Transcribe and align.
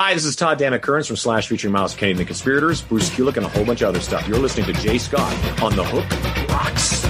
Hi, 0.00 0.14
this 0.14 0.26
is 0.26 0.36
Todd 0.36 0.60
Dammit 0.60 0.80
Kerns 0.80 1.08
from 1.08 1.16
Slash 1.16 1.48
featuring 1.48 1.72
Myles 1.72 1.96
Kennedy, 1.96 2.18
the 2.18 2.24
Conspirators, 2.24 2.82
Bruce 2.82 3.10
Kulick, 3.10 3.36
and 3.36 3.44
a 3.44 3.48
whole 3.48 3.64
bunch 3.64 3.82
of 3.82 3.88
other 3.88 3.98
stuff. 3.98 4.28
You're 4.28 4.38
listening 4.38 4.66
to 4.66 4.72
Jay 4.74 4.96
Scott 4.96 5.34
on 5.60 5.74
The 5.74 5.82
Hook 5.82 6.48
Rocks. 6.50 7.07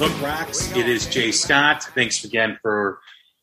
Hook 0.00 0.22
Rocks. 0.22 0.70
It 0.76 0.88
is 0.88 1.06
Jay 1.06 1.32
Scott. 1.32 1.82
Thanks 1.82 2.22
again 2.22 2.56
for 2.62 3.00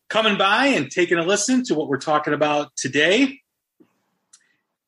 coming 0.08 0.38
by 0.38 0.68
and 0.68 0.90
taking 0.90 1.18
a 1.18 1.22
listen 1.22 1.66
to 1.66 1.76
what 1.76 1.90
we're 1.90 1.98
talking 1.98 2.34
about 2.34 2.74
today. 2.78 3.42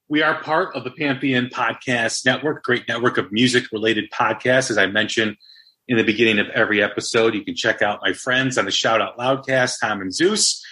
We 0.07 0.21
are 0.21 0.41
part 0.41 0.77
of 0.77 0.85
the 0.85 0.91
Pantheon 0.91 1.47
Podcast 1.47 2.25
Network, 2.25 2.63
great 2.63 2.87
network 2.87 3.17
of 3.17 3.33
music 3.33 3.65
related 3.73 4.09
podcasts. 4.11 4.71
As 4.71 4.77
I 4.77 4.87
mentioned 4.87 5.35
in 5.89 5.97
the 5.97 6.05
beginning 6.05 6.39
of 6.39 6.47
every 6.51 6.81
episode, 6.81 7.33
you 7.33 7.43
can 7.43 7.53
check 7.53 7.81
out 7.81 7.99
my 8.01 8.13
friends 8.13 8.57
on 8.57 8.63
the 8.63 8.71
Shout 8.71 9.01
Out 9.01 9.17
Loudcast, 9.17 9.81
Tom 9.81 9.99
and 9.99 10.15
Zeus, 10.15 10.65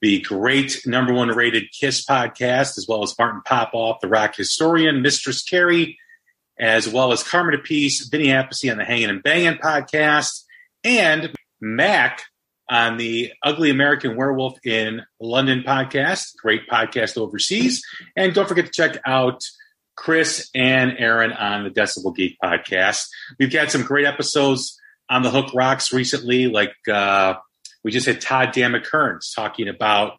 the 0.00 0.20
great 0.20 0.86
number 0.86 1.12
one 1.12 1.30
rated 1.30 1.72
Kiss 1.72 2.04
podcast, 2.04 2.78
as 2.78 2.86
well 2.88 3.02
as 3.02 3.18
Martin 3.18 3.42
Popoff, 3.44 3.98
the 4.00 4.06
rock 4.06 4.36
historian, 4.36 5.02
Mistress 5.02 5.42
Carrie, 5.42 5.98
as 6.58 6.88
well 6.88 7.12
as 7.12 7.22
Carmine 7.22 7.58
Appice, 7.58 8.10
Vinny 8.10 8.26
Appice 8.26 8.70
on 8.70 8.78
the 8.78 8.84
Hanging 8.84 9.10
and 9.10 9.22
Banging 9.22 9.58
podcast, 9.58 10.42
and 10.84 11.32
Mac 11.60 12.22
on 12.68 12.96
the 12.96 13.32
Ugly 13.42 13.70
American 13.70 14.16
Werewolf 14.16 14.58
in 14.64 15.02
London 15.20 15.62
podcast, 15.66 16.36
great 16.40 16.68
podcast 16.68 17.16
overseas. 17.16 17.82
And 18.16 18.34
don't 18.34 18.48
forget 18.48 18.66
to 18.66 18.72
check 18.72 19.00
out 19.06 19.42
Chris 19.96 20.50
and 20.54 20.94
Aaron 20.98 21.32
on 21.32 21.64
the 21.64 21.70
Decibel 21.70 22.14
Geek 22.14 22.36
podcast. 22.42 23.06
We've 23.38 23.52
got 23.52 23.70
some 23.70 23.82
great 23.82 24.06
episodes 24.06 24.78
on 25.08 25.22
the 25.22 25.30
Hook 25.30 25.52
Rocks 25.54 25.92
recently, 25.92 26.48
like 26.48 26.74
uh, 26.92 27.34
we 27.84 27.92
just 27.92 28.06
had 28.06 28.20
Todd 28.20 28.52
Kerns 28.84 29.32
talking 29.32 29.68
about 29.68 30.14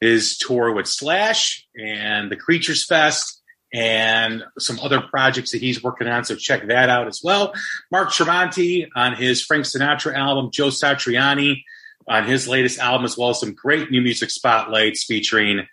his 0.00 0.38
tour 0.38 0.72
with 0.72 0.86
Slash 0.86 1.66
and 1.76 2.30
the 2.30 2.36
Creatures 2.36 2.86
Fest 2.86 3.39
and 3.72 4.42
some 4.58 4.80
other 4.80 5.00
projects 5.00 5.52
that 5.52 5.60
he's 5.60 5.82
working 5.82 6.08
on. 6.08 6.24
So 6.24 6.34
check 6.34 6.66
that 6.68 6.88
out 6.88 7.06
as 7.06 7.20
well. 7.22 7.52
Mark 7.90 8.10
Tremonti 8.10 8.88
on 8.96 9.14
his 9.14 9.42
Frank 9.42 9.64
Sinatra 9.64 10.14
album, 10.14 10.50
Joe 10.52 10.68
Satriani 10.68 11.62
on 12.08 12.24
his 12.24 12.48
latest 12.48 12.78
album, 12.78 13.04
as 13.04 13.16
well 13.16 13.30
as 13.30 13.40
some 13.40 13.54
great 13.54 13.90
new 13.90 14.00
music 14.00 14.30
spotlights 14.30 15.04
featuring 15.04 15.66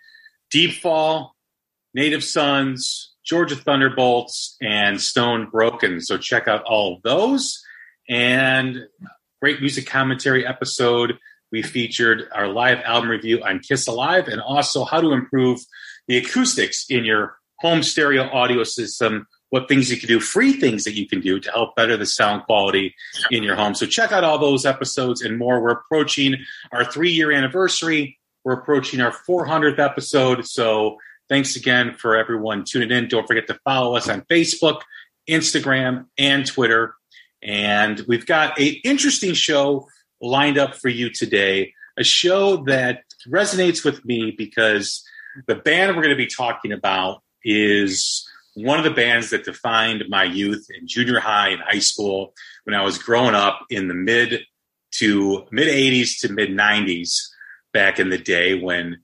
Deep 0.52 0.74
Fall, 0.74 1.36
Native 1.94 2.24
Sons, 2.24 3.16
Georgia 3.26 3.56
Thunderbolts, 3.56 4.56
and 4.62 5.02
Stone 5.02 5.50
Broken. 5.50 6.00
So 6.00 6.18
check 6.18 6.48
out 6.48 6.64
all 6.64 7.00
those. 7.04 7.62
And 8.08 8.88
great 9.42 9.60
music 9.60 9.88
commentary 9.88 10.46
episode. 10.46 11.18
We 11.52 11.62
featured 11.62 12.30
our 12.34 12.48
live 12.48 12.80
album 12.84 13.10
review 13.10 13.44
on 13.44 13.60
Kiss 13.60 13.88
Alive 13.88 14.28
and 14.28 14.40
also 14.42 14.86
how 14.86 15.02
to 15.02 15.12
improve 15.12 15.60
the 16.08 16.18
acoustics 16.18 16.86
in 16.90 17.04
your 17.04 17.38
home 17.60 17.84
stereo 17.84 18.24
audio 18.30 18.64
system, 18.64 19.28
what 19.50 19.68
things 19.68 19.90
you 19.90 19.98
can 19.98 20.08
do, 20.08 20.20
free 20.20 20.54
things 20.54 20.84
that 20.84 20.94
you 20.94 21.08
can 21.08 21.22
do 21.22 21.40
to 21.40 21.52
help 21.52 21.76
better 21.76 21.96
the 21.96 22.06
sound 22.06 22.44
quality 22.44 22.94
in 23.32 23.44
your 23.44 23.56
home. 23.56 23.74
So 23.74 23.86
check 23.86 24.12
out 24.12 24.24
all 24.24 24.38
those 24.38 24.66
episodes 24.66 25.22
and 25.22 25.38
more. 25.38 25.62
We're 25.62 25.72
approaching 25.72 26.36
our 26.72 26.84
three 26.84 27.12
year 27.12 27.32
anniversary. 27.32 28.20
We're 28.44 28.54
approaching 28.54 29.02
our 29.02 29.12
400th 29.12 29.80
episode. 29.80 30.46
So 30.46 30.98
thanks 31.30 31.56
again 31.56 31.96
for 31.96 32.16
everyone 32.16 32.64
tuning 32.66 32.92
in. 32.92 33.08
Don't 33.08 33.28
forget 33.28 33.48
to 33.48 33.60
follow 33.64 33.96
us 33.96 34.10
on 34.10 34.22
Facebook, 34.24 34.82
Instagram, 35.30 36.06
and 36.18 36.46
Twitter. 36.46 36.96
And 37.42 38.00
we've 38.08 38.26
got 38.26 38.60
an 38.60 38.76
interesting 38.84 39.34
show 39.34 39.88
lined 40.22 40.58
up 40.58 40.76
for 40.76 40.90
you 40.90 41.10
today, 41.10 41.74
a 41.98 42.04
show 42.04 42.64
that 42.66 43.04
resonates 43.28 43.86
with 43.86 44.04
me 44.06 44.34
because 44.38 45.04
the 45.48 45.56
band 45.56 45.96
we're 45.96 46.02
going 46.02 46.16
to 46.16 46.18
be 46.18 46.28
talking 46.28 46.72
about 46.72 47.22
is 47.48 48.30
one 48.56 48.78
of 48.78 48.84
the 48.84 48.92
bands 48.92 49.30
that 49.30 49.46
defined 49.46 50.04
my 50.10 50.26
youth 50.26 50.68
in 50.78 50.88
junior 50.88 51.20
high 51.20 51.50
and 51.50 51.62
high 51.62 51.80
school 51.80 52.34
when 52.66 52.76
I 52.76 52.84
was 52.84 52.98
growing 52.98 53.36
up 53.36 53.62
in 53.70 53.88
the 53.88 53.94
mid 53.94 54.42
to 54.96 55.48
mid 55.52 55.68
80s 55.68 56.20
to 56.22 56.34
mid 56.34 56.50
90s 56.50 57.28
back 57.72 58.00
in 58.00 58.10
the 58.10 58.18
day 58.18 58.60
when 58.60 58.98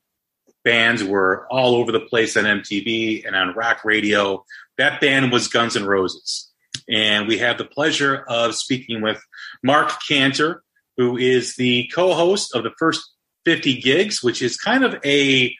bands 0.63 1.03
were 1.03 1.47
all 1.49 1.75
over 1.75 1.91
the 1.91 1.99
place 1.99 2.35
on 2.35 2.43
MTV 2.43 3.25
and 3.25 3.35
on 3.35 3.55
rock 3.55 3.85
radio. 3.85 4.43
That 4.77 4.99
band 4.99 5.31
was 5.31 5.47
Guns 5.47 5.75
N' 5.75 5.85
Roses. 5.85 6.49
And 6.89 7.27
we 7.27 7.37
have 7.37 7.57
the 7.57 7.65
pleasure 7.65 8.25
of 8.27 8.55
speaking 8.55 9.01
with 9.01 9.23
Marc 9.61 9.91
Canter, 10.07 10.63
who 10.97 11.15
is 11.15 11.55
the 11.55 11.89
co 11.93 12.13
host 12.13 12.55
of 12.55 12.63
the 12.63 12.73
first 12.77 13.01
50 13.45 13.79
gigs, 13.81 14.23
which 14.23 14.41
is 14.41 14.57
kind 14.57 14.83
of 14.83 14.95
a 15.05 15.55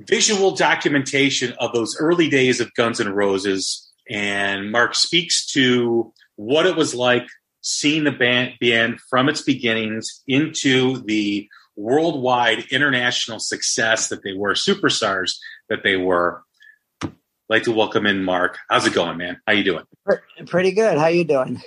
visual 0.00 0.52
documentation 0.52 1.54
of 1.58 1.72
those 1.72 1.96
early 1.98 2.28
days 2.28 2.60
of 2.60 2.74
Guns 2.74 3.00
N' 3.00 3.12
Roses. 3.12 3.90
And 4.10 4.70
Mark 4.72 4.94
speaks 4.94 5.46
to 5.52 6.12
what 6.36 6.66
it 6.66 6.76
was 6.76 6.94
like 6.94 7.26
seeing 7.60 8.04
the 8.04 8.12
band, 8.12 8.54
band 8.60 9.00
from 9.10 9.28
its 9.28 9.42
beginnings 9.42 10.22
into 10.26 11.02
the 11.04 11.48
worldwide 11.76 12.64
international 12.70 13.38
success 13.38 14.08
that 14.08 14.22
they 14.22 14.32
were, 14.32 14.54
superstars 14.54 15.36
that 15.68 15.82
they 15.84 15.96
were. 15.96 16.42
Like 17.48 17.62
to 17.62 17.72
welcome 17.72 18.04
in 18.04 18.24
Mark. 18.24 18.58
How's 18.68 18.86
it 18.86 18.92
going, 18.92 19.16
man? 19.16 19.40
How 19.46 19.54
you 19.54 19.64
doing? 19.64 19.84
Pretty 20.46 20.70
good. 20.72 20.98
How 20.98 21.06
you 21.06 21.24
doing? 21.24 21.62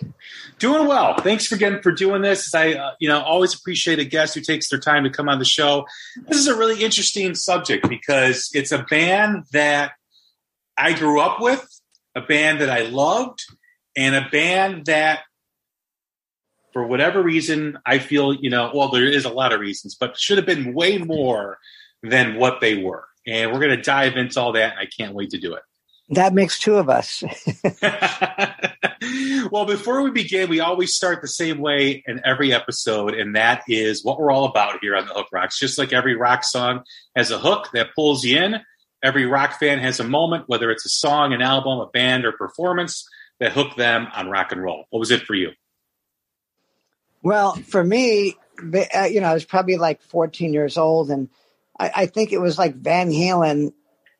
Doing 0.59 0.87
well. 0.87 1.15
Thanks 1.19 1.51
again 1.51 1.81
for 1.81 1.91
doing 1.91 2.21
this. 2.21 2.53
I, 2.53 2.73
uh, 2.73 2.91
you 2.99 3.09
know, 3.09 3.19
always 3.21 3.55
appreciate 3.55 3.97
a 3.97 4.05
guest 4.05 4.35
who 4.35 4.41
takes 4.41 4.69
their 4.69 4.79
time 4.79 5.03
to 5.05 5.09
come 5.09 5.27
on 5.27 5.39
the 5.39 5.45
show. 5.45 5.87
This 6.27 6.37
is 6.37 6.47
a 6.47 6.55
really 6.55 6.83
interesting 6.83 7.33
subject 7.33 7.89
because 7.89 8.51
it's 8.53 8.71
a 8.71 8.83
band 8.91 9.45
that 9.53 9.93
I 10.77 10.93
grew 10.93 11.19
up 11.19 11.41
with, 11.41 11.67
a 12.15 12.21
band 12.21 12.61
that 12.61 12.69
I 12.69 12.81
loved, 12.81 13.43
and 13.97 14.13
a 14.13 14.29
band 14.29 14.85
that, 14.85 15.21
for 16.73 16.85
whatever 16.85 17.23
reason, 17.23 17.79
I 17.87 17.97
feel, 17.97 18.35
you 18.35 18.51
know, 18.51 18.71
well, 18.73 18.89
there 18.89 19.05
is 19.05 19.25
a 19.25 19.29
lot 19.29 19.51
of 19.51 19.59
reasons, 19.59 19.95
but 19.99 20.15
should 20.15 20.37
have 20.37 20.45
been 20.45 20.75
way 20.75 20.99
more 20.99 21.57
than 22.03 22.35
what 22.35 22.61
they 22.61 22.83
were. 22.83 23.05
and 23.27 23.51
we're 23.51 23.59
going 23.59 23.75
to 23.75 23.81
dive 23.81 24.15
into 24.17 24.39
all 24.39 24.53
that. 24.53 24.71
And 24.73 24.79
I 24.79 24.85
can't 24.85 25.13
wait 25.13 25.31
to 25.31 25.39
do 25.39 25.55
it. 25.55 25.63
That 26.11 26.33
makes 26.33 26.59
two 26.59 26.75
of 26.75 26.89
us. 26.89 27.23
well, 29.51 29.65
before 29.65 30.01
we 30.03 30.11
begin, 30.11 30.49
we 30.49 30.59
always 30.59 30.93
start 30.93 31.21
the 31.21 31.27
same 31.27 31.59
way 31.59 32.03
in 32.05 32.21
every 32.25 32.53
episode, 32.53 33.13
and 33.13 33.35
that 33.35 33.63
is 33.67 34.03
what 34.03 34.19
we're 34.19 34.31
all 34.31 34.45
about 34.45 34.79
here 34.81 34.95
on 34.95 35.07
the 35.07 35.13
Hook 35.13 35.27
Rocks. 35.31 35.57
Just 35.57 35.77
like 35.77 35.93
every 35.93 36.15
rock 36.15 36.43
song 36.43 36.83
has 37.15 37.31
a 37.31 37.39
hook 37.39 37.69
that 37.73 37.95
pulls 37.95 38.25
you 38.25 38.37
in, 38.37 38.59
every 39.01 39.25
rock 39.25 39.57
fan 39.57 39.79
has 39.79 39.99
a 39.99 40.03
moment, 40.03 40.45
whether 40.47 40.69
it's 40.69 40.85
a 40.85 40.89
song, 40.89 41.33
an 41.33 41.41
album, 41.41 41.79
a 41.79 41.87
band, 41.87 42.25
or 42.25 42.33
performance 42.33 43.07
that 43.39 43.53
hooked 43.53 43.77
them 43.77 44.07
on 44.13 44.29
rock 44.29 44.51
and 44.51 44.61
roll. 44.61 44.85
What 44.89 44.99
was 44.99 45.11
it 45.11 45.21
for 45.21 45.33
you? 45.33 45.51
Well, 47.23 47.53
for 47.53 47.83
me, 47.83 48.35
uh, 48.95 49.03
you 49.03 49.21
know, 49.21 49.27
I 49.27 49.33
was 49.33 49.45
probably 49.45 49.77
like 49.77 50.01
14 50.01 50.53
years 50.53 50.77
old, 50.77 51.09
and 51.09 51.29
I, 51.79 51.91
I 51.95 52.05
think 52.05 52.33
it 52.33 52.41
was 52.41 52.57
like 52.57 52.75
Van 52.75 53.09
Halen 53.09 53.73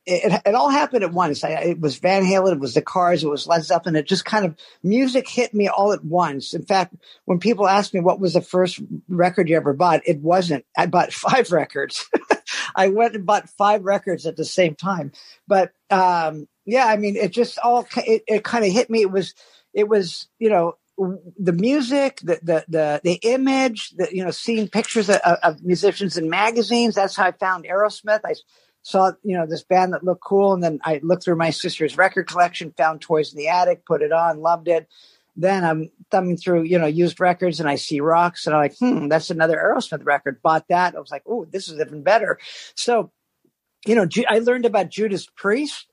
it, 0.05 0.41
it 0.45 0.55
all 0.55 0.69
happened 0.69 1.03
at 1.03 1.13
once. 1.13 1.43
I, 1.43 1.49
it 1.51 1.79
was 1.79 1.99
Van 1.99 2.23
Halen, 2.23 2.53
it 2.53 2.59
was 2.59 2.73
the 2.73 2.81
Cars, 2.81 3.23
it 3.23 3.29
was 3.29 3.47
Led 3.47 3.63
Zeppelin. 3.63 3.95
It 3.95 4.07
just 4.07 4.25
kind 4.25 4.45
of 4.45 4.55
music 4.83 5.27
hit 5.27 5.53
me 5.53 5.67
all 5.67 5.93
at 5.93 6.03
once. 6.03 6.53
In 6.53 6.63
fact, 6.63 6.95
when 7.25 7.39
people 7.39 7.67
ask 7.67 7.93
me 7.93 7.99
what 7.99 8.19
was 8.19 8.33
the 8.33 8.41
first 8.41 8.79
record 9.07 9.47
you 9.47 9.55
ever 9.55 9.73
bought, 9.73 10.01
it 10.05 10.19
wasn't. 10.19 10.65
I 10.77 10.87
bought 10.87 11.13
five 11.13 11.51
records. 11.51 12.09
I 12.75 12.89
went 12.89 13.15
and 13.15 13.25
bought 13.25 13.49
five 13.49 13.83
records 13.83 14.25
at 14.25 14.37
the 14.37 14.45
same 14.45 14.75
time. 14.75 15.11
But 15.47 15.71
um, 15.89 16.47
yeah, 16.65 16.85
I 16.85 16.97
mean, 16.97 17.15
it 17.15 17.31
just 17.31 17.59
all 17.59 17.87
it, 17.97 18.23
it 18.27 18.43
kind 18.43 18.65
of 18.65 18.71
hit 18.71 18.89
me. 18.89 19.01
It 19.01 19.11
was 19.11 19.35
it 19.73 19.87
was 19.87 20.27
you 20.39 20.49
know 20.49 20.77
the 21.37 21.53
music, 21.53 22.19
the 22.23 22.39
the 22.41 22.65
the, 22.67 23.01
the 23.03 23.19
image, 23.23 23.91
the, 23.91 24.07
you 24.11 24.23
know, 24.23 24.31
seeing 24.31 24.67
pictures 24.67 25.09
of, 25.09 25.19
of 25.21 25.63
musicians 25.63 26.17
in 26.17 26.29
magazines. 26.29 26.95
That's 26.95 27.15
how 27.15 27.25
I 27.25 27.31
found 27.31 27.65
Aerosmith. 27.65 28.21
I 28.25 28.33
saw 28.83 29.11
you 29.23 29.37
know 29.37 29.45
this 29.45 29.63
band 29.63 29.93
that 29.93 30.03
looked 30.03 30.23
cool 30.23 30.53
and 30.53 30.63
then 30.63 30.79
i 30.83 30.99
looked 31.03 31.23
through 31.23 31.35
my 31.35 31.49
sister's 31.49 31.97
record 31.97 32.27
collection 32.27 32.73
found 32.77 33.01
toys 33.01 33.31
in 33.31 33.37
the 33.37 33.47
attic 33.47 33.85
put 33.85 34.01
it 34.01 34.11
on 34.11 34.41
loved 34.41 34.67
it 34.67 34.87
then 35.35 35.63
i'm 35.63 35.89
thumbing 36.09 36.37
through 36.37 36.63
you 36.63 36.77
know 36.79 36.87
used 36.87 37.19
records 37.19 37.59
and 37.59 37.69
i 37.69 37.75
see 37.75 37.99
rocks 37.99 38.45
and 38.45 38.55
i'm 38.55 38.61
like 38.61 38.77
hmm 38.77 39.07
that's 39.07 39.29
another 39.29 39.57
aerosmith 39.57 40.05
record 40.05 40.41
bought 40.41 40.67
that 40.67 40.95
i 40.95 40.99
was 40.99 41.11
like 41.11 41.23
oh 41.27 41.45
this 41.45 41.67
is 41.67 41.79
even 41.79 42.01
better 42.01 42.39
so 42.75 43.11
you 43.85 43.95
know 43.95 44.07
i 44.29 44.39
learned 44.39 44.65
about 44.65 44.89
judas 44.89 45.27
priest 45.35 45.87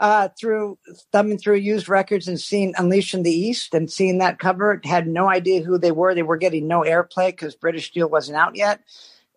uh, 0.00 0.30
through 0.40 0.78
thumbing 1.12 1.36
through 1.36 1.56
used 1.56 1.86
records 1.86 2.26
and 2.26 2.40
seeing 2.40 2.72
Unleashed 2.78 3.12
in 3.12 3.22
the 3.22 3.30
East 3.30 3.74
and 3.74 3.92
seeing 3.92 4.16
that 4.16 4.38
cover. 4.38 4.80
Had 4.82 5.06
no 5.06 5.28
idea 5.28 5.62
who 5.62 5.76
they 5.76 5.92
were. 5.92 6.14
They 6.14 6.22
were 6.22 6.38
getting 6.38 6.66
no 6.66 6.80
airplay 6.80 7.28
because 7.28 7.54
British 7.54 7.88
Steel 7.88 8.08
wasn't 8.08 8.38
out 8.38 8.56
yet, 8.56 8.80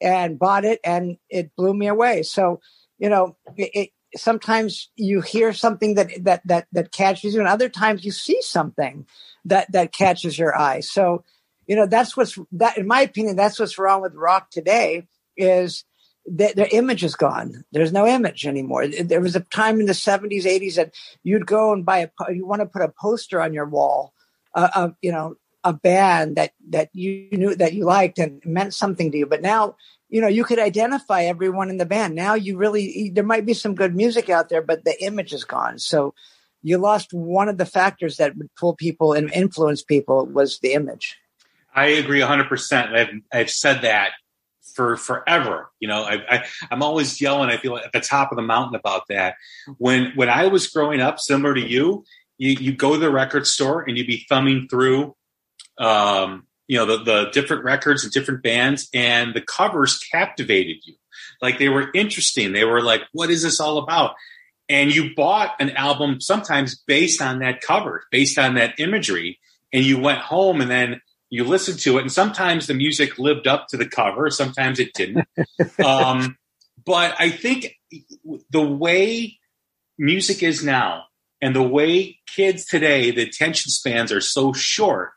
and 0.01 0.39
bought 0.39 0.63
it, 0.63 0.79
and 0.85 1.17
it 1.29 1.53
blew 1.57 1.73
me 1.73 1.87
away. 1.87 2.23
So 2.23 2.61
you 2.97 3.09
know, 3.09 3.35
it, 3.57 3.71
it, 3.73 3.89
sometimes 4.15 4.89
you 4.95 5.21
hear 5.21 5.53
something 5.53 5.95
that 5.95 6.11
that 6.23 6.41
that 6.45 6.67
that 6.71 6.91
catches 6.91 7.33
you, 7.33 7.39
and 7.39 7.49
other 7.49 7.69
times 7.69 8.05
you 8.05 8.11
see 8.11 8.41
something 8.41 9.05
that 9.45 9.71
that 9.71 9.93
catches 9.93 10.37
your 10.37 10.57
eye. 10.57 10.81
So, 10.81 11.23
you 11.67 11.75
know, 11.75 11.85
that's 11.85 12.15
what's 12.15 12.37
that. 12.53 12.77
In 12.77 12.87
my 12.87 13.01
opinion, 13.01 13.35
that's 13.35 13.59
what's 13.59 13.77
wrong 13.77 14.01
with 14.01 14.13
rock 14.15 14.49
today. 14.51 15.07
Is 15.35 15.83
that 16.25 16.55
their 16.55 16.69
image 16.71 17.03
is 17.03 17.15
gone. 17.15 17.65
There's 17.71 17.91
no 17.91 18.07
image 18.07 18.45
anymore. 18.45 18.87
There 18.87 19.21
was 19.21 19.35
a 19.35 19.41
time 19.41 19.79
in 19.79 19.87
the 19.87 19.93
70s, 19.93 20.43
80s 20.43 20.75
that 20.75 20.93
you'd 21.23 21.45
go 21.45 21.73
and 21.73 21.85
buy 21.85 21.99
a, 21.99 22.33
you 22.33 22.45
want 22.45 22.61
to 22.61 22.65
put 22.65 22.81
a 22.81 22.93
poster 22.97 23.41
on 23.41 23.53
your 23.53 23.65
wall 23.65 24.13
uh, 24.55 24.69
of, 24.73 24.95
you 25.01 25.11
know, 25.11 25.35
a 25.65 25.73
band 25.73 26.35
that, 26.35 26.53
that 26.69 26.89
you 26.93 27.27
knew 27.31 27.55
that 27.55 27.73
you 27.73 27.85
liked 27.85 28.19
and 28.19 28.41
meant 28.45 28.73
something 28.73 29.11
to 29.11 29.17
you. 29.17 29.25
But 29.25 29.41
now 29.41 29.75
you 30.13 30.21
know, 30.21 30.27
you 30.27 30.43
could 30.43 30.59
identify 30.59 31.23
everyone 31.23 31.71
in 31.71 31.77
the 31.77 31.87
band. 31.87 32.13
Now 32.13 32.35
you 32.35 32.55
really, 32.55 33.09
there 33.09 33.23
might 33.23 33.47
be 33.47 33.55
some 33.55 33.73
good 33.73 33.95
music 33.95 34.29
out 34.29 34.47
there, 34.47 34.61
but 34.61 34.85
the 34.85 35.03
image 35.03 35.33
is 35.33 35.43
gone. 35.43 35.79
So 35.79 36.13
you 36.61 36.77
lost 36.77 37.13
one 37.13 37.49
of 37.49 37.57
the 37.57 37.65
factors 37.65 38.17
that 38.17 38.37
would 38.37 38.53
pull 38.53 38.75
people 38.75 39.13
and 39.13 39.33
influence 39.33 39.81
people 39.81 40.27
was 40.27 40.59
the 40.59 40.73
image. 40.73 41.17
I 41.73 41.87
agree 41.87 42.19
100%. 42.19 42.95
I've, 42.95 43.09
I've 43.33 43.49
said 43.49 43.81
that 43.81 44.11
for 44.75 44.97
forever. 44.97 45.71
You 45.79 45.87
know, 45.87 46.03
I, 46.03 46.45
am 46.69 46.83
always 46.83 47.19
yelling. 47.19 47.49
I 47.49 47.57
feel 47.57 47.77
at 47.77 47.91
the 47.91 47.99
top 47.99 48.31
of 48.31 48.35
the 48.35 48.43
mountain 48.43 48.75
about 48.75 49.07
that. 49.09 49.33
When 49.79 50.11
when 50.13 50.29
I 50.29 50.45
was 50.45 50.67
growing 50.67 51.01
up, 51.01 51.19
similar 51.19 51.55
to 51.55 51.61
you, 51.61 52.05
you 52.37 52.51
you 52.51 52.75
go 52.75 52.93
to 52.93 52.99
the 52.99 53.09
record 53.09 53.47
store 53.47 53.81
and 53.81 53.97
you'd 53.97 54.05
be 54.05 54.27
thumbing 54.29 54.67
through 54.69 55.15
um, 55.79 56.45
you 56.67 56.77
know 56.77 56.85
the, 56.85 57.03
the 57.03 57.29
different 57.31 57.63
records 57.63 58.03
and 58.03 58.13
different 58.13 58.43
bands 58.43 58.89
and 58.93 59.33
the 59.33 59.41
covers 59.41 59.97
captivated 60.11 60.77
you. 60.83 60.95
Like 61.41 61.59
they 61.59 61.69
were 61.69 61.89
interesting. 61.93 62.53
They 62.53 62.65
were 62.65 62.81
like 62.81 63.01
what 63.11 63.29
is 63.29 63.43
this 63.43 63.59
all 63.59 63.77
about? 63.77 64.15
And 64.69 64.93
you 64.93 65.13
bought 65.15 65.55
an 65.59 65.71
album 65.71 66.21
sometimes 66.21 66.79
based 66.87 67.21
on 67.21 67.39
that 67.39 67.61
cover 67.61 68.03
based 68.11 68.37
on 68.37 68.55
that 68.55 68.79
imagery 68.79 69.39
and 69.71 69.83
you 69.83 69.99
went 69.99 70.19
home 70.19 70.61
and 70.61 70.71
then 70.71 71.01
you 71.29 71.43
listened 71.43 71.79
to 71.79 71.97
it 71.97 72.01
and 72.01 72.11
sometimes 72.11 72.67
the 72.67 72.73
music 72.73 73.17
lived 73.17 73.47
up 73.47 73.67
to 73.67 73.77
the 73.77 73.87
cover 73.87 74.29
sometimes 74.29 74.79
it 74.79 74.93
didn't. 74.93 75.27
Um, 75.83 76.37
but 76.85 77.15
i 77.19 77.29
think 77.29 77.77
the 78.49 78.61
way 78.61 79.37
music 79.97 80.43
is 80.43 80.63
now 80.63 81.05
and 81.41 81.55
the 81.55 81.63
way 81.63 82.19
kids 82.27 82.65
today 82.65 83.11
the 83.11 83.23
attention 83.23 83.71
spans 83.71 84.11
are 84.11 84.21
so 84.21 84.53
short 84.53 85.11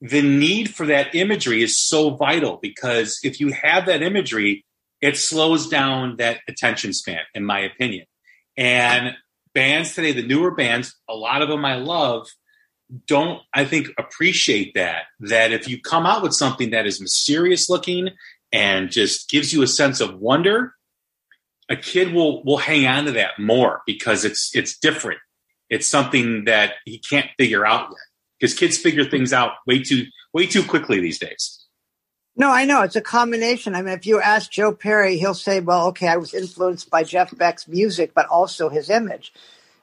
the 0.00 0.22
need 0.22 0.74
for 0.74 0.86
that 0.86 1.14
imagery 1.14 1.62
is 1.62 1.76
so 1.76 2.10
vital 2.10 2.58
because 2.60 3.18
if 3.22 3.40
you 3.40 3.52
have 3.52 3.86
that 3.86 4.02
imagery, 4.02 4.64
it 5.00 5.16
slows 5.16 5.68
down 5.68 6.16
that 6.16 6.40
attention 6.48 6.92
span, 6.92 7.20
in 7.34 7.44
my 7.44 7.60
opinion. 7.60 8.06
And 8.56 9.14
bands 9.54 9.94
today, 9.94 10.12
the 10.12 10.26
newer 10.26 10.50
bands, 10.50 10.94
a 11.08 11.14
lot 11.14 11.42
of 11.42 11.48
them 11.48 11.64
I 11.64 11.76
love, 11.76 12.28
don't, 13.06 13.40
I 13.52 13.64
think, 13.64 13.88
appreciate 13.98 14.74
that. 14.74 15.04
That 15.20 15.52
if 15.52 15.68
you 15.68 15.80
come 15.80 16.06
out 16.06 16.22
with 16.22 16.32
something 16.32 16.70
that 16.70 16.86
is 16.86 17.00
mysterious 17.00 17.68
looking 17.68 18.10
and 18.52 18.90
just 18.90 19.28
gives 19.28 19.52
you 19.52 19.62
a 19.62 19.66
sense 19.66 20.00
of 20.00 20.18
wonder, 20.18 20.74
a 21.68 21.76
kid 21.76 22.12
will 22.12 22.44
will 22.44 22.58
hang 22.58 22.86
on 22.86 23.06
to 23.06 23.12
that 23.12 23.38
more 23.38 23.82
because 23.86 24.24
it's 24.24 24.54
it's 24.54 24.78
different. 24.78 25.18
It's 25.68 25.88
something 25.88 26.44
that 26.44 26.74
he 26.84 26.98
can't 26.98 27.28
figure 27.36 27.66
out 27.66 27.90
yet 27.90 27.98
because 28.38 28.54
kids 28.54 28.76
figure 28.76 29.04
things 29.04 29.32
out 29.32 29.52
way 29.66 29.82
too 29.82 30.06
way 30.32 30.46
too 30.46 30.62
quickly 30.62 31.00
these 31.00 31.18
days. 31.18 31.64
No, 32.38 32.50
I 32.50 32.66
know 32.66 32.82
it's 32.82 32.96
a 32.96 33.00
combination. 33.00 33.74
I 33.74 33.80
mean, 33.80 33.94
if 33.94 34.06
you 34.06 34.20
ask 34.20 34.50
Joe 34.50 34.72
Perry, 34.72 35.16
he'll 35.16 35.34
say, 35.34 35.60
"Well, 35.60 35.86
okay, 35.88 36.08
I 36.08 36.18
was 36.18 36.34
influenced 36.34 36.90
by 36.90 37.02
Jeff 37.02 37.36
Beck's 37.36 37.66
music, 37.66 38.12
but 38.14 38.26
also 38.26 38.68
his 38.68 38.90
image." 38.90 39.32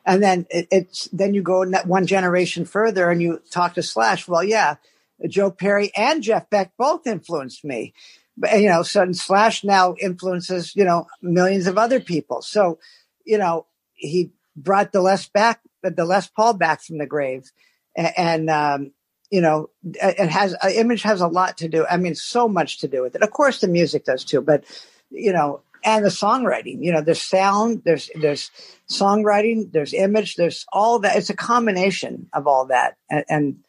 And 0.06 0.22
then 0.22 0.46
it, 0.50 0.68
it's 0.70 1.10
then 1.12 1.34
you 1.34 1.42
go 1.42 1.66
one 1.86 2.06
generation 2.06 2.66
further 2.66 3.10
and 3.10 3.22
you 3.22 3.42
talk 3.50 3.74
to 3.76 3.84
Slash. 3.84 4.28
Well, 4.28 4.44
yeah, 4.44 4.76
Joe 5.28 5.50
Perry 5.50 5.92
and 5.96 6.22
Jeff 6.22 6.50
Beck 6.50 6.74
both 6.78 7.08
influenced 7.08 7.66
me. 7.66 7.94
But 8.38 8.62
you 8.62 8.70
know, 8.70 8.84
so 8.84 9.12
Slash 9.14 9.64
now 9.64 9.96
influences 10.00 10.76
you 10.76 10.86
know 10.86 11.08
millions 11.24 11.66
of 11.66 11.80
other 11.80 12.00
people. 12.00 12.44
So 12.44 12.78
you 13.26 13.40
know, 13.40 13.66
he 13.94 14.32
brought 14.56 14.92
the 14.92 15.02
Les 15.02 15.28
back, 15.28 15.62
the 15.82 16.06
Les 16.06 16.28
Paul 16.28 16.54
back 16.54 16.84
from 16.84 17.00
the 17.00 17.08
grave 17.08 17.52
and 17.96 18.50
um, 18.50 18.92
you 19.30 19.42
know 19.42 19.70
it 19.84 20.30
has 20.30 20.56
image 20.76 21.04
has 21.04 21.22
a 21.22 21.28
lot 21.28 21.58
to 21.58 21.68
do 21.68 21.86
i 21.90 21.98
mean 21.98 22.16
so 22.16 22.48
much 22.48 22.80
to 22.80 22.88
do 22.88 23.02
with 23.02 23.16
it. 23.16 23.22
Of 23.22 23.32
course 23.32 23.62
the 23.62 23.68
music 23.68 24.06
does 24.06 24.24
too 24.24 24.42
but 24.42 24.64
you 25.10 25.34
know 25.34 25.62
and 25.84 26.06
the 26.06 26.10
songwriting 26.10 26.84
you 26.84 26.92
know 26.92 27.02
there's 27.02 27.22
sound 27.22 27.82
there's 27.86 28.10
there's 28.16 28.52
songwriting 28.90 29.72
there's 29.72 29.94
image 29.94 30.36
there's 30.36 30.66
all 30.72 31.00
that 31.00 31.16
it's 31.16 31.30
a 31.30 31.36
combination 31.36 32.30
of 32.34 32.48
all 32.48 32.66
that 32.68 32.98
and, 33.10 33.26
and 33.30 33.60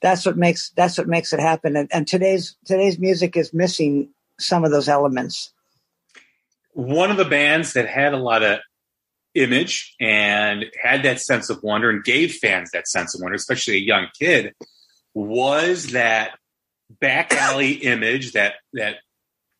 that's 0.00 0.26
what 0.26 0.36
makes 0.36 0.70
that's 0.76 0.98
what 0.98 1.08
makes 1.08 1.32
it 1.32 1.40
happen 1.40 1.76
and, 1.76 1.88
and 1.92 2.06
today's 2.06 2.56
today's 2.64 2.98
music 2.98 3.36
is 3.36 3.54
missing 3.54 4.10
some 4.38 4.64
of 4.64 4.70
those 4.70 4.88
elements. 4.88 5.52
One 6.72 7.10
of 7.10 7.16
the 7.16 7.24
bands 7.24 7.74
that 7.74 7.88
had 7.88 8.14
a 8.14 8.18
lot 8.18 8.42
of 8.42 8.58
image 9.34 9.94
and 10.00 10.66
had 10.80 11.02
that 11.02 11.20
sense 11.20 11.50
of 11.50 11.62
wonder 11.62 11.90
and 11.90 12.04
gave 12.04 12.34
fans 12.34 12.70
that 12.72 12.88
sense 12.88 13.14
of 13.14 13.20
wonder, 13.20 13.36
especially 13.36 13.74
a 13.74 13.80
young 13.80 14.06
kid, 14.18 14.54
was 15.14 15.88
that 15.88 16.38
back 17.00 17.32
alley 17.32 17.72
image, 17.72 18.32
that 18.32 18.54
that 18.72 18.96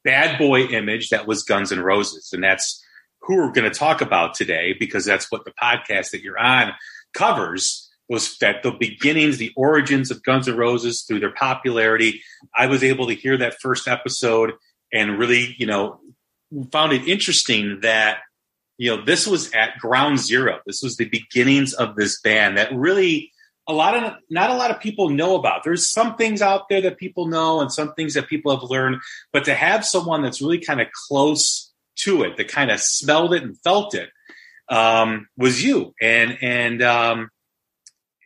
bad 0.04 0.38
boy 0.38 0.62
image 0.66 1.08
that 1.10 1.26
was 1.26 1.42
Guns 1.42 1.72
N' 1.72 1.80
Roses. 1.80 2.30
And 2.32 2.44
that's 2.44 2.82
who 3.22 3.36
we're 3.36 3.52
going 3.52 3.70
to 3.70 3.76
talk 3.76 4.00
about 4.00 4.34
today 4.34 4.74
because 4.78 5.04
that's 5.04 5.30
what 5.32 5.44
the 5.44 5.52
podcast 5.60 6.10
that 6.10 6.22
you're 6.22 6.38
on 6.38 6.72
covers 7.14 7.90
was 8.08 8.36
that 8.38 8.62
the 8.62 8.70
beginnings, 8.70 9.38
the 9.38 9.52
origins 9.56 10.10
of 10.10 10.22
Guns 10.22 10.46
N' 10.46 10.56
Roses 10.56 11.02
through 11.02 11.20
their 11.20 11.32
popularity. 11.32 12.22
I 12.54 12.66
was 12.66 12.84
able 12.84 13.06
to 13.06 13.14
hear 13.14 13.38
that 13.38 13.60
first 13.60 13.88
episode 13.88 14.52
and 14.92 15.18
really, 15.18 15.56
you 15.58 15.66
know, 15.66 16.00
found 16.70 16.92
it 16.92 17.08
interesting 17.08 17.80
that 17.80 18.18
you 18.78 18.94
know, 18.94 19.04
this 19.04 19.26
was 19.26 19.52
at 19.52 19.78
ground 19.78 20.18
zero. 20.18 20.58
This 20.66 20.82
was 20.82 20.96
the 20.96 21.08
beginnings 21.08 21.74
of 21.74 21.96
this 21.96 22.20
band 22.20 22.58
that 22.58 22.74
really 22.74 23.32
a 23.66 23.72
lot 23.72 23.96
of 23.96 24.14
not 24.30 24.50
a 24.50 24.54
lot 24.54 24.70
of 24.70 24.80
people 24.80 25.08
know 25.08 25.36
about. 25.36 25.64
There's 25.64 25.90
some 25.90 26.16
things 26.16 26.42
out 26.42 26.68
there 26.68 26.82
that 26.82 26.98
people 26.98 27.28
know 27.28 27.60
and 27.60 27.72
some 27.72 27.94
things 27.94 28.14
that 28.14 28.28
people 28.28 28.54
have 28.54 28.68
learned, 28.68 29.00
but 29.32 29.44
to 29.44 29.54
have 29.54 29.86
someone 29.86 30.22
that's 30.22 30.42
really 30.42 30.58
kind 30.58 30.80
of 30.80 30.88
close 31.08 31.72
to 31.96 32.24
it, 32.24 32.36
that 32.36 32.48
kind 32.48 32.70
of 32.70 32.80
smelled 32.80 33.32
it 33.32 33.42
and 33.42 33.58
felt 33.60 33.94
it, 33.94 34.10
um, 34.68 35.28
was 35.36 35.62
you. 35.62 35.94
And 36.00 36.36
and 36.42 36.82
um, 36.82 37.30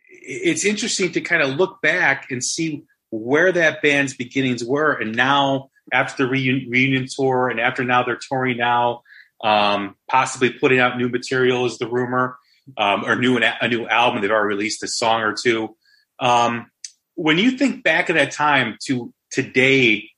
it's 0.09 0.65
interesting 0.65 1.11
to 1.13 1.21
kind 1.21 1.41
of 1.41 1.55
look 1.55 1.81
back 1.81 2.31
and 2.31 2.43
see 2.43 2.83
where 3.11 3.51
that 3.51 3.81
band's 3.81 4.15
beginnings 4.15 4.63
were, 4.63 4.93
and 4.93 5.15
now 5.15 5.69
after 5.91 6.23
the 6.23 6.29
reunion, 6.29 6.69
reunion 6.69 7.07
tour, 7.09 7.47
and 7.49 7.59
after 7.59 7.83
now 7.83 8.03
they're 8.03 8.19
touring 8.29 8.57
now, 8.57 9.03
um, 9.43 9.95
possibly 10.09 10.51
putting 10.51 10.79
out 10.79 10.97
new 10.97 11.09
material 11.09 11.65
is 11.65 11.77
the 11.77 11.87
rumor, 11.87 12.37
um, 12.77 13.05
or 13.05 13.15
new 13.15 13.37
a 13.37 13.67
new 13.67 13.87
album. 13.87 14.21
They've 14.21 14.31
already 14.31 14.55
released 14.55 14.83
a 14.83 14.87
song 14.87 15.21
or 15.21 15.33
two. 15.33 15.75
Um, 16.19 16.69
when 17.15 17.37
you 17.37 17.51
think 17.51 17.83
back 17.83 18.09
at 18.09 18.13
that 18.13 18.31
time 18.31 18.77
to 18.85 19.13
today, 19.31 20.09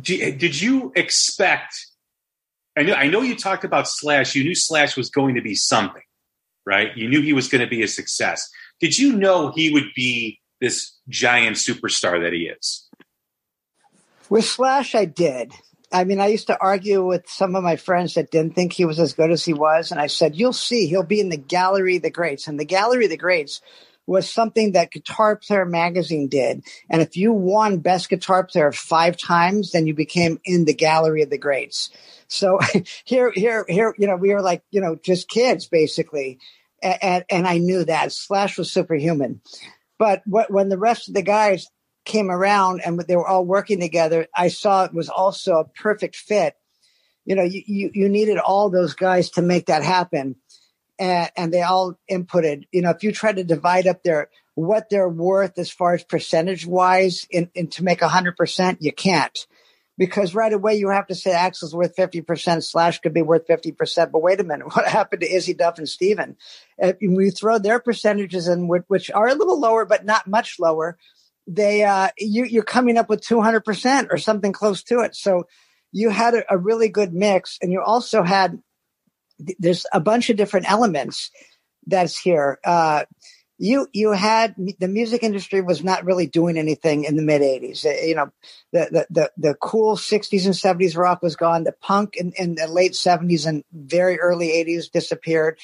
did 0.00 0.60
you 0.60 0.92
expect? 0.94 1.86
I 2.76 2.82
know, 2.82 2.94
I 2.94 3.08
know 3.08 3.22
you 3.22 3.36
talked 3.36 3.64
about 3.64 3.88
Slash. 3.88 4.34
You 4.34 4.44
knew 4.44 4.54
Slash 4.54 4.96
was 4.96 5.08
going 5.10 5.36
to 5.36 5.42
be 5.42 5.54
something, 5.54 6.02
right? 6.66 6.94
You 6.96 7.08
knew 7.08 7.22
he 7.22 7.32
was 7.32 7.48
going 7.48 7.62
to 7.62 7.66
be 7.66 7.82
a 7.82 7.88
success. 7.88 8.50
Did 8.80 8.98
you 8.98 9.12
know 9.12 9.52
he 9.52 9.72
would 9.72 9.90
be 9.94 10.40
this 10.60 10.92
giant 11.08 11.56
superstar 11.56 12.22
that 12.22 12.32
he 12.32 12.48
is? 12.48 12.88
With 14.28 14.44
Slash, 14.44 14.94
I 14.94 15.04
did. 15.04 15.52
I 15.92 16.04
mean, 16.04 16.20
I 16.20 16.26
used 16.26 16.48
to 16.48 16.60
argue 16.60 17.04
with 17.04 17.28
some 17.28 17.54
of 17.54 17.62
my 17.62 17.76
friends 17.76 18.14
that 18.14 18.30
didn't 18.30 18.54
think 18.54 18.72
he 18.72 18.84
was 18.84 18.98
as 18.98 19.14
good 19.14 19.30
as 19.30 19.44
he 19.44 19.52
was. 19.52 19.90
And 19.90 20.00
I 20.00 20.08
said, 20.08 20.36
you'll 20.36 20.52
see, 20.52 20.86
he'll 20.86 21.04
be 21.04 21.20
in 21.20 21.28
the 21.28 21.36
Gallery 21.36 21.96
of 21.96 22.02
the 22.02 22.10
Greats. 22.10 22.48
And 22.48 22.58
the 22.58 22.64
Gallery 22.64 23.04
of 23.04 23.10
the 23.10 23.16
Greats 23.16 23.60
was 24.06 24.30
something 24.30 24.72
that 24.72 24.92
Guitar 24.92 25.36
Player 25.36 25.64
magazine 25.64 26.28
did. 26.28 26.64
And 26.88 27.02
if 27.02 27.16
you 27.16 27.32
won 27.32 27.78
Best 27.78 28.08
Guitar 28.08 28.44
Player 28.44 28.72
five 28.72 29.16
times, 29.16 29.72
then 29.72 29.86
you 29.86 29.94
became 29.94 30.40
in 30.44 30.64
the 30.64 30.74
Gallery 30.74 31.22
of 31.22 31.30
the 31.30 31.38
Greats. 31.38 31.90
So 32.28 32.58
here, 33.04 33.32
here, 33.34 33.64
here, 33.68 33.94
you 33.98 34.06
know, 34.06 34.16
we 34.16 34.32
were 34.32 34.42
like, 34.42 34.62
you 34.70 34.80
know, 34.80 34.96
just 34.96 35.28
kids 35.28 35.66
basically. 35.66 36.38
And, 36.82 37.24
and 37.30 37.46
I 37.46 37.58
knew 37.58 37.84
that 37.84 38.12
Slash 38.12 38.58
was 38.58 38.72
superhuman. 38.72 39.40
But 39.98 40.22
when 40.26 40.68
the 40.68 40.78
rest 40.78 41.08
of 41.08 41.14
the 41.14 41.22
guys 41.22 41.66
came 42.06 42.30
around 42.30 42.80
and 42.84 42.98
they 43.00 43.16
were 43.16 43.26
all 43.26 43.44
working 43.44 43.80
together, 43.80 44.26
I 44.34 44.48
saw 44.48 44.84
it 44.84 44.94
was 44.94 45.10
also 45.10 45.56
a 45.56 45.64
perfect 45.64 46.16
fit. 46.16 46.54
You 47.26 47.34
know, 47.34 47.42
you, 47.42 47.62
you, 47.66 47.90
you 47.92 48.08
needed 48.08 48.38
all 48.38 48.70
those 48.70 48.94
guys 48.94 49.30
to 49.30 49.42
make 49.42 49.66
that 49.66 49.82
happen. 49.82 50.36
And, 50.98 51.30
and 51.36 51.52
they 51.52 51.60
all 51.60 51.98
inputted. 52.10 52.64
You 52.72 52.82
know, 52.82 52.90
if 52.90 53.02
you 53.02 53.12
try 53.12 53.32
to 53.32 53.44
divide 53.44 53.86
up 53.86 54.02
their 54.02 54.30
what 54.54 54.88
they're 54.88 55.08
worth 55.08 55.58
as 55.58 55.70
far 55.70 55.92
as 55.92 56.02
percentage 56.02 56.64
wise 56.66 57.26
in, 57.30 57.50
in 57.54 57.68
to 57.68 57.84
make 57.84 58.00
a 58.00 58.08
hundred 58.08 58.36
percent, 58.36 58.80
you 58.80 58.92
can't. 58.92 59.46
Because 59.98 60.34
right 60.34 60.52
away 60.52 60.74
you 60.74 60.90
have 60.90 61.06
to 61.06 61.14
say 61.14 61.32
Axl's 61.32 61.74
worth 61.74 61.96
50%, 61.96 62.62
Slash 62.62 63.00
could 63.00 63.14
be 63.14 63.22
worth 63.22 63.46
50%. 63.46 64.12
But 64.12 64.22
wait 64.22 64.40
a 64.40 64.44
minute, 64.44 64.66
what 64.74 64.86
happened 64.86 65.22
to 65.22 65.30
Izzy 65.30 65.54
Duff 65.54 65.78
and 65.78 65.88
Steven? 65.88 66.36
If 66.78 66.96
you 67.00 67.30
throw 67.30 67.58
their 67.58 67.80
percentages 67.80 68.46
in, 68.46 68.68
which 68.68 69.10
are 69.10 69.28
a 69.28 69.34
little 69.34 69.58
lower, 69.58 69.84
but 69.84 70.04
not 70.04 70.26
much 70.26 70.58
lower, 70.58 70.98
they 71.46 71.84
uh, 71.84 72.08
you, 72.18 72.44
you're 72.44 72.62
coming 72.62 72.98
up 72.98 73.08
with 73.08 73.20
200% 73.20 74.08
or 74.10 74.18
something 74.18 74.52
close 74.52 74.82
to 74.84 75.00
it. 75.00 75.14
So 75.14 75.44
you 75.92 76.10
had 76.10 76.34
a, 76.34 76.54
a 76.54 76.58
really 76.58 76.88
good 76.88 77.12
mix, 77.12 77.58
and 77.62 77.72
you 77.72 77.82
also 77.82 78.22
had 78.22 78.58
there's 79.58 79.86
a 79.92 80.00
bunch 80.00 80.30
of 80.30 80.36
different 80.36 80.70
elements 80.70 81.30
that's 81.86 82.18
here. 82.18 82.58
Uh, 82.64 83.04
you 83.58 83.86
you 83.92 84.12
had 84.12 84.54
the 84.78 84.88
music 84.88 85.22
industry 85.22 85.62
was 85.62 85.82
not 85.82 86.04
really 86.04 86.26
doing 86.26 86.58
anything 86.58 87.04
in 87.04 87.16
the 87.16 87.22
mid 87.22 87.40
80s 87.40 87.86
uh, 87.86 88.04
you 88.04 88.14
know 88.14 88.30
the, 88.72 88.88
the 88.90 89.06
the 89.08 89.30
the, 89.38 89.54
cool 89.54 89.96
60s 89.96 90.44
and 90.44 90.54
70s 90.54 90.96
rock 90.96 91.22
was 91.22 91.36
gone. 91.36 91.64
The 91.64 91.72
punk 91.72 92.16
in, 92.16 92.32
in 92.36 92.56
the 92.56 92.66
late 92.66 92.92
70s 92.92 93.46
and 93.46 93.64
very 93.72 94.18
early 94.20 94.48
80s 94.48 94.90
disappeared. 94.90 95.58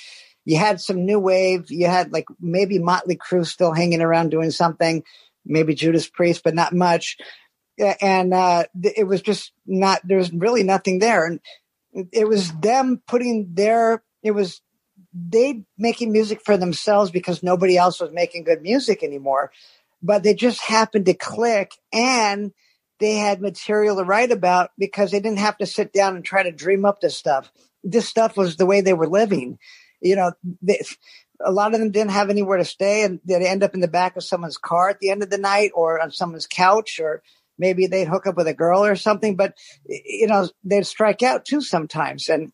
You 0.45 0.57
had 0.57 0.81
some 0.81 1.05
new 1.05 1.21
wave. 1.21 1.71
You 1.71 1.87
had 1.87 2.13
like 2.13 2.25
maybe 2.41 2.79
motley 2.79 3.17
crue 3.17 3.47
still 3.47 3.73
hanging 3.73 4.01
around 4.01 4.31
doing 4.31 4.51
something 4.51 5.03
maybe 5.45 5.75
Judas 5.75 6.09
Priest, 6.09 6.43
but 6.45 6.55
not 6.55 6.75
much. 6.75 7.17
And 8.01 8.35
uh, 8.35 8.65
it 8.83 9.07
was 9.07 9.23
just 9.23 9.53
not. 9.67 10.01
There 10.05 10.19
was 10.19 10.33
really 10.33 10.63
nothing 10.63 10.99
there, 10.99 11.25
and 11.27 11.41
it 12.13 12.29
was 12.29 12.53
them 12.53 13.03
putting 13.07 13.55
their. 13.55 14.03
It 14.23 14.33
was 14.33 14.61
they 15.15 15.65
making 15.77 16.13
music 16.13 16.41
for 16.45 16.57
themselves 16.57 17.11
because 17.11 17.43
nobody 17.43 17.77
else 17.77 18.01
was 18.01 18.13
making 18.13 18.45
good 18.45 18.63
music 18.63 19.03
anymore. 19.03 19.51
But 20.03 20.23
they 20.23 20.35
just 20.35 20.61
happened 20.61 21.07
to 21.07 21.15
click, 21.15 21.73
and 21.93 22.53
they 23.01 23.15
had 23.15 23.41
material 23.41 23.97
to 23.97 24.05
write 24.05 24.31
about 24.31 24.71
because 24.79 25.11
they 25.11 25.21
didn't 25.21 25.39
have 25.39 25.59
to 25.59 25.67
sit 25.67 25.93
down 25.93 26.15
and 26.15 26.25
try 26.25 26.43
to 26.43 26.53
dream 26.53 26.85
up 26.85 27.01
this 27.01 27.17
stuff. 27.17 27.51
This 27.83 28.09
stuff 28.09 28.37
was 28.37 28.57
the 28.57 28.67
way 28.67 28.81
they 28.81 28.93
were 28.93 29.09
living. 29.09 29.59
You 30.01 30.17
know, 30.17 30.33
they, 30.61 30.81
a 31.41 31.51
lot 31.51 31.75
of 31.75 31.81
them 31.81 31.91
didn't 31.91 32.13
have 32.13 32.31
anywhere 32.31 32.59
to 32.59 32.65
stay 32.65 33.05
and 33.05 33.21
they'd 33.25 33.45
end 33.45 33.63
up 33.63 33.75
in 33.75 33.81
the 33.81 33.89
back 33.89 34.17
of 34.17 34.25
someone's 34.25 34.59
car 34.59 34.91
at 34.91 35.01
the 35.01 35.11
end 35.11 35.23
of 35.23 35.31
the 35.31 35.39
night 35.39 35.71
or 35.75 36.01
on 36.01 36.11
someone's 36.11 36.47
couch 36.47 37.01
or 37.01 37.23
maybe 37.59 37.87
they'd 37.87 38.09
hook 38.09 38.27
up 38.27 38.37
with 38.37 38.47
a 38.47 38.55
girl 38.55 38.85
or 38.85 38.97
something 38.97 39.37
but 39.37 39.55
you 39.87 40.27
know 40.27 40.49
they'd 40.65 40.87
strike 40.87 41.23
out 41.23 41.45
too 41.45 41.61
sometimes. 41.61 42.29
And 42.29 42.53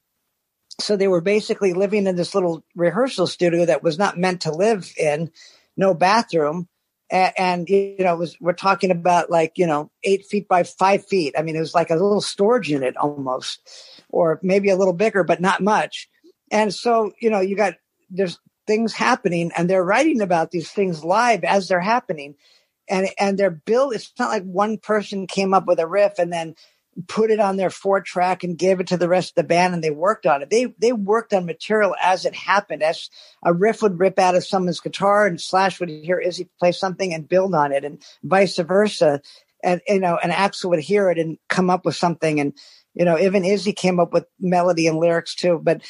so 0.80 0.96
they 0.96 1.08
were 1.08 1.20
basically 1.20 1.72
living 1.72 2.06
in 2.06 2.16
this 2.16 2.34
little 2.34 2.64
rehearsal 2.74 3.26
studio 3.26 3.66
that 3.66 3.82
was 3.82 3.98
not 3.98 4.18
meant 4.18 4.42
to 4.42 4.52
live 4.52 4.92
in 4.96 5.30
no 5.76 5.94
bathroom. 5.94 6.68
And, 7.10 7.68
you 7.70 7.96
know 8.00 8.16
was 8.16 8.36
we're 8.38 8.52
talking 8.52 8.90
about 8.90 9.30
like 9.30 9.52
you 9.56 9.66
know 9.66 9.90
eight 10.04 10.26
feet 10.26 10.46
by 10.46 10.62
five 10.62 11.06
feet. 11.06 11.34
I 11.38 11.42
mean 11.42 11.56
it 11.56 11.60
was 11.60 11.74
like 11.74 11.90
a 11.90 11.94
little 11.94 12.20
storage 12.20 12.68
unit 12.68 12.96
almost 12.98 13.60
or 14.10 14.38
maybe 14.42 14.68
a 14.68 14.76
little 14.76 14.92
bigger 14.92 15.24
but 15.24 15.40
not 15.40 15.62
much. 15.62 16.08
And 16.50 16.72
so 16.74 17.12
you 17.18 17.30
know 17.30 17.40
you 17.40 17.56
got 17.56 17.74
there's 18.10 18.38
things 18.68 18.92
happening 18.92 19.50
and 19.56 19.68
they're 19.68 19.82
writing 19.82 20.20
about 20.20 20.52
these 20.52 20.70
things 20.70 21.02
live 21.02 21.42
as 21.42 21.66
they're 21.66 21.80
happening. 21.80 22.36
And, 22.88 23.08
and 23.18 23.36
they're 23.36 23.50
built, 23.50 23.94
it's 23.94 24.12
not 24.18 24.30
like 24.30 24.44
one 24.44 24.78
person 24.78 25.26
came 25.26 25.52
up 25.52 25.66
with 25.66 25.80
a 25.80 25.86
riff 25.86 26.18
and 26.18 26.32
then 26.32 26.54
put 27.06 27.30
it 27.30 27.40
on 27.40 27.56
their 27.56 27.70
four 27.70 28.00
track 28.00 28.44
and 28.44 28.58
gave 28.58 28.80
it 28.80 28.88
to 28.88 28.96
the 28.96 29.08
rest 29.08 29.30
of 29.30 29.34
the 29.36 29.44
band 29.44 29.74
and 29.74 29.82
they 29.82 29.90
worked 29.90 30.26
on 30.26 30.42
it. 30.42 30.50
They, 30.50 30.74
they 30.78 30.92
worked 30.92 31.32
on 31.32 31.46
material 31.46 31.94
as 32.02 32.24
it 32.24 32.34
happened. 32.34 32.82
As 32.82 33.08
a 33.44 33.52
riff 33.52 33.82
would 33.82 33.98
rip 33.98 34.18
out 34.18 34.34
of 34.34 34.44
someone's 34.44 34.80
guitar 34.80 35.26
and 35.26 35.40
Slash 35.40 35.80
would 35.80 35.88
hear 35.88 36.18
Izzy 36.18 36.48
play 36.58 36.72
something 36.72 37.12
and 37.14 37.28
build 37.28 37.54
on 37.54 37.72
it 37.72 37.84
and 37.84 38.02
vice 38.22 38.56
versa. 38.58 39.20
And, 39.62 39.80
you 39.88 40.00
know, 40.00 40.18
and 40.22 40.32
Axl 40.32 40.70
would 40.70 40.80
hear 40.80 41.10
it 41.10 41.18
and 41.18 41.38
come 41.48 41.70
up 41.70 41.84
with 41.84 41.96
something. 41.96 42.40
And, 42.40 42.52
you 42.94 43.04
know, 43.04 43.18
even 43.18 43.44
Izzy 43.44 43.72
came 43.72 44.00
up 44.00 44.12
with 44.12 44.26
melody 44.38 44.86
and 44.86 44.98
lyrics 44.98 45.34
too. 45.34 45.60
But 45.62 45.82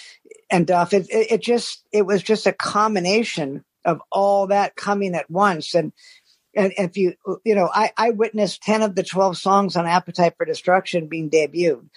and 0.50 0.66
Duff. 0.66 0.92
It, 0.92 1.08
it, 1.10 1.32
it 1.32 1.42
just 1.42 1.84
it 1.92 2.02
was 2.02 2.22
just 2.22 2.46
a 2.46 2.52
combination 2.52 3.64
of 3.84 4.00
all 4.10 4.48
that 4.48 4.76
coming 4.76 5.14
at 5.14 5.30
once. 5.30 5.74
And 5.74 5.92
and 6.54 6.72
if 6.76 6.96
you 6.96 7.14
you 7.44 7.54
know, 7.54 7.70
I, 7.72 7.92
I 7.96 8.10
witnessed 8.10 8.62
ten 8.62 8.82
of 8.82 8.94
the 8.94 9.02
twelve 9.02 9.36
songs 9.36 9.76
on 9.76 9.86
Appetite 9.86 10.34
for 10.36 10.46
Destruction 10.46 11.08
being 11.08 11.30
debuted. 11.30 11.88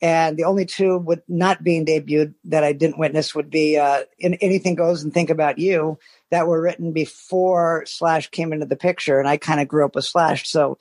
And 0.00 0.36
the 0.36 0.44
only 0.44 0.66
two 0.66 0.98
would 0.98 1.22
not 1.28 1.62
being 1.62 1.86
debuted 1.86 2.34
that 2.46 2.64
I 2.64 2.72
didn't 2.72 2.98
witness 2.98 3.36
would 3.36 3.50
be 3.50 3.78
uh, 3.78 4.00
in 4.18 4.34
Anything 4.34 4.74
Goes 4.74 5.04
and 5.04 5.14
Think 5.14 5.30
About 5.30 5.60
You 5.60 5.96
that 6.32 6.48
were 6.48 6.60
written 6.60 6.92
before 6.92 7.84
Slash 7.86 8.28
came 8.30 8.52
into 8.52 8.66
the 8.66 8.74
picture. 8.74 9.20
And 9.20 9.28
I 9.28 9.36
kind 9.36 9.60
of 9.60 9.68
grew 9.68 9.84
up 9.84 9.94
with 9.94 10.04
Slash. 10.04 10.48
So, 10.48 10.78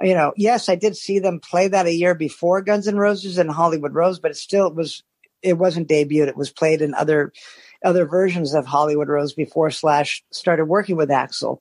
you 0.00 0.14
know, 0.14 0.32
yes, 0.36 0.68
I 0.68 0.76
did 0.76 0.96
see 0.96 1.18
them 1.18 1.40
play 1.40 1.66
that 1.68 1.86
a 1.86 1.92
year 1.92 2.14
before 2.14 2.62
Guns 2.62 2.86
N' 2.86 2.96
Roses 2.96 3.36
and 3.36 3.50
Hollywood 3.50 3.94
Rose, 3.94 4.20
but 4.20 4.30
it 4.30 4.36
still 4.36 4.72
was 4.72 5.02
it 5.42 5.54
wasn't 5.54 5.88
debuted. 5.88 6.28
It 6.28 6.36
was 6.36 6.50
played 6.50 6.82
in 6.82 6.94
other 6.94 7.32
other 7.84 8.06
versions 8.06 8.54
of 8.54 8.66
Hollywood 8.66 9.08
Rose 9.08 9.32
before 9.32 9.70
Slash 9.70 10.22
started 10.30 10.66
working 10.66 10.96
with 10.96 11.08
Axl. 11.08 11.58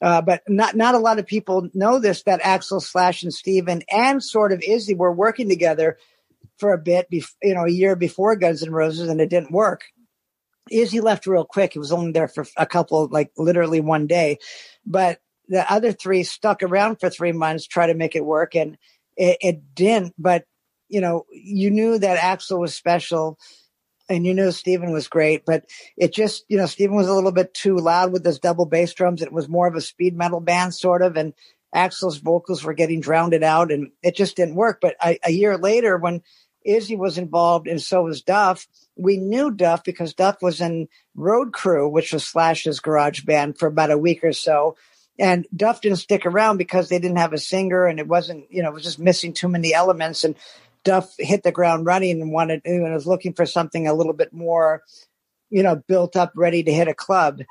Uh, 0.00 0.20
but 0.20 0.42
not 0.48 0.74
not 0.74 0.96
a 0.96 0.98
lot 0.98 1.20
of 1.20 1.26
people 1.26 1.68
know 1.74 2.00
this 2.00 2.24
that 2.24 2.42
Axl 2.42 2.82
Slash 2.82 3.22
and 3.22 3.32
Steven 3.32 3.82
and 3.90 4.22
sort 4.22 4.52
of 4.52 4.62
Izzy 4.66 4.94
were 4.94 5.12
working 5.12 5.48
together 5.48 5.96
for 6.58 6.72
a 6.72 6.78
bit, 6.78 7.08
bef- 7.10 7.34
you 7.42 7.54
know, 7.54 7.64
a 7.64 7.70
year 7.70 7.94
before 7.94 8.34
Guns 8.36 8.62
N' 8.62 8.72
Roses, 8.72 9.08
and 9.08 9.20
it 9.20 9.30
didn't 9.30 9.52
work. 9.52 9.84
Izzy 10.70 11.00
left 11.00 11.26
real 11.26 11.44
quick. 11.44 11.72
He 11.72 11.78
was 11.78 11.92
only 11.92 12.12
there 12.12 12.28
for 12.28 12.46
a 12.56 12.66
couple, 12.66 13.08
like 13.08 13.30
literally 13.36 13.80
one 13.80 14.06
day, 14.06 14.38
but 14.84 15.20
the 15.48 15.70
other 15.70 15.92
three 15.92 16.22
stuck 16.22 16.62
around 16.62 16.96
for 16.96 17.10
three 17.10 17.32
months, 17.32 17.66
try 17.66 17.86
to 17.86 17.94
make 17.94 18.16
it 18.16 18.24
work, 18.24 18.54
and 18.56 18.78
it, 19.16 19.38
it 19.40 19.74
didn't. 19.74 20.14
But 20.18 20.46
you 20.92 21.00
know, 21.00 21.24
you 21.32 21.70
knew 21.70 21.98
that 21.98 22.18
Axl 22.18 22.58
was 22.58 22.74
special 22.74 23.38
and 24.10 24.26
you 24.26 24.34
knew 24.34 24.52
Steven 24.52 24.92
was 24.92 25.08
great, 25.08 25.44
but 25.46 25.64
it 25.96 26.12
just, 26.12 26.44
you 26.48 26.58
know, 26.58 26.66
Steven 26.66 26.94
was 26.94 27.08
a 27.08 27.14
little 27.14 27.32
bit 27.32 27.54
too 27.54 27.78
loud 27.78 28.12
with 28.12 28.24
his 28.24 28.38
double 28.38 28.66
bass 28.66 28.92
drums. 28.92 29.22
It 29.22 29.32
was 29.32 29.48
more 29.48 29.66
of 29.66 29.74
a 29.74 29.80
speed 29.80 30.14
metal 30.14 30.40
band 30.40 30.74
sort 30.74 31.00
of, 31.00 31.16
and 31.16 31.32
Axl's 31.74 32.18
vocals 32.18 32.62
were 32.62 32.74
getting 32.74 33.00
drowned 33.00 33.32
out 33.42 33.72
and 33.72 33.90
it 34.02 34.14
just 34.14 34.36
didn't 34.36 34.54
work. 34.54 34.80
But 34.82 34.96
a 35.00 35.32
year 35.32 35.56
later, 35.56 35.96
when 35.96 36.20
Izzy 36.62 36.96
was 36.96 37.16
involved 37.16 37.66
and 37.66 37.80
so 37.80 38.02
was 38.02 38.20
Duff, 38.20 38.68
we 38.94 39.16
knew 39.16 39.50
Duff 39.50 39.82
because 39.82 40.12
Duff 40.12 40.42
was 40.42 40.60
in 40.60 40.88
Road 41.14 41.54
Crew, 41.54 41.88
which 41.88 42.12
was 42.12 42.24
Slash's 42.24 42.80
garage 42.80 43.22
band 43.22 43.58
for 43.58 43.66
about 43.66 43.90
a 43.90 43.96
week 43.96 44.22
or 44.22 44.34
so. 44.34 44.76
And 45.18 45.46
Duff 45.54 45.80
didn't 45.80 45.98
stick 45.98 46.26
around 46.26 46.56
because 46.56 46.88
they 46.88 46.98
didn't 46.98 47.18
have 47.18 47.32
a 47.32 47.38
singer 47.38 47.86
and 47.86 47.98
it 48.00 48.08
wasn't, 48.08 48.50
you 48.50 48.62
know, 48.62 48.70
it 48.70 48.74
was 48.74 48.82
just 48.82 48.98
missing 48.98 49.32
too 49.32 49.48
many 49.48 49.74
elements. 49.74 50.24
And 50.24 50.36
Duff 50.84 51.14
hit 51.18 51.42
the 51.42 51.52
ground 51.52 51.86
running 51.86 52.20
and 52.20 52.32
wanted 52.32 52.62
and 52.64 52.92
was 52.92 53.06
looking 53.06 53.34
for 53.34 53.46
something 53.46 53.86
a 53.86 53.94
little 53.94 54.12
bit 54.12 54.32
more, 54.32 54.82
you 55.50 55.62
know, 55.62 55.76
built 55.76 56.16
up, 56.16 56.32
ready 56.34 56.62
to 56.62 56.72
hit 56.72 56.88
a 56.88 56.94
club, 56.94 57.42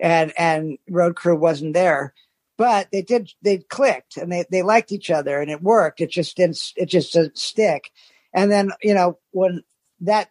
and 0.00 0.32
and 0.38 0.78
Road 0.88 1.16
Crew 1.16 1.36
wasn't 1.36 1.74
there. 1.74 2.14
But 2.56 2.88
they 2.90 3.02
did 3.02 3.32
they 3.42 3.58
clicked 3.58 4.16
and 4.16 4.32
they, 4.32 4.44
they 4.50 4.62
liked 4.62 4.90
each 4.90 5.10
other 5.10 5.40
and 5.40 5.50
it 5.50 5.62
worked. 5.62 6.00
It 6.00 6.10
just 6.10 6.36
didn't 6.36 6.58
it 6.76 6.86
just 6.86 7.12
didn't 7.12 7.38
stick. 7.38 7.92
And 8.32 8.50
then, 8.50 8.72
you 8.82 8.94
know, 8.94 9.18
when 9.30 9.62
that 10.00 10.30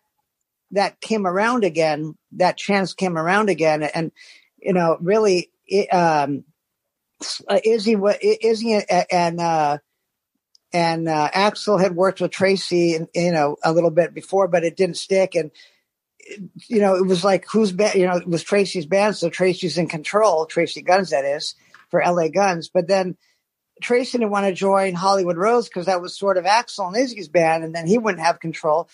that 0.72 1.00
came 1.02 1.26
around 1.26 1.64
again, 1.64 2.16
that 2.34 2.58
chance 2.58 2.94
came 2.94 3.18
around 3.18 3.50
again, 3.50 3.84
and 3.84 4.12
you 4.58 4.74
know, 4.74 4.98
really, 5.00 5.52
it, 5.66 5.88
um, 5.94 6.44
Izzy, 7.64 7.96
what, 7.96 8.20
Izzy, 8.22 8.82
and 9.12 9.40
uh, 9.40 9.78
and 10.74 11.08
uh, 11.08 11.30
Axl 11.34 11.82
had 11.82 11.96
worked 11.96 12.22
with 12.22 12.32
Tracii, 12.32 13.08
you 13.14 13.32
know, 13.32 13.58
a 13.64 13.74
little 13.74 13.92
bit 13.92 14.14
before, 14.14 14.48
but 14.48 14.64
it 14.64 14.78
didn't 14.78 14.98
stick, 14.98 15.36
and 15.36 15.52
you 16.68 16.82
know, 16.82 16.96
it 16.96 17.06
was 17.06 17.24
like 17.24 17.46
who's 17.52 17.72
band, 17.72 17.96
you 17.96 18.06
know, 18.06 18.18
it 18.18 18.28
was 18.28 18.44
Tracii's 18.44 18.86
band, 18.86 19.16
so 19.16 19.30
Tracii's 19.30 19.78
in 19.78 19.88
control, 19.88 20.46
Tracii 20.46 20.86
Guns, 20.86 21.12
that 21.12 21.26
is, 21.26 21.56
for 21.90 22.04
LA 22.04 22.30
Guns, 22.30 22.70
but 22.70 22.88
then. 22.88 23.18
Tracii 23.80 24.14
didn't 24.14 24.32
want 24.32 24.48
to 24.48 24.54
join 24.54 24.96
Hollywood 24.96 25.38
Rose 25.38 25.70
because 25.70 25.86
that 25.86 26.02
was 26.02 26.18
sort 26.18 26.38
of 26.38 26.46
Axl 26.46 26.88
and 26.88 26.98
Izzy's 26.98 27.28
band, 27.28 27.64
and 27.64 27.76
then 27.76 27.86
he 27.86 28.00
wouldn't 28.00 28.24
have 28.24 28.40
control 28.40 28.90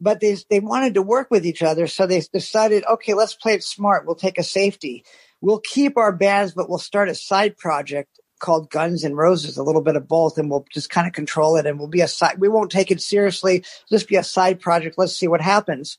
but 0.00 0.20
they 0.20 0.36
they 0.48 0.60
wanted 0.60 0.94
to 0.94 1.02
work 1.02 1.30
with 1.30 1.44
each 1.44 1.62
other, 1.62 1.86
so 1.86 2.06
they 2.06 2.22
decided, 2.32 2.84
okay, 2.84 3.14
let's 3.14 3.34
play 3.34 3.54
it 3.54 3.64
smart. 3.64 4.06
We'll 4.06 4.14
take 4.14 4.38
a 4.38 4.44
safety. 4.44 5.04
We'll 5.40 5.60
keep 5.60 5.96
our 5.96 6.12
bands, 6.12 6.52
but 6.52 6.68
we'll 6.68 6.78
start 6.78 7.08
a 7.08 7.14
side 7.14 7.56
project 7.56 8.18
called 8.38 8.70
Guns 8.70 9.04
and 9.04 9.16
Roses, 9.16 9.56
a 9.56 9.62
little 9.62 9.82
bit 9.82 9.96
of 9.96 10.08
both, 10.08 10.38
and 10.38 10.50
we'll 10.50 10.66
just 10.72 10.90
kind 10.90 11.06
of 11.06 11.12
control 11.12 11.56
it. 11.56 11.66
And 11.66 11.78
we'll 11.78 11.88
be 11.88 12.00
a 12.00 12.08
side. 12.08 12.38
We 12.38 12.48
won't 12.48 12.70
take 12.70 12.90
it 12.90 13.00
seriously. 13.00 13.64
Just 13.88 14.08
be 14.08 14.16
a 14.16 14.24
side 14.24 14.60
project. 14.60 14.96
Let's 14.98 15.16
see 15.16 15.28
what 15.28 15.40
happens. 15.40 15.98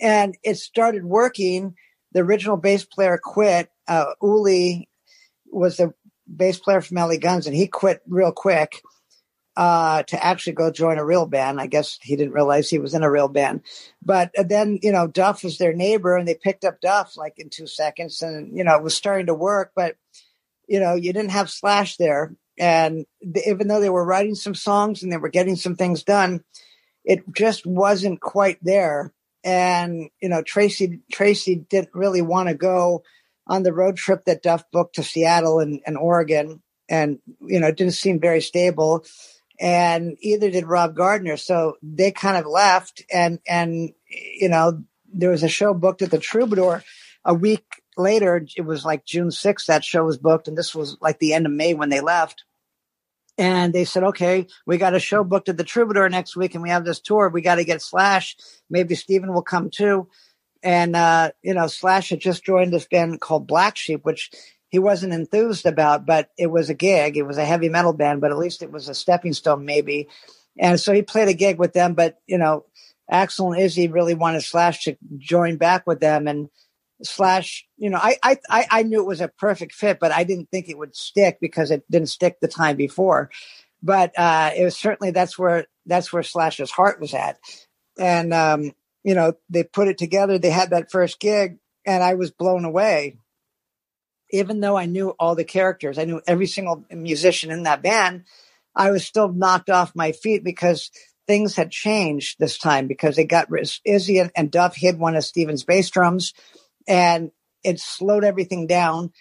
And 0.00 0.36
it 0.42 0.56
started 0.56 1.04
working. 1.04 1.74
The 2.12 2.20
original 2.20 2.56
bass 2.56 2.84
player 2.84 3.18
quit. 3.22 3.70
Uh, 3.88 4.06
Ole 4.20 4.86
was 5.46 5.76
the 5.76 5.94
bass 6.34 6.58
player 6.58 6.80
from 6.80 6.96
LA 6.96 7.16
Guns, 7.16 7.46
and 7.46 7.56
he 7.56 7.66
quit 7.66 8.02
real 8.06 8.32
quick 8.32 8.82
uh, 9.56 10.02
to 10.04 10.24
actually 10.24 10.54
go 10.54 10.70
join 10.70 10.98
a 10.98 11.04
real 11.04 11.26
band. 11.26 11.60
I 11.60 11.66
guess 11.66 11.98
he 12.02 12.16
didn't 12.16 12.34
realize 12.34 12.68
he 12.68 12.78
was 12.78 12.94
in 12.94 13.02
a 13.02 13.10
real 13.10 13.28
band. 13.28 13.62
But 14.02 14.32
then, 14.36 14.78
you 14.82 14.92
know, 14.92 15.06
Duff 15.06 15.44
was 15.44 15.58
their 15.58 15.72
neighbor 15.72 16.16
and 16.16 16.26
they 16.26 16.34
picked 16.34 16.64
up 16.64 16.80
Duff 16.80 17.16
like 17.16 17.34
in 17.38 17.50
two 17.50 17.66
seconds 17.66 18.20
and, 18.22 18.56
you 18.56 18.64
know, 18.64 18.74
it 18.74 18.82
was 18.82 18.96
starting 18.96 19.26
to 19.26 19.34
work. 19.34 19.72
But, 19.76 19.96
you 20.68 20.80
know, 20.80 20.94
you 20.94 21.12
didn't 21.12 21.30
have 21.30 21.50
Slash 21.50 21.96
there. 21.96 22.34
And 22.58 23.06
even 23.46 23.68
though 23.68 23.80
they 23.80 23.90
were 23.90 24.04
writing 24.04 24.34
some 24.34 24.54
songs 24.54 25.02
and 25.02 25.12
they 25.12 25.16
were 25.16 25.28
getting 25.28 25.56
some 25.56 25.74
things 25.74 26.04
done, 26.04 26.44
it 27.04 27.22
just 27.34 27.66
wasn't 27.66 28.20
quite 28.20 28.58
there. 28.62 29.12
And, 29.42 30.08
you 30.22 30.28
know, 30.28 30.42
Tracii, 30.42 31.00
Tracii 31.12 31.68
didn't 31.68 31.94
really 31.94 32.22
want 32.22 32.48
to 32.48 32.54
go 32.54 33.02
on 33.46 33.62
the 33.62 33.74
road 33.74 33.96
trip 33.96 34.24
that 34.24 34.42
Duff 34.42 34.64
booked 34.72 34.94
to 34.96 35.02
Seattle 35.02 35.58
and, 35.58 35.80
and 35.86 35.98
Oregon. 35.98 36.62
And, 36.88 37.18
you 37.40 37.60
know, 37.60 37.66
it 37.68 37.76
didn't 37.76 37.94
seem 37.94 38.20
very 38.20 38.40
stable 38.40 39.04
and 39.60 40.16
either 40.20 40.50
did 40.50 40.66
Rob 40.66 40.94
Gardner. 40.94 41.36
So 41.36 41.76
they 41.82 42.10
kind 42.10 42.36
of 42.36 42.46
left, 42.46 43.02
and 43.12 43.38
and 43.46 43.90
you 44.08 44.48
know 44.48 44.82
there 45.12 45.30
was 45.30 45.42
a 45.42 45.48
show 45.48 45.74
booked 45.74 46.02
at 46.02 46.10
the 46.10 46.18
Troubadour 46.18 46.82
a 47.24 47.34
week 47.34 47.64
later. 47.96 48.46
It 48.56 48.62
was 48.62 48.84
like 48.84 49.04
June 49.04 49.30
sixth. 49.30 49.66
That 49.66 49.84
show 49.84 50.04
was 50.04 50.18
booked, 50.18 50.48
and 50.48 50.56
this 50.56 50.74
was 50.74 50.96
like 51.00 51.18
the 51.18 51.34
end 51.34 51.46
of 51.46 51.52
May 51.52 51.74
when 51.74 51.88
they 51.88 52.00
left. 52.00 52.44
And 53.36 53.72
they 53.72 53.84
said, 53.84 54.04
okay, 54.04 54.46
we 54.64 54.78
got 54.78 54.94
a 54.94 55.00
show 55.00 55.24
booked 55.24 55.48
at 55.48 55.56
the 55.56 55.64
Troubadour 55.64 56.08
next 56.08 56.36
week, 56.36 56.54
and 56.54 56.62
we 56.62 56.70
have 56.70 56.84
this 56.84 57.00
tour. 57.00 57.28
We 57.28 57.40
got 57.40 57.56
to 57.56 57.64
get 57.64 57.82
Slash. 57.82 58.36
Maybe 58.70 58.94
Steven 58.94 59.32
will 59.32 59.42
come 59.42 59.70
too. 59.70 60.08
And 60.62 60.94
uh, 60.94 61.32
you 61.42 61.52
know, 61.52 61.66
Slash 61.66 62.10
had 62.10 62.20
just 62.20 62.44
joined 62.44 62.72
this 62.72 62.86
band 62.86 63.20
called 63.20 63.46
Black 63.46 63.76
Sheep, 63.76 64.04
which 64.04 64.30
he 64.68 64.78
wasn't 64.78 65.12
enthused 65.12 65.66
about, 65.66 66.06
but 66.06 66.30
it 66.38 66.46
was 66.46 66.70
a 66.70 66.74
gig. 66.74 67.16
It 67.16 67.26
was 67.26 67.38
a 67.38 67.44
heavy 67.44 67.68
metal 67.68 67.92
band, 67.92 68.20
but 68.20 68.30
at 68.30 68.38
least 68.38 68.62
it 68.62 68.72
was 68.72 68.88
a 68.88 68.94
stepping 68.94 69.32
stone, 69.32 69.64
maybe. 69.64 70.08
And 70.58 70.80
so 70.80 70.92
he 70.92 71.02
played 71.02 71.28
a 71.28 71.34
gig 71.34 71.58
with 71.58 71.74
them, 71.74 71.94
but 71.94 72.20
you 72.26 72.38
know, 72.38 72.64
Axl 73.12 73.52
and 73.52 73.62
Izzy 73.62 73.88
really 73.88 74.14
wanted 74.14 74.42
Slash 74.42 74.84
to 74.84 74.96
join 75.18 75.58
back 75.58 75.86
with 75.86 76.00
them, 76.00 76.26
and 76.26 76.48
Slash, 77.04 77.66
you 77.76 77.90
know, 77.90 77.98
I 78.02 78.18
I 78.22 78.66
I 78.70 78.82
knew 78.82 79.00
it 79.00 79.06
was 79.06 79.20
a 79.20 79.28
perfect 79.28 79.74
fit, 79.74 79.98
but 80.00 80.12
I 80.12 80.24
didn't 80.24 80.50
think 80.50 80.68
it 80.68 80.78
would 80.78 80.96
stick 80.96 81.38
because 81.40 81.70
it 81.70 81.84
didn't 81.90 82.08
stick 82.08 82.38
the 82.40 82.48
time 82.48 82.76
before. 82.76 83.30
But 83.82 84.18
uh, 84.18 84.52
it 84.56 84.64
was 84.64 84.76
certainly 84.76 85.10
that's 85.10 85.38
where 85.38 85.66
that's 85.86 86.12
where 86.12 86.22
Slash's 86.22 86.70
heart 86.70 87.00
was 87.00 87.14
at, 87.14 87.38
and 87.98 88.32
um, 88.32 88.72
you 89.02 89.14
know, 89.14 89.34
they 89.50 89.64
put 89.64 89.88
it 89.88 89.98
together. 89.98 90.38
They 90.38 90.50
had 90.50 90.70
that 90.70 90.90
first 90.90 91.20
gig, 91.20 91.58
and 91.84 92.02
I 92.02 92.14
was 92.14 92.30
blown 92.30 92.64
away 92.64 93.18
even 94.30 94.60
though 94.60 94.76
I 94.76 94.86
knew 94.86 95.10
all 95.10 95.36
the 95.36 95.44
characters, 95.44 95.96
I 95.96 96.04
knew 96.04 96.20
every 96.26 96.46
single 96.46 96.84
musician 96.90 97.52
in 97.52 97.62
that 97.64 97.82
band, 97.82 98.24
I 98.74 98.90
was 98.90 99.06
still 99.06 99.32
knocked 99.32 99.70
off 99.70 99.94
my 99.94 100.10
feet 100.10 100.42
because 100.42 100.90
things 101.26 101.54
had 101.54 101.70
changed 101.70 102.38
this 102.38 102.58
time 102.58 102.88
because 102.88 103.14
they 103.14 103.24
got 103.24 103.48
Izzy 103.84 104.18
and, 104.18 104.32
and 104.36 104.50
Duff 104.50 104.74
hid 104.74 104.98
one 104.98 105.14
of 105.14 105.24
Steven's 105.24 105.62
bass 105.62 105.88
drums 105.88 106.34
and 106.86 107.30
it 107.62 107.80
slowed 107.80 108.24
everything 108.24 108.66
down. 108.66 109.12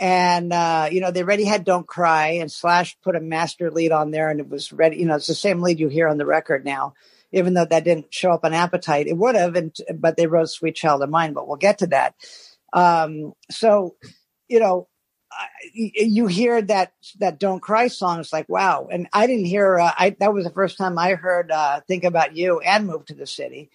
And, 0.00 0.52
uh, 0.52 0.88
you 0.92 1.00
know, 1.00 1.10
they 1.10 1.22
already 1.22 1.44
had 1.44 1.64
Don't 1.64 1.86
Cry 1.86 2.38
and 2.40 2.50
Slash 2.52 2.96
put 3.02 3.16
a 3.16 3.20
master 3.20 3.70
lead 3.70 3.90
on 3.90 4.12
there 4.12 4.30
and 4.30 4.38
it 4.38 4.48
was 4.48 4.72
ready. 4.72 4.98
You 4.98 5.06
know, 5.06 5.16
it's 5.16 5.26
the 5.26 5.34
same 5.34 5.60
lead 5.60 5.80
you 5.80 5.88
hear 5.88 6.06
on 6.06 6.18
the 6.18 6.26
record 6.26 6.64
now, 6.64 6.94
even 7.32 7.54
though 7.54 7.64
that 7.64 7.84
didn't 7.84 8.14
show 8.14 8.30
up 8.30 8.44
on 8.44 8.54
Appetite. 8.54 9.08
It 9.08 9.16
would 9.16 9.34
have, 9.34 9.56
and, 9.56 9.76
but 9.96 10.16
they 10.16 10.28
wrote 10.28 10.50
Sweet 10.50 10.76
Child 10.76 11.02
of 11.02 11.10
Mine, 11.10 11.32
but 11.32 11.48
we'll 11.48 11.56
get 11.56 11.78
to 11.78 11.88
that. 11.88 12.14
Um, 12.72 13.32
so 13.50 13.96
you 14.48 14.60
know, 14.60 14.88
you 15.72 16.26
hear 16.26 16.60
that 16.62 16.92
that 17.20 17.38
"Don't 17.38 17.60
Cry" 17.60 17.88
song. 17.88 18.20
It's 18.20 18.32
like 18.32 18.48
wow, 18.48 18.88
and 18.90 19.08
I 19.12 19.26
didn't 19.26 19.44
hear. 19.44 19.78
Uh, 19.78 19.92
I 19.96 20.16
that 20.20 20.32
was 20.32 20.44
the 20.44 20.50
first 20.50 20.78
time 20.78 20.98
I 20.98 21.14
heard 21.14 21.50
uh, 21.50 21.80
"Think 21.86 22.04
About 22.04 22.36
You" 22.36 22.60
and 22.60 22.86
"Move 22.86 23.04
to 23.06 23.14
the 23.14 23.26
City," 23.26 23.70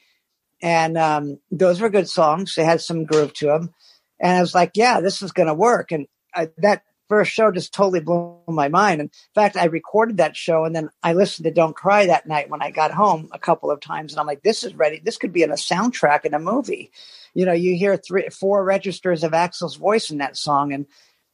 and 0.64 0.98
um, 0.98 1.40
those 1.52 1.80
were 1.80 1.90
good 1.90 2.10
songs. 2.10 2.56
They 2.56 2.64
had 2.64 2.82
some 2.82 3.06
groove 3.06 3.34
to 3.36 3.48
them, 3.48 3.74
and 4.20 4.38
I 4.38 4.42
was 4.42 4.56
like, 4.56 4.72
yeah, 4.74 5.00
this 5.02 5.22
is 5.22 5.32
going 5.32 5.48
to 5.48 5.54
work. 5.54 5.92
And 5.92 6.08
I, 6.34 6.50
that 6.58 6.82
first 7.08 7.32
show 7.32 7.52
just 7.52 7.74
totally 7.74 8.00
blew 8.00 8.40
my 8.48 8.70
mind. 8.70 9.02
And 9.02 9.10
in 9.10 9.34
fact, 9.36 9.58
I 9.58 9.66
recorded 9.66 10.18
that 10.18 10.36
show 10.36 10.64
and 10.64 10.76
then 10.76 10.90
I 11.04 11.14
listened 11.14 11.44
to 11.44 11.52
Don't 11.52 11.76
Cry 11.76 12.08
that 12.08 12.26
night 12.26 12.50
when 12.50 12.64
I 12.64 12.72
got 12.72 12.92
home 12.92 13.30
a 13.34 13.38
couple 13.38 13.70
of 13.70 13.82
times. 13.82 14.14
And 14.14 14.20
I'm 14.20 14.26
like, 14.26 14.42
this 14.42 14.64
is 14.64 14.74
ready. 14.74 15.00
This 15.04 15.18
could 15.18 15.34
be 15.34 15.44
in 15.44 15.52
a 15.52 15.56
soundtrack 15.56 16.26
in 16.26 16.34
a 16.34 16.40
movie 16.40 16.92
you 17.34 17.46
know, 17.46 17.54
you 17.54 17.76
hear 17.76 17.98
three, 17.98 18.30
four 18.30 18.64
registers 18.64 19.24
of 19.24 19.32
Axl's 19.32 19.76
voice 19.76 20.12
in 20.12 20.20
that 20.20 20.38
song. 20.38 20.74
And, 20.74 20.86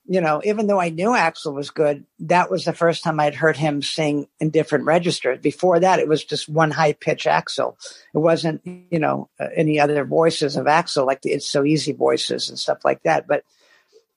you 0.06 0.22
know, 0.22 0.42
even 0.44 0.68
though 0.68 0.80
I 0.80 0.90
knew 0.90 1.10
Axl 1.10 1.54
was 1.54 1.70
good, 1.70 2.06
that 2.20 2.50
was 2.50 2.66
the 2.66 2.74
first 2.74 3.04
time 3.04 3.20
I'd 3.20 3.36
heard 3.36 3.58
him 3.58 3.82
sing 3.82 4.28
in 4.40 4.50
different 4.50 4.86
registers. 4.86 5.40
Before 5.40 5.80
that, 5.80 6.00
it 6.00 6.08
was 6.08 6.24
just 6.24 6.50
one 6.50 6.72
high 6.72 6.94
pitch 6.94 7.26
Axl. 7.26 7.76
It 8.14 8.18
wasn't, 8.18 8.62
you 8.66 9.00
know, 9.00 9.30
uh, 9.40 9.48
any 9.56 9.80
other 9.80 10.04
voices 10.06 10.56
of 10.56 10.66
Axl, 10.66 11.06
like 11.06 11.22
the 11.22 11.32
It's 11.32 11.48
So 11.48 11.64
Easy 11.64 11.94
voices 11.94 12.50
and 12.50 12.58
stuff 12.58 12.80
like 12.84 13.04
that. 13.04 13.28
But, 13.28 13.44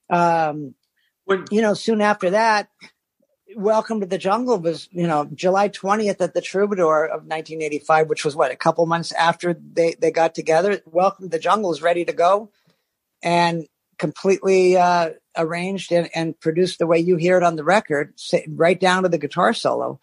um, 0.09 0.75
when, 1.25 1.45
you 1.51 1.61
know, 1.61 1.75
soon 1.75 2.01
after 2.01 2.31
that, 2.31 2.69
Welcome 3.57 4.01
to 4.01 4.07
the 4.07 4.19
Jungle 4.19 4.59
was, 4.59 4.89
you 4.93 5.07
know, 5.07 5.29
July 5.35 5.69
20th 5.69 6.21
at 6.21 6.33
the 6.33 6.41
Troubadour 6.41 7.05
of 7.05 7.23
1985, 7.23 8.09
which 8.09 8.25
was 8.25 8.35
what, 8.35 8.51
a 8.51 8.57
couple 8.57 8.87
months 8.87 9.13
after 9.13 9.55
they, 9.55 9.95
they 9.99 10.11
got 10.11 10.35
together. 10.35 10.81
Welcome 10.87 11.27
to 11.27 11.29
the 11.29 11.39
Jungle 11.39 11.73
is 11.73 11.83
ready 11.83 12.05
to 12.05 12.13
go 12.13 12.51
and 13.23 13.67
completely 13.99 14.77
uh, 14.77 15.11
arranged 15.37 15.93
and, 15.93 16.09
and 16.15 16.39
produced 16.39 16.79
the 16.79 16.87
way 16.87 16.99
you 16.99 17.17
hear 17.17 17.37
it 17.37 17.43
on 17.43 17.57
the 17.57 17.65
record, 17.65 18.15
right 18.49 18.79
down 18.79 19.03
to 19.03 19.09
the 19.09 19.19
guitar 19.19 19.53
solo. 19.53 20.01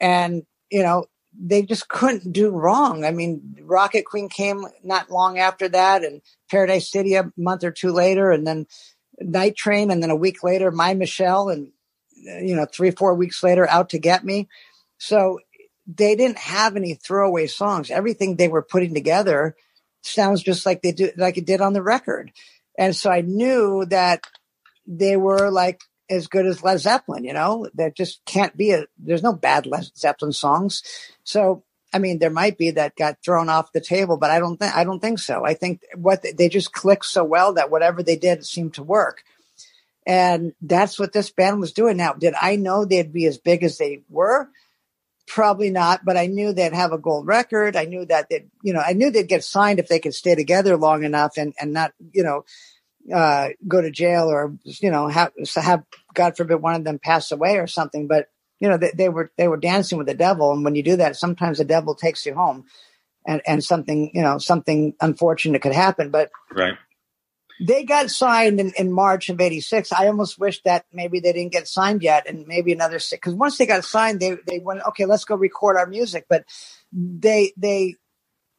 And, 0.00 0.44
you 0.70 0.82
know, 0.82 1.06
they 1.38 1.62
just 1.62 1.88
couldn't 1.88 2.32
do 2.32 2.50
wrong. 2.50 3.04
I 3.04 3.10
mean, 3.10 3.56
Rocket 3.62 4.04
Queen 4.04 4.28
came 4.28 4.66
not 4.82 5.10
long 5.10 5.38
after 5.38 5.68
that 5.68 6.04
and 6.04 6.22
Paradise 6.50 6.90
City 6.90 7.14
a 7.14 7.32
month 7.36 7.64
or 7.64 7.70
two 7.70 7.92
later 7.92 8.30
and 8.30 8.46
then 8.46 8.66
Night 9.20 9.56
Train 9.56 9.90
and 9.90 10.02
then 10.02 10.10
a 10.10 10.16
week 10.16 10.42
later 10.42 10.70
My 10.70 10.94
Michelle 10.94 11.48
and 11.48 11.72
you 12.24 12.56
know, 12.56 12.66
three, 12.66 12.90
four 12.90 13.14
weeks 13.14 13.42
later, 13.42 13.68
out 13.68 13.90
to 13.90 13.98
get 13.98 14.24
me. 14.24 14.48
So 14.98 15.40
they 15.86 16.16
didn't 16.16 16.38
have 16.38 16.76
any 16.76 16.94
throwaway 16.94 17.46
songs. 17.46 17.90
Everything 17.90 18.36
they 18.36 18.48
were 18.48 18.62
putting 18.62 18.94
together 18.94 19.56
sounds 20.02 20.42
just 20.42 20.64
like 20.64 20.82
they 20.82 20.92
do, 20.92 21.10
like 21.16 21.36
it 21.36 21.46
did 21.46 21.60
on 21.60 21.72
the 21.72 21.82
record. 21.82 22.32
And 22.78 22.94
so 22.94 23.10
I 23.10 23.20
knew 23.20 23.84
that 23.86 24.22
they 24.86 25.16
were 25.16 25.50
like 25.50 25.80
as 26.10 26.26
good 26.26 26.46
as 26.46 26.62
Led 26.62 26.78
Zeppelin, 26.78 27.24
you 27.24 27.32
know, 27.32 27.68
there 27.74 27.90
just 27.90 28.24
can't 28.26 28.56
be 28.56 28.72
a, 28.72 28.86
there's 28.98 29.22
no 29.22 29.32
bad 29.32 29.66
Led 29.66 29.84
Zeppelin 29.96 30.32
songs. 30.32 30.82
So, 31.24 31.64
I 31.92 31.98
mean, 31.98 32.18
there 32.18 32.30
might 32.30 32.58
be 32.58 32.72
that 32.72 32.96
got 32.96 33.18
thrown 33.24 33.48
off 33.48 33.72
the 33.72 33.80
table, 33.80 34.16
but 34.16 34.30
I 34.30 34.38
don't 34.38 34.56
think, 34.56 34.74
I 34.76 34.84
don't 34.84 35.00
think 35.00 35.18
so. 35.18 35.44
I 35.44 35.54
think 35.54 35.80
what 35.96 36.24
they 36.36 36.48
just 36.48 36.72
clicked 36.72 37.06
so 37.06 37.24
well 37.24 37.54
that 37.54 37.70
whatever 37.70 38.02
they 38.02 38.16
did 38.16 38.44
seemed 38.44 38.74
to 38.74 38.82
work. 38.82 39.22
And 40.06 40.52
that's 40.60 40.98
what 40.98 41.12
this 41.12 41.30
band 41.30 41.60
was 41.60 41.72
doing. 41.72 41.96
Now, 41.96 42.12
did 42.12 42.34
I 42.40 42.56
know 42.56 42.84
they'd 42.84 43.12
be 43.12 43.24
as 43.26 43.38
big 43.38 43.62
as 43.62 43.78
they 43.78 44.02
were? 44.10 44.50
probably 45.26 45.70
not, 45.70 46.04
but 46.04 46.16
I 46.16 46.26
knew 46.26 46.52
they'd 46.52 46.74
have 46.74 46.92
a 46.92 46.98
gold 46.98 47.26
record. 47.26 47.76
I 47.76 47.84
knew 47.84 48.04
that 48.06 48.28
they'd, 48.28 48.50
you 48.62 48.72
know, 48.72 48.82
I 48.84 48.92
knew 48.92 49.10
they'd 49.10 49.28
get 49.28 49.44
signed 49.44 49.78
if 49.78 49.88
they 49.88 49.98
could 49.98 50.14
stay 50.14 50.34
together 50.34 50.76
long 50.76 51.04
enough 51.04 51.36
and 51.36 51.54
and 51.58 51.72
not, 51.72 51.92
you 52.12 52.22
know, 52.22 52.44
uh, 53.12 53.48
go 53.66 53.80
to 53.80 53.90
jail 53.90 54.24
or 54.28 54.54
you 54.64 54.90
know 54.90 55.08
have 55.08 55.32
have 55.56 55.84
God 56.14 56.36
forbid 56.36 56.56
one 56.56 56.74
of 56.74 56.84
them 56.84 56.98
pass 56.98 57.32
away 57.32 57.58
or 57.58 57.66
something. 57.66 58.06
But 58.06 58.28
you 58.60 58.68
know, 58.68 58.76
they, 58.76 58.92
they 58.94 59.08
were 59.08 59.30
they 59.36 59.48
were 59.48 59.56
dancing 59.56 59.98
with 59.98 60.06
the 60.06 60.14
devil, 60.14 60.52
and 60.52 60.64
when 60.64 60.74
you 60.74 60.82
do 60.82 60.96
that, 60.96 61.16
sometimes 61.16 61.58
the 61.58 61.64
devil 61.64 61.94
takes 61.94 62.24
you 62.24 62.34
home, 62.34 62.64
and 63.26 63.42
and 63.46 63.62
something 63.62 64.10
you 64.14 64.22
know 64.22 64.38
something 64.38 64.94
unfortunate 65.00 65.62
could 65.62 65.74
happen. 65.74 66.10
But 66.10 66.30
Right. 66.50 66.78
they 67.60 67.84
got 67.84 68.10
signed 68.10 68.60
in, 68.60 68.72
in 68.78 68.92
March 68.92 69.28
of 69.28 69.40
'86. 69.40 69.92
I 69.92 70.06
almost 70.06 70.38
wish 70.38 70.62
that 70.62 70.86
maybe 70.92 71.20
they 71.20 71.32
didn't 71.32 71.52
get 71.52 71.68
signed 71.68 72.02
yet, 72.02 72.26
and 72.28 72.46
maybe 72.46 72.72
another 72.72 72.98
six. 72.98 73.20
Because 73.20 73.34
once 73.34 73.58
they 73.58 73.66
got 73.66 73.84
signed, 73.84 74.20
they 74.20 74.36
they 74.46 74.60
went 74.60 74.82
okay. 74.88 75.04
Let's 75.04 75.24
go 75.24 75.34
record 75.34 75.76
our 75.76 75.86
music. 75.86 76.26
But 76.28 76.44
they 76.92 77.52
they 77.56 77.96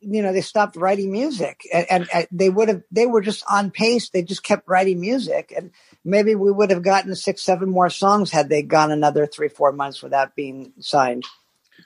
you 0.07 0.21
know 0.21 0.31
they 0.31 0.41
stopped 0.41 0.75
writing 0.75 1.11
music, 1.11 1.61
and, 1.73 1.85
and, 1.89 2.07
and 2.13 2.27
they 2.31 2.49
would 2.49 2.69
have 2.69 2.83
they 2.91 3.05
were 3.05 3.21
just 3.21 3.43
on 3.49 3.71
pace. 3.71 4.09
They 4.09 4.21
just 4.21 4.43
kept 4.43 4.67
writing 4.67 4.99
music, 4.99 5.53
and 5.55 5.71
maybe 6.03 6.35
we 6.35 6.51
would 6.51 6.69
have 6.69 6.83
gotten 6.83 7.15
six 7.15 7.41
seven 7.43 7.69
more 7.69 7.89
songs 7.89 8.31
had 8.31 8.49
they 8.49 8.61
gone 8.61 8.91
another 8.91 9.25
three 9.25 9.49
four 9.49 9.71
months 9.71 10.01
without 10.01 10.35
being 10.35 10.73
signed. 10.79 11.25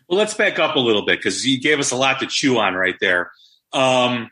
Well, 0.07 0.17
let's 0.17 0.33
back 0.33 0.59
up 0.59 0.75
a 0.75 0.79
little 0.79 1.05
bit 1.05 1.19
because 1.19 1.45
you 1.45 1.59
gave 1.61 1.79
us 1.79 1.91
a 1.91 1.95
lot 1.95 2.19
to 2.19 2.27
chew 2.27 2.57
on 2.57 2.73
right 2.73 2.95
there. 2.99 3.31
Um, 3.73 4.31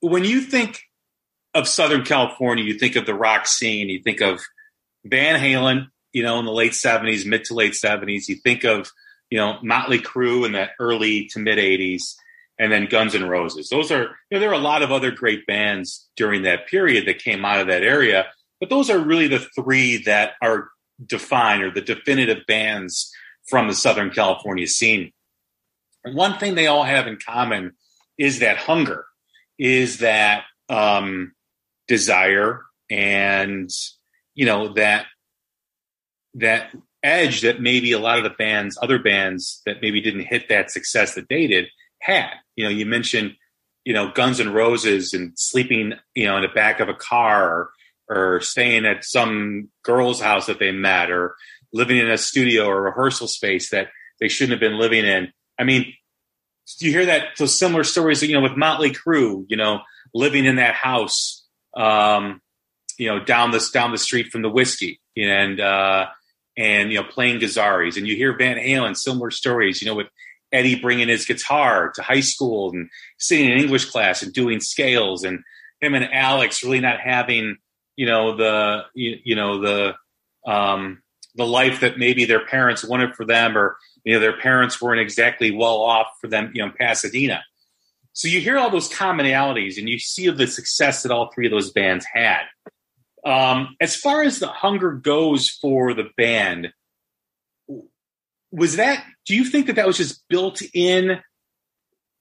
when 0.00 0.24
you 0.24 0.40
think 0.40 0.82
of 1.54 1.66
Southern 1.66 2.04
California, 2.04 2.64
you 2.64 2.78
think 2.78 2.96
of 2.96 3.06
the 3.06 3.14
rock 3.14 3.46
scene, 3.46 3.88
you 3.88 4.02
think 4.02 4.20
of 4.20 4.42
Van 5.04 5.40
Halen, 5.40 5.88
you 6.12 6.22
know, 6.22 6.38
in 6.38 6.44
the 6.44 6.52
late 6.52 6.72
70s, 6.72 7.26
mid 7.26 7.44
to 7.44 7.54
late 7.54 7.72
70s. 7.72 8.28
You 8.28 8.36
think 8.36 8.64
of, 8.64 8.90
you 9.30 9.38
know, 9.38 9.58
Motley 9.62 9.98
Crue 9.98 10.44
in 10.44 10.52
the 10.52 10.68
early 10.78 11.26
to 11.32 11.38
mid 11.38 11.58
80s, 11.58 12.14
and 12.58 12.72
then 12.72 12.86
Guns 12.86 13.14
N' 13.14 13.28
Roses. 13.28 13.68
Those 13.68 13.90
are, 13.90 14.02
you 14.30 14.32
know, 14.32 14.40
there 14.40 14.50
are 14.50 14.54
a 14.54 14.58
lot 14.58 14.82
of 14.82 14.90
other 14.90 15.10
great 15.10 15.46
bands 15.46 16.08
during 16.16 16.42
that 16.42 16.66
period 16.68 17.06
that 17.06 17.22
came 17.22 17.44
out 17.44 17.60
of 17.60 17.66
that 17.66 17.82
area, 17.82 18.26
but 18.60 18.70
those 18.70 18.90
are 18.90 18.98
really 18.98 19.28
the 19.28 19.46
three 19.54 19.98
that 20.04 20.32
are 20.40 20.70
defined 21.04 21.62
or 21.62 21.70
the 21.70 21.82
definitive 21.82 22.46
bands 22.46 23.12
from 23.48 23.68
the 23.68 23.74
Southern 23.74 24.10
California 24.10 24.66
scene. 24.66 25.12
And 26.04 26.16
one 26.16 26.38
thing 26.38 26.54
they 26.54 26.66
all 26.66 26.84
have 26.84 27.06
in 27.06 27.18
common 27.24 27.72
is 28.18 28.38
that 28.38 28.56
hunger, 28.56 29.04
is 29.58 29.98
that 29.98 30.44
um, 30.68 31.32
desire, 31.88 32.62
and 32.88 33.70
you 34.34 34.46
know 34.46 34.72
that 34.74 35.06
that 36.34 36.70
edge 37.02 37.42
that 37.42 37.60
maybe 37.60 37.92
a 37.92 37.98
lot 37.98 38.18
of 38.18 38.24
the 38.24 38.30
bands, 38.30 38.78
other 38.80 38.98
bands 38.98 39.62
that 39.66 39.82
maybe 39.82 40.00
didn't 40.00 40.26
hit 40.26 40.48
that 40.48 40.70
success 40.70 41.14
that 41.14 41.28
they 41.28 41.46
did, 41.46 41.66
had. 42.00 42.30
You 42.54 42.64
know, 42.64 42.70
you 42.70 42.86
mentioned 42.86 43.34
you 43.86 43.94
know 43.94 44.10
Guns 44.12 44.40
and 44.40 44.54
Roses 44.54 45.14
and 45.14 45.32
sleeping 45.36 45.94
you 46.14 46.26
know 46.26 46.36
in 46.36 46.42
the 46.42 46.48
back 46.48 46.80
of 46.80 46.90
a 46.90 46.94
car 46.94 47.70
or, 48.08 48.40
staying 48.40 48.86
at 48.86 49.04
some 49.04 49.68
girl's 49.82 50.20
house 50.20 50.46
that 50.46 50.60
they 50.60 50.70
met 50.70 51.10
or 51.10 51.34
living 51.72 51.96
in 51.96 52.08
a 52.08 52.16
studio 52.16 52.66
or 52.66 52.82
rehearsal 52.82 53.26
space 53.26 53.70
that 53.70 53.88
they 54.20 54.28
shouldn't 54.28 54.52
have 54.52 54.60
been 54.60 54.78
living 54.78 55.04
in. 55.04 55.32
I 55.58 55.64
mean, 55.64 55.92
do 56.78 56.86
you 56.86 56.92
hear 56.92 57.06
that 57.06 57.36
those 57.36 57.58
similar 57.58 57.82
stories, 57.82 58.22
you 58.22 58.34
know, 58.34 58.42
with 58.42 58.56
Motley 58.56 58.92
Crue, 58.92 59.44
you 59.48 59.56
know, 59.56 59.80
living 60.14 60.44
in 60.44 60.56
that 60.56 60.74
house, 60.74 61.44
um, 61.76 62.40
you 62.96 63.08
know, 63.08 63.24
down 63.24 63.50
this 63.50 63.70
down 63.70 63.90
the 63.90 63.98
street 63.98 64.28
from 64.30 64.42
the 64.42 64.50
Whisky, 64.50 65.00
and 65.16 65.60
uh, 65.60 66.06
and 66.56 66.92
you 66.92 67.00
know, 67.00 67.08
playing 67.08 67.40
Gazzarri's, 67.40 67.96
and 67.96 68.06
you 68.06 68.16
hear 68.16 68.36
Van 68.36 68.56
Halen 68.56 68.96
similar 68.96 69.30
stories, 69.30 69.82
you 69.82 69.88
know, 69.88 69.94
with 69.94 70.08
Eddie 70.56 70.80
bringing 70.80 71.08
his 71.08 71.26
guitar 71.26 71.92
to 71.94 72.02
high 72.02 72.20
school 72.20 72.70
and 72.70 72.88
sitting 73.18 73.50
in 73.50 73.58
English 73.58 73.86
class 73.86 74.22
and 74.22 74.32
doing 74.32 74.60
scales, 74.60 75.24
and 75.24 75.40
him 75.80 75.94
and 75.94 76.08
Alex 76.12 76.64
really 76.64 76.80
not 76.80 77.00
having, 77.00 77.56
you 77.96 78.06
know, 78.06 78.36
the 78.36 78.84
you, 78.94 79.18
you 79.24 79.36
know 79.36 79.60
the 79.60 79.94
um, 80.46 81.02
the 81.34 81.46
life 81.46 81.80
that 81.80 81.98
maybe 81.98 82.24
their 82.24 82.46
parents 82.46 82.84
wanted 82.84 83.14
for 83.14 83.24
them, 83.24 83.56
or 83.56 83.76
you 84.04 84.14
know 84.14 84.20
their 84.20 84.38
parents 84.38 84.80
weren't 84.80 85.00
exactly 85.00 85.50
well 85.50 85.82
off 85.82 86.08
for 86.20 86.28
them, 86.28 86.50
you 86.54 86.62
know, 86.62 86.68
in 86.68 86.74
Pasadena. 86.74 87.44
So 88.14 88.28
you 88.28 88.40
hear 88.40 88.56
all 88.56 88.70
those 88.70 88.88
commonalities, 88.88 89.76
and 89.76 89.88
you 89.88 89.98
see 89.98 90.30
the 90.30 90.46
success 90.46 91.02
that 91.02 91.12
all 91.12 91.30
three 91.34 91.46
of 91.46 91.52
those 91.52 91.70
bands 91.70 92.06
had. 92.10 92.44
Um, 93.26 93.76
as 93.80 93.94
far 93.94 94.22
as 94.22 94.38
the 94.38 94.46
hunger 94.46 94.92
goes 94.92 95.50
for 95.50 95.92
the 95.92 96.08
band, 96.16 96.72
was 98.56 98.76
that? 98.76 99.04
Do 99.26 99.36
you 99.36 99.44
think 99.44 99.66
that 99.66 99.76
that 99.76 99.86
was 99.86 99.98
just 99.98 100.26
built 100.28 100.62
in 100.74 101.20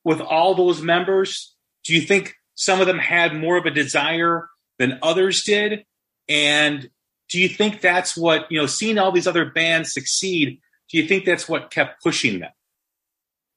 with 0.04 0.22
all 0.22 0.54
those 0.54 0.82
members? 0.82 1.56
Do 1.84 1.94
you 1.94 2.02
think 2.02 2.36
some 2.56 2.82
of 2.82 2.88
them 2.88 3.00
had 3.00 3.36
more 3.36 3.58
of 3.58 3.66
a 3.66 3.72
desire 3.72 4.50
than 4.78 5.00
others 5.02 5.44
did? 5.44 5.86
And 6.28 6.90
do 7.30 7.40
you 7.40 7.50
think 7.50 7.82
that's 7.82 8.16
what 8.16 8.52
you 8.52 8.60
know 8.60 8.66
seeing 8.66 8.98
all 8.98 9.12
these 9.12 9.28
other 9.28 9.46
bands 9.46 9.94
succeed 9.94 10.60
do 10.90 10.98
you 10.98 11.08
think 11.08 11.26
that's 11.26 11.50
what 11.50 11.72
kept 11.72 12.02
pushing 12.04 12.40
them 12.40 12.52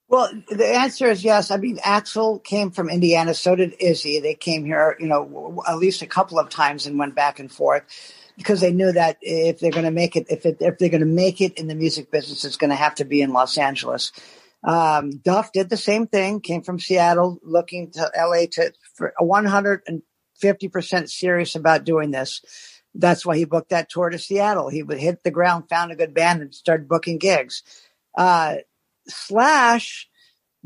Well, 0.09 0.31
the 0.49 0.67
answer 0.67 1.07
is 1.11 1.23
yes. 1.23 1.51
I 1.51 1.59
mean, 1.59 1.77
Axl 1.79 2.43
came 2.43 2.71
from 2.71 2.89
Indiana, 2.89 3.35
so 3.35 3.55
did 3.55 3.75
Izzy. 3.79 4.21
They 4.21 4.35
came 4.35 4.65
here, 4.65 4.97
you 4.99 5.07
know, 5.07 5.63
at 5.69 5.77
least 5.79 6.01
a 6.01 6.07
couple 6.07 6.39
of 6.39 6.49
times 6.49 6.87
and 6.87 6.99
went 6.99 7.15
back 7.15 7.39
and 7.39 7.53
forth 7.53 7.85
because 8.39 8.61
they 8.61 8.73
knew 8.73 8.93
that 8.93 9.19
if 9.21 9.59
they're 9.59 9.73
going 9.73 9.85
to 9.85 9.91
make 9.91 10.17
it, 10.17 10.27
if 10.31 10.47
it, 10.47 10.59
if 10.61 10.79
they're 10.79 10.89
going 10.89 11.01
to 11.01 11.07
make 11.07 11.41
it 11.41 11.59
in 11.59 11.67
the 11.67 11.75
music 11.75 12.11
business, 12.11 12.45
it's 12.45 12.57
going 12.57 12.71
to 12.71 12.77
have 12.77 12.95
to 12.95 13.05
be 13.05 13.21
in 13.21 13.33
Los 13.33 13.59
Angeles. 13.59 14.13
Um, 14.65 15.19
Duff 15.19 15.53
did 15.53 15.69
the 15.69 15.77
same 15.77 16.07
thing. 16.07 16.41
Came 16.41 16.63
from 16.63 16.79
Seattle, 16.79 17.41
looking 17.43 17.91
to 17.93 18.11
LA 18.17 18.47
to 18.53 18.73
for 18.95 19.13
150 19.19 20.69
percent 20.69 21.11
serious 21.11 21.57
about 21.57 21.85
doing 21.85 22.13
this. 22.13 22.41
That's 22.95 23.27
why 23.27 23.37
he 23.37 23.45
booked 23.45 23.71
that 23.71 23.91
tour 23.91 24.09
to 24.09 24.19
Seattle. 24.19 24.69
He 24.69 24.83
would 24.83 24.99
hit 24.99 25.23
the 25.25 25.31
ground, 25.31 25.69
found 25.69 25.93
a 25.93 25.97
good 25.97 26.15
band, 26.15 26.41
and 26.41 26.55
started 26.55 26.89
booking 26.89 27.19
gigs. 27.19 27.63
Uh, 28.17 28.57
Slash 29.09 30.08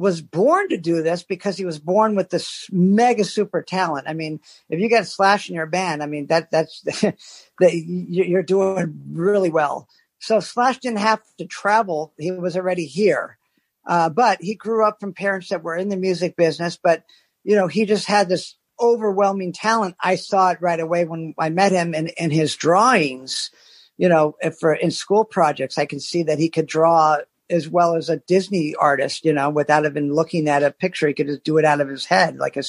was 0.02 0.20
born 0.20 0.68
to 0.68 0.76
do 0.76 1.00
this 1.00 1.22
because 1.22 1.56
he 1.56 1.64
was 1.64 1.78
born 1.78 2.16
with 2.16 2.30
this 2.30 2.66
mega 2.72 3.22
super 3.22 3.62
talent. 3.62 4.08
I 4.08 4.14
mean, 4.14 4.40
if 4.68 4.80
you 4.80 4.88
get 4.88 5.06
Slash 5.06 5.48
in 5.48 5.54
your 5.54 5.66
band, 5.66 6.02
I 6.02 6.06
mean 6.06 6.26
that 6.26 6.50
that's 6.50 6.80
that 7.60 7.72
you're 7.72 8.42
doing 8.42 9.00
really 9.12 9.48
well. 9.48 9.88
So 10.18 10.40
Slash 10.40 10.78
didn't 10.78 10.98
have 10.98 11.20
to 11.38 11.46
travel; 11.46 12.12
he 12.18 12.32
was 12.32 12.56
already 12.56 12.84
here. 12.84 13.38
Uh, 13.86 14.08
but 14.08 14.42
he 14.42 14.56
grew 14.56 14.84
up 14.84 14.98
from 14.98 15.12
parents 15.12 15.50
that 15.50 15.62
were 15.62 15.76
in 15.76 15.88
the 15.88 15.96
music 15.96 16.36
business. 16.36 16.76
But 16.76 17.04
you 17.44 17.54
know, 17.54 17.68
he 17.68 17.86
just 17.86 18.06
had 18.06 18.28
this 18.28 18.56
overwhelming 18.80 19.52
talent. 19.52 19.94
I 20.02 20.16
saw 20.16 20.50
it 20.50 20.60
right 20.60 20.80
away 20.80 21.04
when 21.04 21.32
I 21.38 21.48
met 21.48 21.70
him 21.70 21.94
in, 21.94 22.08
in 22.18 22.32
his 22.32 22.56
drawings. 22.56 23.52
You 23.98 24.08
know, 24.08 24.34
for 24.58 24.74
in 24.74 24.90
school 24.90 25.24
projects, 25.24 25.78
I 25.78 25.86
can 25.86 26.00
see 26.00 26.24
that 26.24 26.40
he 26.40 26.48
could 26.48 26.66
draw 26.66 27.18
as 27.50 27.68
well 27.68 27.94
as 27.94 28.09
a 28.09 28.18
Disney 28.18 28.74
artist, 28.74 29.24
you 29.24 29.33
know, 29.33 29.50
without 29.50 29.85
even 29.85 30.14
looking 30.14 30.48
at 30.48 30.62
a 30.62 30.70
picture. 30.70 31.09
He 31.09 31.14
could 31.14 31.26
just 31.26 31.44
do 31.44 31.59
it 31.59 31.64
out 31.64 31.81
of 31.81 31.88
his 31.88 32.05
head, 32.05 32.37
like 32.37 32.57
a, 32.57 32.62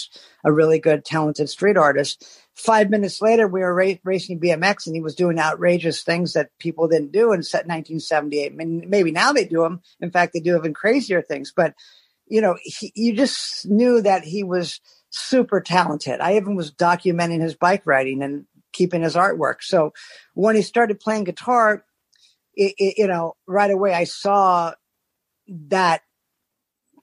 a 0.44 0.52
really 0.52 0.80
good, 0.80 1.06
talented 1.06 1.50
street 1.50 1.78
artist. 1.78 2.28
Five 2.56 2.90
minutes 2.90 3.22
later, 3.22 3.48
we 3.48 3.62
were 3.62 3.74
ra- 3.74 3.94
racing 4.04 4.40
BMX 4.40 4.86
and 4.86 4.96
he 4.96 5.02
was 5.02 5.16
doing 5.16 5.40
outrageous 5.40 6.04
things 6.04 6.34
that 6.34 6.50
people 6.60 6.88
didn't 6.88 7.12
do 7.12 7.32
in 7.32 7.40
1978. 7.40 8.52
I 8.52 8.56
mean, 8.56 8.86
maybe 8.88 9.12
now 9.12 9.32
they 9.32 9.46
do 9.46 9.62
them. 9.62 9.82
In 10.02 10.12
fact, 10.12 10.34
they 10.34 10.40
do 10.40 10.58
even 10.58 10.74
crazier 10.74 11.22
things, 11.22 11.54
but 11.56 11.74
you 12.28 12.42
know, 12.42 12.58
he, 12.62 12.92
you 12.96 13.14
just 13.16 13.68
knew 13.68 14.02
that 14.02 14.24
he 14.24 14.44
was 14.44 14.80
super 15.10 15.62
talented. 15.62 16.20
I 16.20 16.38
even 16.38 16.56
was 16.56 16.72
documenting 16.72 17.42
his 17.42 17.56
bike 17.56 17.84
riding 17.86 18.24
and 18.24 18.46
keeping 18.72 19.04
his 19.04 19.16
artwork. 19.16 19.58
So 19.62 19.94
when 20.34 20.56
he 20.56 20.62
started 20.62 21.00
playing 21.00 21.26
guitar, 21.26 21.86
it, 22.56 22.74
it, 22.78 22.98
you 22.98 23.08
know, 23.08 23.36
right 23.48 23.72
away 23.72 23.94
I 23.94 24.04
saw 24.06 24.74
that 25.48 26.02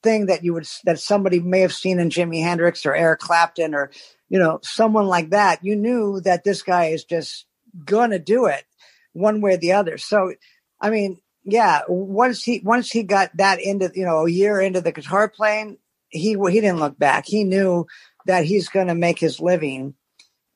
thing 0.02 0.26
that 0.26 0.42
you 0.44 0.54
would 0.54 0.66
that 0.84 0.98
somebody 0.98 1.40
may 1.40 1.60
have 1.60 1.72
seen 1.72 1.98
in 2.00 2.08
Jimi 2.08 2.42
Hendrix 2.42 2.86
or 2.86 2.94
Eric 2.94 3.20
Clapton 3.20 3.74
or 3.74 3.90
you 4.28 4.38
know 4.38 4.60
someone 4.62 5.06
like 5.06 5.30
that. 5.30 5.64
You 5.64 5.76
knew 5.76 6.20
that 6.22 6.44
this 6.44 6.62
guy 6.62 6.86
is 6.86 7.04
just 7.04 7.46
gonna 7.84 8.18
do 8.18 8.46
it 8.46 8.64
one 9.12 9.40
way 9.40 9.54
or 9.54 9.56
the 9.56 9.72
other. 9.72 9.98
So, 9.98 10.32
I 10.80 10.90
mean, 10.90 11.20
yeah, 11.44 11.82
once 11.88 12.42
he 12.42 12.60
once 12.64 12.90
he 12.90 13.02
got 13.02 13.36
that 13.36 13.60
into 13.60 13.90
you 13.94 14.04
know 14.04 14.26
a 14.26 14.30
year 14.30 14.60
into 14.60 14.80
the 14.80 14.92
guitar 14.92 15.28
playing, 15.28 15.78
he 16.08 16.36
he 16.48 16.60
didn't 16.60 16.80
look 16.80 16.98
back. 16.98 17.24
He 17.26 17.44
knew 17.44 17.86
that 18.26 18.44
he's 18.44 18.68
to 18.68 18.94
make 18.94 19.18
his 19.18 19.40
living 19.40 19.94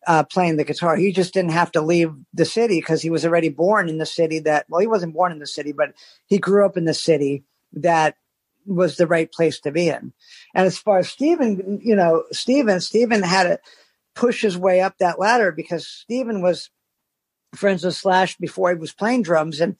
uh, 0.06 0.24
playing 0.24 0.56
the 0.56 0.64
guitar. 0.64 0.96
He 0.96 1.12
just 1.12 1.34
didn't 1.34 1.52
have 1.52 1.72
to 1.72 1.80
leave 1.80 2.12
the 2.32 2.44
city 2.44 2.78
because 2.78 3.02
he 3.02 3.10
was 3.10 3.24
already 3.24 3.48
born 3.48 3.88
in 3.88 3.98
the 3.98 4.06
city 4.06 4.40
that, 4.40 4.66
well, 4.68 4.80
he 4.80 4.86
wasn't 4.86 5.14
born 5.14 5.32
in 5.32 5.38
the 5.38 5.46
city, 5.46 5.72
but 5.72 5.94
he 6.26 6.38
grew 6.38 6.64
up 6.64 6.76
in 6.76 6.84
the 6.84 6.94
city 6.94 7.44
that 7.72 8.16
was 8.66 8.96
the 8.96 9.06
right 9.06 9.30
place 9.30 9.60
to 9.60 9.72
be 9.72 9.88
in. 9.88 10.12
And 10.54 10.66
as 10.66 10.78
far 10.78 10.98
as 10.98 11.08
Steven, 11.08 11.80
you 11.82 11.96
know, 11.96 12.24
Steven, 12.32 12.80
Steven 12.80 13.22
had 13.22 13.44
to 13.44 13.58
push 14.14 14.42
his 14.42 14.56
way 14.56 14.80
up 14.80 14.98
that 14.98 15.18
ladder 15.18 15.52
because 15.52 15.86
Steven 15.86 16.40
was 16.40 16.70
friends 17.54 17.84
with 17.84 17.94
Slash 17.94 18.36
before 18.36 18.70
he 18.70 18.76
was 18.76 18.92
playing 18.92 19.22
drums. 19.22 19.60
And, 19.60 19.76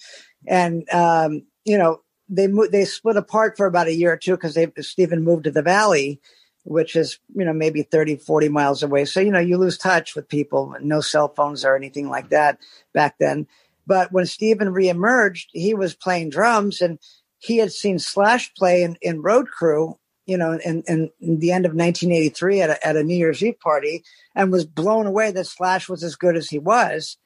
and, 0.46 0.88
um, 0.90 1.46
you 1.64 1.78
know, 1.78 2.02
they 2.28 2.46
moved, 2.46 2.72
they 2.72 2.84
split 2.84 3.16
apart 3.16 3.56
for 3.56 3.66
about 3.66 3.86
a 3.86 3.94
year 3.94 4.12
or 4.12 4.16
two 4.16 4.36
because 4.36 4.58
Steven 4.80 5.22
moved 5.22 5.44
to 5.44 5.50
the 5.50 5.62
Valley, 5.62 6.20
which 6.64 6.96
is, 6.96 7.18
you 7.34 7.44
know, 7.44 7.52
maybe 7.52 7.82
30, 7.82 8.16
40 8.16 8.48
miles 8.48 8.82
away. 8.82 9.04
So, 9.04 9.20
you 9.20 9.30
know, 9.30 9.38
you 9.38 9.58
lose 9.58 9.78
touch 9.78 10.14
with 10.14 10.28
people, 10.28 10.74
no 10.80 11.00
cell 11.00 11.28
phones 11.28 11.64
or 11.64 11.76
anything 11.76 12.08
like 12.08 12.30
that 12.30 12.58
back 12.92 13.16
then. 13.18 13.46
But 13.86 14.12
when 14.12 14.26
Steven 14.26 14.68
reemerged, 14.68 15.46
he 15.52 15.74
was 15.74 15.94
playing 15.94 16.30
drums 16.30 16.80
and 16.80 16.98
he 17.38 17.58
had 17.58 17.72
seen 17.72 17.98
Slash 17.98 18.54
play 18.54 18.82
in, 18.82 18.96
in 19.02 19.20
Road 19.20 19.48
Crew, 19.48 19.98
you 20.24 20.38
know, 20.38 20.52
in, 20.52 20.82
in, 20.86 21.10
in 21.20 21.38
the 21.38 21.52
end 21.52 21.66
of 21.66 21.74
1983 21.74 22.62
at 22.62 22.70
a, 22.70 22.86
at 22.86 22.96
a 22.96 23.04
New 23.04 23.16
Year's 23.16 23.44
Eve 23.44 23.60
party 23.60 24.02
and 24.34 24.50
was 24.50 24.64
blown 24.64 25.06
away 25.06 25.30
that 25.32 25.46
Slash 25.46 25.88
was 25.88 26.02
as 26.02 26.16
good 26.16 26.36
as 26.36 26.48
he 26.48 26.58
was 26.58 27.18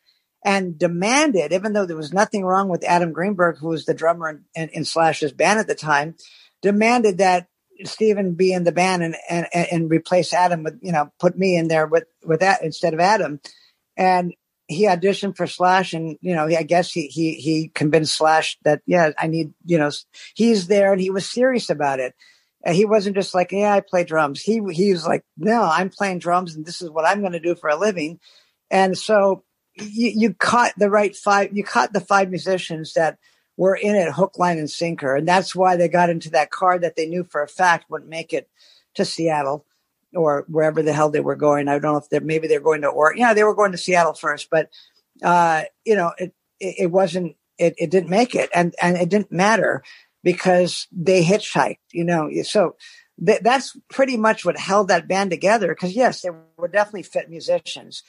and 0.45 0.79
demanded, 0.79 1.53
even 1.53 1.73
though 1.73 1.87
there 1.87 1.97
was 1.97 2.13
nothing 2.13 2.45
wrong 2.45 2.69
with 2.69 2.85
Adam 2.85 3.13
Greenberg, 3.13 3.59
who 3.59 3.69
was 3.69 3.85
the 3.85 3.95
drummer 3.95 4.31
in, 4.31 4.45
in, 4.55 4.69
in 4.71 4.85
Slash's 4.85 5.33
band 5.33 5.61
at 5.61 5.67
the 5.67 5.75
time, 5.75 6.17
demanded 6.63 7.19
that 7.19 7.47
Steven 7.85 8.35
be 8.35 8.53
in 8.53 8.65
the 8.65 8.73
band 8.73 9.03
and, 9.03 9.17
and, 9.29 9.47
and 9.53 9.91
replace 9.91 10.33
Adam 10.33 10.63
with, 10.63 10.79
you 10.83 10.93
know, 10.93 11.13
put 11.19 11.39
me 11.39 11.57
in 11.57 11.69
there 11.69 11.87
with, 11.87 12.05
with 12.25 12.41
that 12.41 12.63
instead 12.63 12.95
of 12.95 13.01
Adam. 13.01 13.41
And 13.97 14.35
he 14.67 14.87
auditioned 14.87 15.37
for 15.37 15.47
Slash 15.47 15.93
and, 15.93 16.19
you 16.21 16.35
know, 16.35 16.47
I 16.47 16.63
guess 16.63 16.93
he, 16.93 17.07
he, 17.07 17.35
he 17.35 17.69
convinced 17.69 18.17
Slash 18.17 18.59
that, 18.65 18.83
yeah, 18.87 19.11
I 19.19 19.27
need, 19.27 19.53
you 19.65 19.79
know, 19.79 19.91
he's 20.35 20.67
there 20.67 20.93
and 20.93 21.01
he 21.01 21.11
was 21.11 21.29
serious 21.29 21.71
about 21.71 22.01
it. 22.01 22.15
And 22.65 22.75
he 22.75 22.85
wasn't 22.85 23.17
just 23.17 23.35
like, 23.35 23.53
yeah, 23.53 23.73
I 23.73 23.81
play 23.81 24.05
drums. 24.05 24.43
He, 24.43 24.61
he 24.73 24.93
was 24.93 25.07
like, 25.07 25.25
no, 25.37 25.63
I'm 25.63 25.91
playing 25.91 26.19
drums 26.19 26.55
and 26.55 26.67
this 26.67 26.83
is 26.83 26.91
what 26.91 27.07
I'm 27.07 27.21
going 27.21 27.33
to 27.33 27.41
do 27.41 27.55
for 27.55 27.71
a 27.71 27.79
living. 27.79 28.19
And 28.71 28.99
so 28.99 29.45
you, 29.77 30.13
you 30.15 30.35
caught 30.35 30.73
the 30.77 30.91
right 30.91 31.15
five, 31.15 31.57
you 31.57 31.65
caught 31.65 31.93
the 31.93 32.01
five 32.01 32.29
musicians 32.29 32.95
that, 32.95 33.19
were 33.59 33.75
in 33.75 33.97
it 33.97 34.11
hook, 34.13 34.39
line, 34.39 34.57
and 34.57 34.71
sinker. 34.71 35.17
And 35.17 35.27
that's 35.27 35.55
why 35.55 35.77
they 35.77 35.89
got 35.89 36.11
into 36.11 36.31
that 36.31 36.51
car 36.51 36.79
that 36.79 36.95
they 36.95 37.07
knew 37.07 37.25
for 37.25 37.43
a 37.43 37.49
fact 37.49 37.91
wouldn't 37.91 38.09
make 38.09 38.33
it 38.33 38.49
to 38.95 39.05
Seattle 39.05 39.67
or 40.15 40.45
wherever 40.49 40.81
the 40.81 40.93
hell 40.93 41.11
they 41.11 41.21
were 41.21 41.37
going. 41.37 41.69
I 41.69 41.73
don't 41.73 41.83
know 41.83 41.97
if 41.99 42.09
they're 42.09 42.21
maybe 42.21 42.47
they're 42.47 42.61
going 42.61 42.83
to 42.83 42.89
Oregon. 42.89 43.21
Yeah, 43.21 43.35
they 43.35 43.43
were 43.43 43.57
going 43.57 43.73
to 43.73 43.79
Seattle 43.79 44.15
first, 44.15 44.49
but 44.49 44.71
uh, 45.23 45.65
you 45.85 45.97
know, 45.97 46.13
it, 46.19 46.33
it, 46.61 46.75
it 46.79 46.91
wasn't 46.93 47.37
it, 47.59 47.75
it 47.77 47.91
didn't 47.91 48.09
make 48.09 48.37
it 48.37 48.49
and 48.55 48.75
and 48.81 48.97
it 48.97 49.09
didn't 49.09 49.33
matter 49.33 49.83
because 50.23 50.87
they 50.93 51.25
hitchhiked, 51.25 51.79
you 51.93 52.05
know. 52.05 52.31
So 52.45 52.77
th- 53.25 53.41
that's 53.43 53.77
pretty 53.91 54.17
much 54.17 54.45
what 54.45 54.57
held 54.57 54.87
that 54.87 55.09
band 55.09 55.31
together. 55.31 55.69
Because 55.69 55.97
yes, 55.97 56.21
they 56.21 56.31
were 56.57 56.69
definitely 56.69 57.03
fit 57.03 57.29
musicians, 57.29 58.05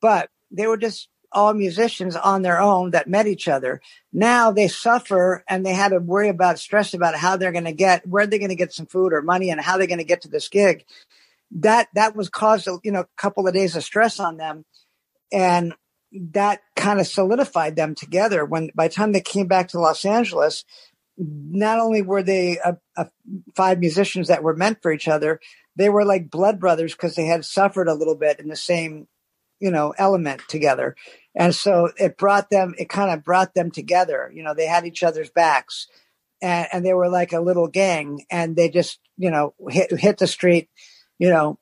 but 0.00 0.30
they 0.50 0.66
were 0.66 0.78
just 0.78 1.10
all 1.34 1.52
musicians 1.54 2.16
on 2.16 2.42
their 2.42 2.60
own 2.60 2.92
that 2.92 3.08
met 3.08 3.26
each 3.26 3.48
other. 3.48 3.80
Now 4.12 4.50
they 4.52 4.68
suffer 4.68 5.44
and 5.48 5.64
they 5.64 5.74
had 5.74 5.90
to 5.90 5.98
worry 5.98 6.28
about 6.28 6.58
stress 6.58 6.94
about 6.94 7.16
how 7.16 7.36
they're 7.36 7.52
going 7.52 7.64
to 7.64 7.72
get, 7.72 8.06
where 8.06 8.26
they're 8.26 8.38
going 8.38 8.48
to 8.48 8.54
get 8.54 8.72
some 8.72 8.86
food 8.86 9.12
or 9.12 9.22
money 9.22 9.50
and 9.50 9.60
how 9.60 9.76
they're 9.76 9.86
going 9.86 9.98
to 9.98 10.04
get 10.04 10.22
to 10.22 10.28
this 10.28 10.48
gig. 10.48 10.84
That, 11.50 11.88
that 11.94 12.16
was 12.16 12.28
caused, 12.28 12.68
you 12.82 12.92
know, 12.92 13.00
a 13.00 13.08
couple 13.16 13.46
of 13.46 13.54
days 13.54 13.76
of 13.76 13.84
stress 13.84 14.18
on 14.18 14.36
them. 14.36 14.64
And 15.32 15.74
that 16.12 16.60
kind 16.76 17.00
of 17.00 17.06
solidified 17.06 17.76
them 17.76 17.94
together 17.94 18.44
when 18.44 18.70
by 18.74 18.88
the 18.88 18.94
time 18.94 19.12
they 19.12 19.20
came 19.20 19.46
back 19.46 19.68
to 19.68 19.80
Los 19.80 20.04
Angeles, 20.04 20.64
not 21.16 21.78
only 21.78 22.02
were 22.02 22.22
they 22.22 22.58
a, 22.58 22.76
a 22.96 23.08
five 23.54 23.78
musicians 23.78 24.28
that 24.28 24.42
were 24.42 24.56
meant 24.56 24.78
for 24.82 24.92
each 24.92 25.08
other, 25.08 25.40
they 25.76 25.88
were 25.88 26.04
like 26.04 26.30
blood 26.30 26.60
brothers 26.60 26.92
because 26.92 27.14
they 27.14 27.26
had 27.26 27.44
suffered 27.44 27.88
a 27.88 27.94
little 27.94 28.14
bit 28.14 28.40
in 28.40 28.48
the 28.48 28.56
same, 28.56 29.06
you 29.60 29.70
know, 29.70 29.94
element 29.96 30.42
together. 30.48 30.96
And 31.34 31.54
so 31.54 31.90
it 31.96 32.16
brought 32.16 32.50
them, 32.50 32.74
it 32.78 32.88
kind 32.88 33.10
of 33.10 33.24
brought 33.24 33.54
them 33.54 33.70
together. 33.70 34.30
You 34.34 34.42
know, 34.42 34.54
they 34.54 34.66
had 34.66 34.86
each 34.86 35.02
other's 35.02 35.30
backs 35.30 35.88
and, 36.42 36.68
and 36.72 36.84
they 36.84 36.92
were 36.92 37.08
like 37.08 37.32
a 37.32 37.40
little 37.40 37.68
gang 37.68 38.24
and 38.30 38.56
they 38.56 38.68
just, 38.68 39.00
you 39.16 39.30
know, 39.30 39.54
hit, 39.68 39.90
hit 39.98 40.18
the 40.18 40.26
street, 40.26 40.68
you 41.18 41.30
know, 41.30 41.58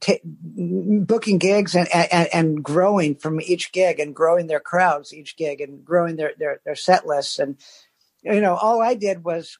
t- 0.00 0.20
booking 0.24 1.38
gigs 1.38 1.74
and, 1.74 1.88
and, 1.94 2.28
and 2.32 2.62
growing 2.62 3.14
from 3.16 3.40
each 3.40 3.72
gig 3.72 3.98
and 3.98 4.14
growing 4.14 4.46
their 4.46 4.60
crowds 4.60 5.14
each 5.14 5.36
gig 5.36 5.60
and 5.60 5.84
growing 5.84 6.16
their, 6.16 6.32
their, 6.38 6.60
their 6.64 6.76
set 6.76 7.06
lists. 7.06 7.38
And, 7.38 7.56
you 8.22 8.40
know, 8.40 8.54
all 8.54 8.82
I 8.82 8.94
did 8.94 9.24
was 9.24 9.58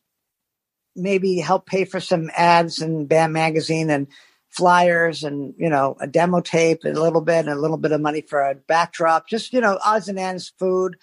maybe 0.95 1.39
help 1.39 1.67
pay 1.67 1.85
for 1.85 2.01
some 2.01 2.31
ads 2.37 2.83
in 2.83 3.07
Bam 3.07 3.33
Magazine 3.33 3.91
and, 3.91 4.09
flyers 4.57 5.23
and 5.23 5.55
you 5.59 5.69
know 5.69 5.97
a 6.01 6.07
demo 6.07 6.41
tape 6.41 6.81
and 6.85 6.97
a 6.97 7.03
little 7.03 7.21
bit 7.21 7.41
and 7.41 7.51
a 7.51 7.61
little 7.61 7.77
bit 7.77 7.93
of 7.93 8.01
money 8.01 8.23
for 8.23 8.41
a 8.41 8.55
backdrop 8.55 9.29
just 9.29 9.53
you 9.53 9.61
know 9.61 9.79
odds 9.85 10.09
and 10.09 10.19
ends 10.19 10.53
food. 10.59 10.97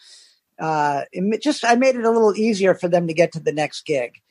Uh 0.59 1.01
just 1.41 1.65
i 1.65 1.75
made 1.75 1.95
it 1.95 2.05
a 2.05 2.11
little 2.11 2.35
easier 2.35 2.73
for 2.73 2.87
them 2.87 3.07
to 3.07 3.13
get 3.13 3.31
to 3.31 3.39
the 3.39 3.51
next 3.51 3.85
gig. 3.85 4.21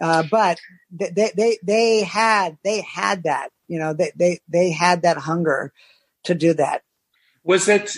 Uh 0.00 0.22
but 0.30 0.58
they 0.90 1.30
they 1.36 1.58
they 1.62 2.02
had 2.02 2.58
they 2.62 2.80
had 2.80 3.24
that 3.24 3.50
you 3.68 3.78
know 3.78 3.92
they 3.92 4.12
they 4.16 4.40
they 4.48 4.70
had 4.70 5.02
that 5.02 5.16
hunger 5.16 5.72
to 6.24 6.34
do 6.34 6.54
that. 6.54 6.82
Was 7.44 7.68
it 7.68 7.96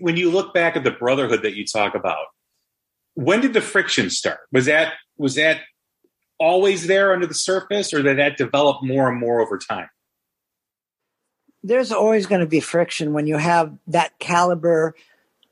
when 0.00 0.16
you 0.16 0.30
look 0.30 0.54
back 0.54 0.76
at 0.76 0.84
the 0.84 0.90
brotherhood 0.90 1.42
that 1.42 1.54
you 1.54 1.66
talk 1.66 1.94
about 1.94 2.26
when 3.14 3.40
did 3.40 3.52
the 3.52 3.60
friction 3.60 4.10
start? 4.10 4.40
Was 4.52 4.66
that 4.66 4.94
was 5.18 5.34
that 5.34 5.60
always 6.40 6.86
there 6.86 7.12
under 7.12 7.26
the 7.26 7.34
surface, 7.34 7.92
or 7.94 8.02
did 8.02 8.18
that 8.18 8.36
develop 8.36 8.82
more 8.82 9.08
and 9.08 9.20
more 9.20 9.40
over 9.40 9.58
time? 9.58 9.88
There's 11.62 11.92
always 11.92 12.26
going 12.26 12.40
to 12.40 12.46
be 12.46 12.60
friction 12.60 13.12
when 13.12 13.26
you 13.26 13.36
have 13.36 13.76
that 13.88 14.18
caliber 14.18 14.94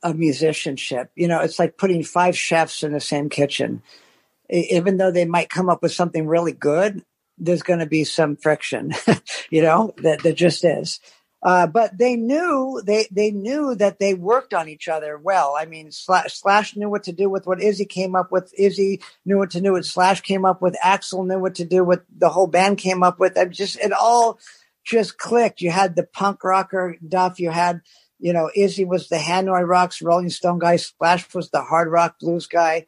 of 0.03 0.19
musicianship. 0.19 1.11
You 1.15 1.29
know, 1.29 1.41
it's 1.41 1.59
like 1.59 1.77
putting 1.77 2.03
five 2.03 2.37
chefs 2.37 2.83
in 2.83 2.93
the 2.93 3.01
same 3.01 3.29
kitchen. 3.29 3.83
Even 4.49 4.97
though 4.97 5.11
they 5.11 5.27
might 5.27 5.51
come 5.51 5.69
up 5.69 5.83
with 5.83 5.93
something 5.93 6.27
really 6.27 6.53
good, 6.53 7.05
there's 7.37 7.63
going 7.63 7.81
to 7.81 7.87
be 7.87 8.05
some 8.05 8.37
friction, 8.37 8.95
you 9.51 9.63
know, 9.63 9.95
that, 9.99 10.23
that 10.23 10.35
just 10.35 10.65
is. 10.65 11.01
Uh, 11.41 11.69
but 11.69 11.97
they 11.97 12.17
knew 12.17 12.83
they 12.85 13.07
they 13.13 13.31
knew 13.31 13.75
that 13.77 14.01
they 14.01 14.13
worked 14.13 14.53
on 14.53 14.69
each 14.69 14.89
other 14.89 15.17
well. 15.17 15.57
I 15.59 15.67
mean, 15.67 15.93
Slash, 15.93 16.35
Slash 16.35 16.75
knew 16.75 16.91
what 16.91 17.05
to 17.05 17.13
do 17.13 17.31
with 17.31 17.47
what 17.47 17.63
Izzy 17.63 17.85
came 17.85 18.17
up 18.17 18.33
with. 18.33 18.53
Izzy 18.59 19.01
knew 19.25 19.39
what 19.39 19.51
to 19.51 19.61
do 19.61 19.75
with 19.75 19.87
Slash 19.87 20.21
came 20.21 20.45
up 20.45 20.61
with. 20.61 20.77
Axl 20.85 21.27
knew 21.27 21.39
what 21.39 21.55
to 21.57 21.65
do 21.65 21.85
with 21.85 22.01
the 22.17 22.29
whole 22.29 22.49
band 22.49 22.79
came 22.79 23.05
up 23.05 23.21
with. 23.21 23.37
It 23.37 23.51
just 23.51 23.79
it 23.79 23.93
all 23.93 24.41
just 24.85 25.19
clicked. 25.19 25.61
You 25.61 25.71
had 25.71 25.95
the 25.95 26.03
punk 26.03 26.43
rocker 26.43 26.97
Duff. 27.07 27.39
You 27.39 27.51
had 27.51 27.83
you 28.19 28.33
know 28.33 28.51
Izzy 28.57 28.85
was 28.85 29.09
the 29.09 29.17
Hanoi 29.17 29.67
Rocks 29.67 30.03
Rolling 30.03 30.31
Stone 30.31 30.59
guy. 30.59 30.75
Slash 30.75 31.33
was 31.35 31.51
the 31.51 31.63
hard 31.63 31.89
rock 31.89 32.19
blues 32.19 32.49
guy. 32.49 32.87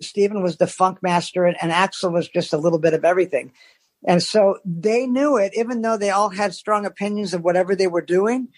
Steven 0.00 0.40
was 0.40 0.56
the 0.56 0.68
funk 0.68 1.02
master, 1.02 1.44
and, 1.46 1.56
and 1.60 1.72
Axl 1.72 2.12
was 2.12 2.28
just 2.28 2.52
a 2.52 2.58
little 2.58 2.78
bit 2.78 2.94
of 2.94 3.04
everything. 3.04 3.52
And 4.06 4.22
so 4.22 4.58
they 4.64 5.06
knew 5.06 5.36
it, 5.36 5.52
even 5.56 5.82
though 5.82 5.96
they 5.96 6.10
all 6.10 6.30
had 6.30 6.54
strong 6.54 6.84
opinions 6.86 7.34
of 7.34 7.42
whatever 7.42 7.76
they 7.76 7.86
were 7.86 8.02
doing. 8.02 8.48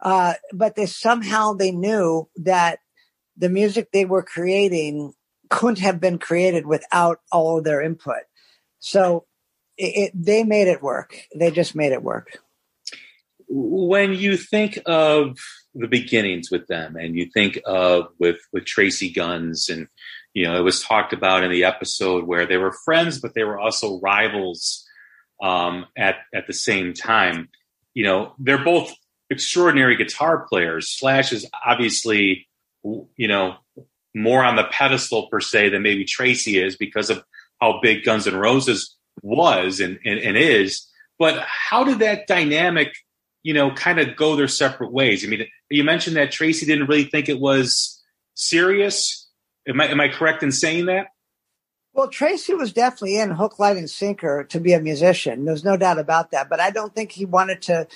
Uh, 0.00 0.34
but 0.52 0.76
they 0.76 0.86
somehow 0.86 1.52
they 1.52 1.72
knew 1.72 2.28
that 2.36 2.80
the 3.36 3.48
music 3.48 3.90
they 3.92 4.04
were 4.04 4.22
creating 4.22 5.12
couldn't 5.48 5.80
have 5.80 6.00
been 6.00 6.18
created 6.18 6.66
without 6.66 7.20
all 7.32 7.58
of 7.58 7.64
their 7.64 7.82
input. 7.82 8.22
So 8.78 9.26
it, 9.76 10.12
it, 10.12 10.12
they 10.14 10.44
made 10.44 10.68
it 10.68 10.82
work. 10.82 11.16
They 11.34 11.50
just 11.50 11.74
made 11.74 11.92
it 11.92 12.02
work. 12.02 12.38
When 13.48 14.12
you 14.12 14.36
think 14.36 14.78
of 14.86 15.36
the 15.74 15.88
beginnings 15.88 16.50
with 16.50 16.66
them, 16.68 16.96
and 16.96 17.16
you 17.16 17.26
think 17.32 17.60
of 17.66 18.06
with 18.18 18.38
with 18.52 18.64
Tracii 18.64 19.12
Guns, 19.12 19.68
and 19.68 19.88
you 20.34 20.44
know 20.44 20.56
it 20.56 20.62
was 20.62 20.82
talked 20.82 21.12
about 21.12 21.42
in 21.42 21.50
the 21.50 21.64
episode 21.64 22.24
where 22.24 22.46
they 22.46 22.58
were 22.58 22.72
friends, 22.84 23.20
but 23.20 23.34
they 23.34 23.42
were 23.42 23.58
also 23.58 23.98
rivals 24.00 24.86
um, 25.42 25.86
at 25.96 26.16
at 26.34 26.46
the 26.46 26.52
same 26.52 26.94
time. 26.94 27.48
You 27.94 28.04
know, 28.04 28.34
they're 28.38 28.64
both 28.64 28.92
extraordinary 29.30 29.96
guitar 29.96 30.46
players. 30.48 30.88
Slash 30.90 31.32
is 31.32 31.48
obviously, 31.66 32.48
you 32.82 33.28
know, 33.28 33.56
more 34.14 34.44
on 34.44 34.56
the 34.56 34.64
pedestal 34.64 35.28
per 35.28 35.40
se 35.40 35.70
than 35.70 35.82
maybe 35.82 36.04
Tracii 36.04 36.62
is 36.64 36.76
because 36.76 37.10
of 37.10 37.22
how 37.60 37.80
big 37.80 38.04
Guns 38.04 38.26
N' 38.26 38.36
Roses 38.36 38.96
was 39.22 39.80
and, 39.80 39.98
and, 40.04 40.18
and 40.18 40.36
is. 40.36 40.86
But 41.18 41.44
how 41.46 41.84
did 41.84 42.00
that 42.00 42.26
dynamic, 42.26 42.94
you 43.42 43.54
know, 43.54 43.72
kind 43.72 44.00
of 44.00 44.16
go 44.16 44.36
their 44.36 44.48
separate 44.48 44.92
ways? 44.92 45.24
I 45.24 45.28
mean, 45.28 45.46
you 45.68 45.84
mentioned 45.84 46.16
that 46.16 46.32
Tracii 46.32 46.66
didn't 46.66 46.88
really 46.88 47.04
think 47.04 47.28
it 47.28 47.38
was 47.38 48.02
serious. 48.34 49.28
Am 49.68 49.80
I, 49.80 49.88
am 49.88 50.00
I 50.00 50.08
correct 50.08 50.42
in 50.42 50.50
saying 50.50 50.86
that? 50.86 51.08
Well, 51.92 52.08
Tracii 52.08 52.56
was 52.56 52.72
definitely 52.72 53.18
in 53.18 53.30
hook, 53.30 53.58
line, 53.58 53.76
and 53.76 53.90
sinker 53.90 54.44
to 54.44 54.60
be 54.60 54.72
a 54.72 54.80
musician. 54.80 55.44
There's 55.44 55.64
no 55.64 55.76
doubt 55.76 55.98
about 55.98 56.30
that. 56.30 56.48
But 56.48 56.60
I 56.60 56.70
don't 56.70 56.94
think 56.94 57.12
he 57.12 57.24
wanted 57.24 57.62
to 57.62 57.88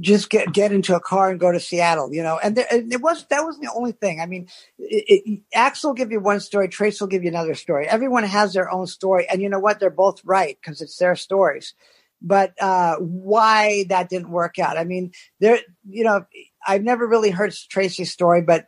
just 0.00 0.30
get 0.30 0.52
get 0.52 0.72
into 0.72 0.94
a 0.94 1.00
car 1.00 1.30
and 1.30 1.40
go 1.40 1.52
to 1.52 1.60
Seattle, 1.60 2.12
you 2.12 2.22
know. 2.22 2.38
And 2.42 2.56
there, 2.56 2.66
it 2.70 3.00
was 3.00 3.24
that 3.26 3.44
wasn't 3.44 3.64
the 3.64 3.72
only 3.74 3.92
thing. 3.92 4.20
I 4.20 4.26
mean, 4.26 4.48
it, 4.78 5.22
it, 5.26 5.40
Axl 5.54 5.84
will 5.84 5.94
give 5.94 6.10
you 6.12 6.20
one 6.20 6.40
story, 6.40 6.68
Trace 6.68 7.00
will 7.00 7.08
give 7.08 7.22
you 7.22 7.28
another 7.28 7.54
story. 7.54 7.86
Everyone 7.86 8.24
has 8.24 8.52
their 8.52 8.70
own 8.70 8.86
story, 8.86 9.26
and 9.28 9.42
you 9.42 9.48
know 9.48 9.58
what? 9.58 9.80
They're 9.80 9.90
both 9.90 10.24
right 10.24 10.56
because 10.60 10.80
it's 10.80 10.96
their 10.96 11.16
stories. 11.16 11.74
But 12.22 12.54
uh, 12.62 12.96
why 12.96 13.84
that 13.90 14.08
didn't 14.08 14.30
work 14.30 14.58
out? 14.58 14.78
I 14.78 14.84
mean, 14.84 15.12
there, 15.40 15.58
you 15.86 16.04
know, 16.04 16.24
I've 16.66 16.82
never 16.82 17.06
really 17.06 17.28
heard 17.28 17.50
Tracii's 17.50 18.10
story, 18.10 18.40
but 18.40 18.66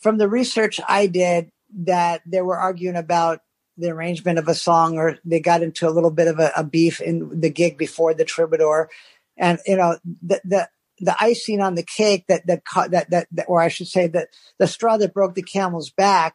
from 0.00 0.18
the 0.18 0.28
research 0.28 0.78
I 0.88 1.08
did, 1.08 1.50
that 1.76 2.22
they 2.26 2.40
were 2.40 2.58
arguing 2.58 2.96
about 2.96 3.40
the 3.76 3.90
arrangement 3.90 4.38
of 4.38 4.48
a 4.48 4.54
song, 4.54 4.96
or 4.96 5.18
they 5.24 5.40
got 5.40 5.62
into 5.62 5.86
a 5.86 5.90
little 5.90 6.10
bit 6.10 6.28
of 6.28 6.38
a, 6.38 6.50
a 6.56 6.64
beef 6.64 7.00
in 7.00 7.40
the 7.40 7.50
gig 7.50 7.76
before 7.76 8.14
the 8.14 8.24
Troubadour, 8.24 8.88
and 9.36 9.58
you 9.66 9.76
know 9.76 9.98
the 10.22 10.40
the 10.44 10.68
the 11.00 11.16
icing 11.20 11.60
on 11.60 11.74
the 11.74 11.82
cake 11.82 12.24
that 12.28 12.46
that 12.46 12.62
that 12.88 13.10
that, 13.10 13.26
that 13.30 13.44
or 13.48 13.60
I 13.60 13.68
should 13.68 13.88
say 13.88 14.06
that 14.08 14.28
the 14.58 14.66
straw 14.66 14.96
that 14.96 15.12
broke 15.12 15.34
the 15.34 15.42
camel's 15.42 15.90
back 15.90 16.34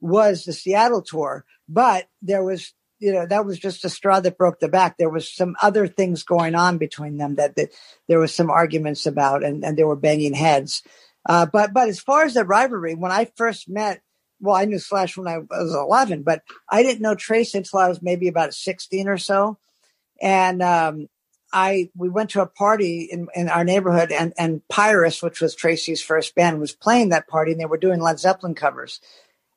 was 0.00 0.44
the 0.44 0.52
Seattle 0.52 1.02
tour, 1.02 1.44
but 1.68 2.06
there 2.22 2.42
was 2.42 2.72
you 2.98 3.12
know 3.12 3.26
that 3.26 3.44
was 3.44 3.58
just 3.58 3.84
a 3.84 3.90
straw 3.90 4.20
that 4.20 4.38
broke 4.38 4.60
the 4.60 4.68
back. 4.68 4.96
There 4.96 5.10
was 5.10 5.32
some 5.32 5.56
other 5.62 5.86
things 5.86 6.22
going 6.22 6.54
on 6.54 6.78
between 6.78 7.18
them 7.18 7.34
that, 7.34 7.56
that 7.56 7.70
there 8.08 8.18
was 8.18 8.34
some 8.34 8.50
arguments 8.50 9.04
about, 9.04 9.44
and, 9.44 9.62
and 9.64 9.76
they 9.76 9.84
were 9.84 9.96
banging 9.96 10.34
heads. 10.34 10.82
Uh, 11.28 11.44
but 11.44 11.74
but 11.74 11.88
as 11.88 12.00
far 12.00 12.24
as 12.24 12.34
the 12.34 12.44
rivalry, 12.44 12.94
when 12.94 13.12
I 13.12 13.30
first 13.36 13.68
met, 13.68 14.00
well, 14.40 14.56
I 14.56 14.64
knew 14.64 14.78
Slash 14.78 15.16
when 15.16 15.28
I 15.28 15.38
was 15.38 15.74
eleven, 15.74 16.22
but 16.22 16.42
I 16.68 16.82
didn't 16.82 17.02
know 17.02 17.14
Trace 17.14 17.54
until 17.54 17.80
I 17.80 17.88
was 17.88 18.02
maybe 18.02 18.28
about 18.28 18.54
sixteen 18.54 19.08
or 19.08 19.18
so. 19.18 19.58
And 20.20 20.62
um, 20.62 21.08
I 21.52 21.90
we 21.96 22.08
went 22.08 22.30
to 22.30 22.42
a 22.42 22.46
party 22.46 23.08
in, 23.10 23.28
in 23.34 23.48
our 23.48 23.64
neighborhood, 23.64 24.12
and 24.12 24.32
and 24.38 24.62
Pyrus, 24.68 25.22
which 25.22 25.40
was 25.40 25.56
Tracii's 25.56 26.02
first 26.02 26.34
band, 26.34 26.60
was 26.60 26.72
playing 26.72 27.08
that 27.10 27.28
party, 27.28 27.52
and 27.52 27.60
they 27.60 27.66
were 27.66 27.78
doing 27.78 28.00
Led 28.00 28.18
Zeppelin 28.18 28.54
covers. 28.54 29.00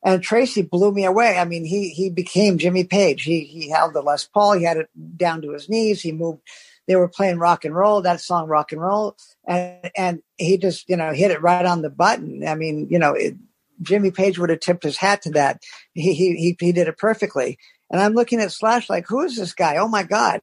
And 0.04 0.22
Tracii 0.22 0.68
blew 0.68 0.90
me 0.92 1.04
away. 1.04 1.38
I 1.38 1.44
mean, 1.44 1.64
he 1.64 1.90
he 1.90 2.10
became 2.10 2.58
Jimmy 2.58 2.84
Page. 2.84 3.22
He 3.22 3.44
he 3.44 3.70
held 3.70 3.94
the 3.94 4.02
Les 4.02 4.26
Paul. 4.26 4.54
He 4.54 4.64
had 4.64 4.78
it 4.78 4.88
down 5.16 5.42
to 5.42 5.52
his 5.52 5.68
knees. 5.68 6.00
He 6.00 6.12
moved. 6.12 6.40
They 6.88 6.96
were 6.96 7.08
playing 7.08 7.38
rock 7.38 7.64
and 7.64 7.74
roll. 7.74 8.02
That 8.02 8.20
song, 8.20 8.48
rock 8.48 8.72
and 8.72 8.80
roll, 8.80 9.16
and 9.46 9.90
and 9.96 10.22
he 10.38 10.58
just 10.58 10.88
you 10.88 10.96
know 10.96 11.12
hit 11.12 11.30
it 11.30 11.42
right 11.42 11.64
on 11.64 11.82
the 11.82 11.90
button. 11.90 12.46
I 12.46 12.54
mean, 12.54 12.88
you 12.90 12.98
know, 12.98 13.12
it, 13.12 13.34
Jimmy 13.82 14.10
Page 14.10 14.38
would 14.38 14.50
have 14.50 14.60
tipped 14.60 14.84
his 14.84 14.96
hat 14.96 15.22
to 15.22 15.30
that. 15.32 15.62
He 15.92 16.14
he 16.14 16.56
he, 16.58 16.72
did 16.72 16.88
it 16.88 16.98
perfectly. 16.98 17.58
And 17.90 18.00
I'm 18.00 18.14
looking 18.14 18.40
at 18.40 18.52
Slash 18.52 18.88
like, 18.88 19.06
who 19.08 19.22
is 19.22 19.36
this 19.36 19.52
guy? 19.52 19.76
Oh 19.76 19.88
my 19.88 20.02
god! 20.02 20.40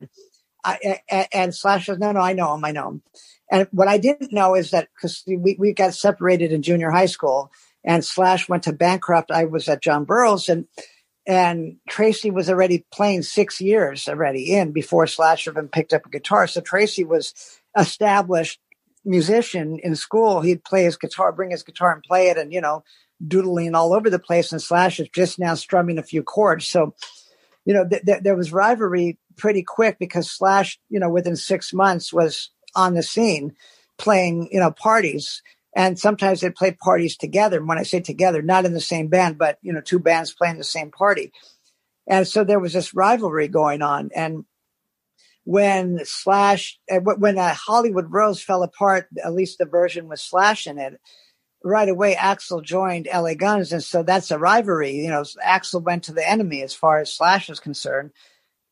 I, 0.63 1.27
and 1.31 1.53
Slash 1.55 1.85
says, 1.85 1.99
no, 1.99 2.11
no, 2.11 2.19
I 2.19 2.33
know 2.33 2.53
him. 2.53 2.65
I 2.65 2.71
know 2.71 2.89
him. 2.89 3.01
And 3.51 3.67
what 3.71 3.87
I 3.87 3.97
didn't 3.97 4.31
know 4.31 4.55
is 4.55 4.71
that 4.71 4.89
because 4.93 5.23
we, 5.27 5.55
we 5.57 5.73
got 5.73 5.93
separated 5.93 6.51
in 6.51 6.61
junior 6.61 6.91
high 6.91 7.07
school 7.07 7.51
and 7.83 8.03
Slash 8.05 8.47
went 8.47 8.63
to 8.63 8.73
Bancroft. 8.73 9.31
I 9.31 9.45
was 9.45 9.67
at 9.67 9.81
John 9.81 10.03
Burroughs 10.05 10.49
and, 10.49 10.67
and 11.25 11.77
Tracii 11.89 12.31
was 12.31 12.49
already 12.49 12.85
playing 12.91 13.23
six 13.23 13.59
years 13.59 14.07
already 14.07 14.53
in 14.53 14.71
before 14.71 15.07
Slash 15.07 15.47
even 15.47 15.67
picked 15.67 15.93
up 15.93 16.05
a 16.05 16.09
guitar. 16.09 16.45
So 16.45 16.61
Tracii 16.61 17.07
was 17.07 17.33
established 17.77 18.59
musician 19.05 19.79
in 19.81 19.95
school. 19.95 20.41
He'd 20.41 20.63
play 20.63 20.83
his 20.83 20.97
guitar, 20.97 21.31
bring 21.31 21.51
his 21.51 21.63
guitar 21.63 21.93
and 21.93 22.03
play 22.03 22.27
it 22.27 22.37
and, 22.37 22.53
you 22.53 22.61
know, 22.61 22.83
doodling 23.25 23.75
all 23.75 23.93
over 23.93 24.09
the 24.09 24.19
place. 24.19 24.51
And 24.51 24.61
Slash 24.61 24.99
is 24.99 25.09
just 25.09 25.39
now 25.39 25.55
strumming 25.55 25.97
a 25.97 26.03
few 26.03 26.23
chords. 26.23 26.67
So, 26.67 26.95
you 27.65 27.73
know, 27.73 27.87
th- 27.87 28.03
th- 28.05 28.23
there 28.23 28.35
was 28.35 28.53
rivalry 28.53 29.17
pretty 29.37 29.63
quick 29.63 29.97
because 29.99 30.31
Slash, 30.31 30.79
you 30.89 30.99
know, 30.99 31.09
within 31.09 31.35
six 31.35 31.73
months 31.73 32.13
was 32.13 32.51
on 32.75 32.93
the 32.93 33.03
scene 33.03 33.55
playing, 33.97 34.49
you 34.51 34.59
know, 34.59 34.71
parties. 34.71 35.41
And 35.75 35.99
sometimes 35.99 36.41
they 36.41 36.49
play 36.49 36.71
parties 36.71 37.15
together. 37.15 37.57
And 37.57 37.67
when 37.67 37.77
I 37.77 37.83
say 37.83 37.99
together, 37.99 38.41
not 38.41 38.65
in 38.65 38.73
the 38.73 38.81
same 38.81 39.07
band, 39.07 39.37
but, 39.37 39.57
you 39.61 39.71
know, 39.71 39.81
two 39.81 39.99
bands 39.99 40.33
playing 40.33 40.57
the 40.57 40.63
same 40.63 40.91
party. 40.91 41.31
And 42.07 42.27
so 42.27 42.43
there 42.43 42.59
was 42.59 42.73
this 42.73 42.95
rivalry 42.95 43.47
going 43.47 43.81
on. 43.81 44.09
And 44.15 44.45
when 45.43 45.99
Slash, 46.05 46.79
uh, 46.91 46.99
when 46.99 47.37
uh, 47.37 47.53
Hollywood 47.53 48.07
Rose 48.09 48.41
fell 48.41 48.63
apart, 48.63 49.07
at 49.23 49.33
least 49.33 49.57
the 49.57 49.65
version 49.65 50.07
with 50.07 50.19
Slash 50.19 50.65
in 50.67 50.79
it, 50.79 50.99
right 51.63 51.89
away 51.89 52.15
Axl 52.15 52.63
joined 52.63 53.07
LA 53.13 53.33
Guns. 53.33 53.73
And 53.73 53.83
so 53.83 54.03
that's 54.03 54.31
a 54.31 54.39
rivalry. 54.39 54.91
You 54.91 55.09
know, 55.09 55.23
Axl 55.45 55.83
went 55.83 56.03
to 56.05 56.13
the 56.13 56.27
enemy 56.27 56.61
as 56.61 56.73
far 56.73 56.99
as 56.99 57.13
Slash 57.13 57.49
is 57.49 57.59
concerned. 57.59 58.11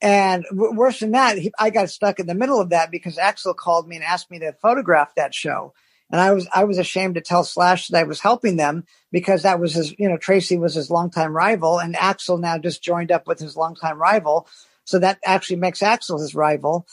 And 0.01 0.45
worse 0.51 0.99
than 0.99 1.11
that, 1.11 1.37
he, 1.37 1.51
I 1.57 1.69
got 1.71 1.89
stuck 1.89 2.19
in 2.19 2.27
the 2.27 2.35
middle 2.35 2.61
of 2.61 2.69
that 2.69 2.91
because 2.91 3.17
Axl 3.17 3.55
called 3.55 3.87
me 3.87 3.95
and 3.95 4.05
asked 4.05 4.29
me 4.29 4.39
to 4.39 4.53
photograph 4.53 5.15
that 5.15 5.33
show. 5.33 5.73
And 6.11 6.21
I 6.21 6.31
was 6.31 6.47
I 6.53 6.63
was 6.63 6.77
ashamed 6.77 7.15
to 7.15 7.21
tell 7.21 7.43
Slash 7.43 7.89
that 7.89 7.99
I 7.99 8.03
was 8.03 8.21
helping 8.21 8.55
them 8.55 8.85
because 9.11 9.43
that 9.43 9.59
was 9.59 9.73
his 9.73 9.93
you 9.99 10.07
know 10.07 10.17
Tracii 10.17 10.59
was 10.59 10.73
his 10.73 10.89
longtime 10.89 11.35
rival 11.35 11.79
and 11.79 11.95
Axl 11.95 12.39
now 12.39 12.57
just 12.57 12.81
joined 12.81 13.11
up 13.11 13.27
with 13.27 13.39
his 13.39 13.57
longtime 13.57 13.99
rival, 13.99 14.47
so 14.85 14.99
that 14.99 15.19
actually 15.25 15.57
makes 15.57 15.79
Axl 15.79 16.19
his 16.21 16.33
rival. 16.33 16.87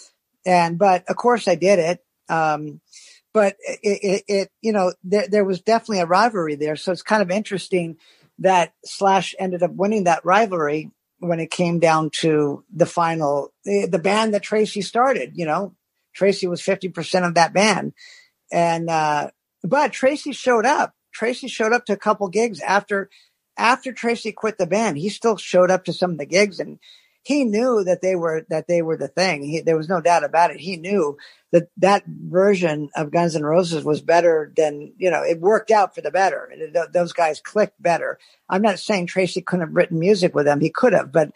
And 0.44 0.78
but 0.78 1.09
of 1.09 1.16
course 1.16 1.46
I 1.46 1.54
did 1.54 1.78
it. 1.78 2.04
Um, 2.28 2.80
but 3.35 3.57
it, 3.61 4.01
it, 4.03 4.25
it, 4.29 4.51
you 4.62 4.73
know 4.73 4.94
there 5.05 5.29
there 5.29 5.44
was 5.44 5.61
definitely 5.61 6.01
a 6.01 6.07
rivalry 6.07 6.55
there, 6.55 6.77
so 6.77 6.92
it's 6.92 7.03
kind 7.03 7.20
of 7.20 7.31
interesting 7.31 7.99
that 8.38 8.73
Slash 8.85 9.35
ended 9.38 9.62
up 9.62 9.73
winning 9.73 10.05
that 10.05 10.25
rivalry 10.25 10.90
when 11.18 11.40
it 11.40 11.51
came 11.51 11.79
down 11.79 12.11
to 12.11 12.64
the 12.75 12.87
final, 12.87 13.53
the, 13.64 13.87
the 13.90 13.99
band 13.99 14.35
that 14.35 14.44
Tracii 14.44 14.83
started, 14.83 15.33
you 15.35 15.47
know, 15.47 15.75
Tracii 16.18 16.49
was 16.49 16.61
50% 16.61 17.27
of 17.27 17.35
that 17.35 17.53
band. 17.53 17.92
And, 18.53 18.88
uh, 18.90 19.31
but 19.62 19.92
Tracii 19.92 20.35
showed 20.35 20.66
up. 20.66 20.94
Tracii 21.18 21.49
showed 21.49 21.73
up 21.73 21.87
to 21.87 21.92
a 21.92 21.99
couple 21.99 22.29
gigs 22.29 22.61
after, 22.61 23.09
after 23.57 23.92
Tracii 23.92 24.35
quit 24.35 24.59
the 24.59 24.66
band. 24.66 24.99
He 24.99 25.09
still 25.09 25.37
showed 25.37 25.70
up 25.70 25.85
to 25.85 25.92
some 25.92 26.12
of 26.12 26.18
the 26.18 26.27
gigs 26.27 26.61
and 26.61 26.79
he 27.25 27.45
knew 27.45 27.83
that 27.85 28.03
they 28.03 28.15
were 28.15 28.45
that 28.51 28.69
they 28.69 28.83
were 28.83 28.99
the 28.99 29.09
thing. 29.09 29.43
He, 29.43 29.61
there 29.63 29.79
was 29.79 29.89
no 29.89 30.03
doubt 30.03 30.25
about 30.25 30.51
it. 30.51 30.61
He 30.61 30.77
knew 30.77 31.17
that 31.53 31.69
that 31.79 32.05
version 32.07 32.91
of 32.95 33.11
Guns 33.11 33.35
N' 33.35 33.43
Roses 33.43 33.83
was 33.83 34.03
better 34.03 34.53
than 34.55 34.93
you 34.99 35.11
know. 35.11 35.23
It 35.23 35.41
worked 35.41 35.71
out 35.71 35.95
for 35.95 36.03
the 36.03 36.11
better. 36.11 36.53
Those 36.93 37.15
guys 37.15 37.41
clicked 37.41 37.83
better. 37.83 38.19
I'm 38.51 38.61
not 38.61 38.79
saying 38.79 39.07
Tracii 39.07 39.45
couldn't 39.45 39.67
have 39.67 39.75
written 39.75 39.99
music 39.99 40.35
with 40.35 40.45
them. 40.45 40.61
He 40.61 40.69
could 40.69 40.93
have, 40.93 41.13
but 41.13 41.31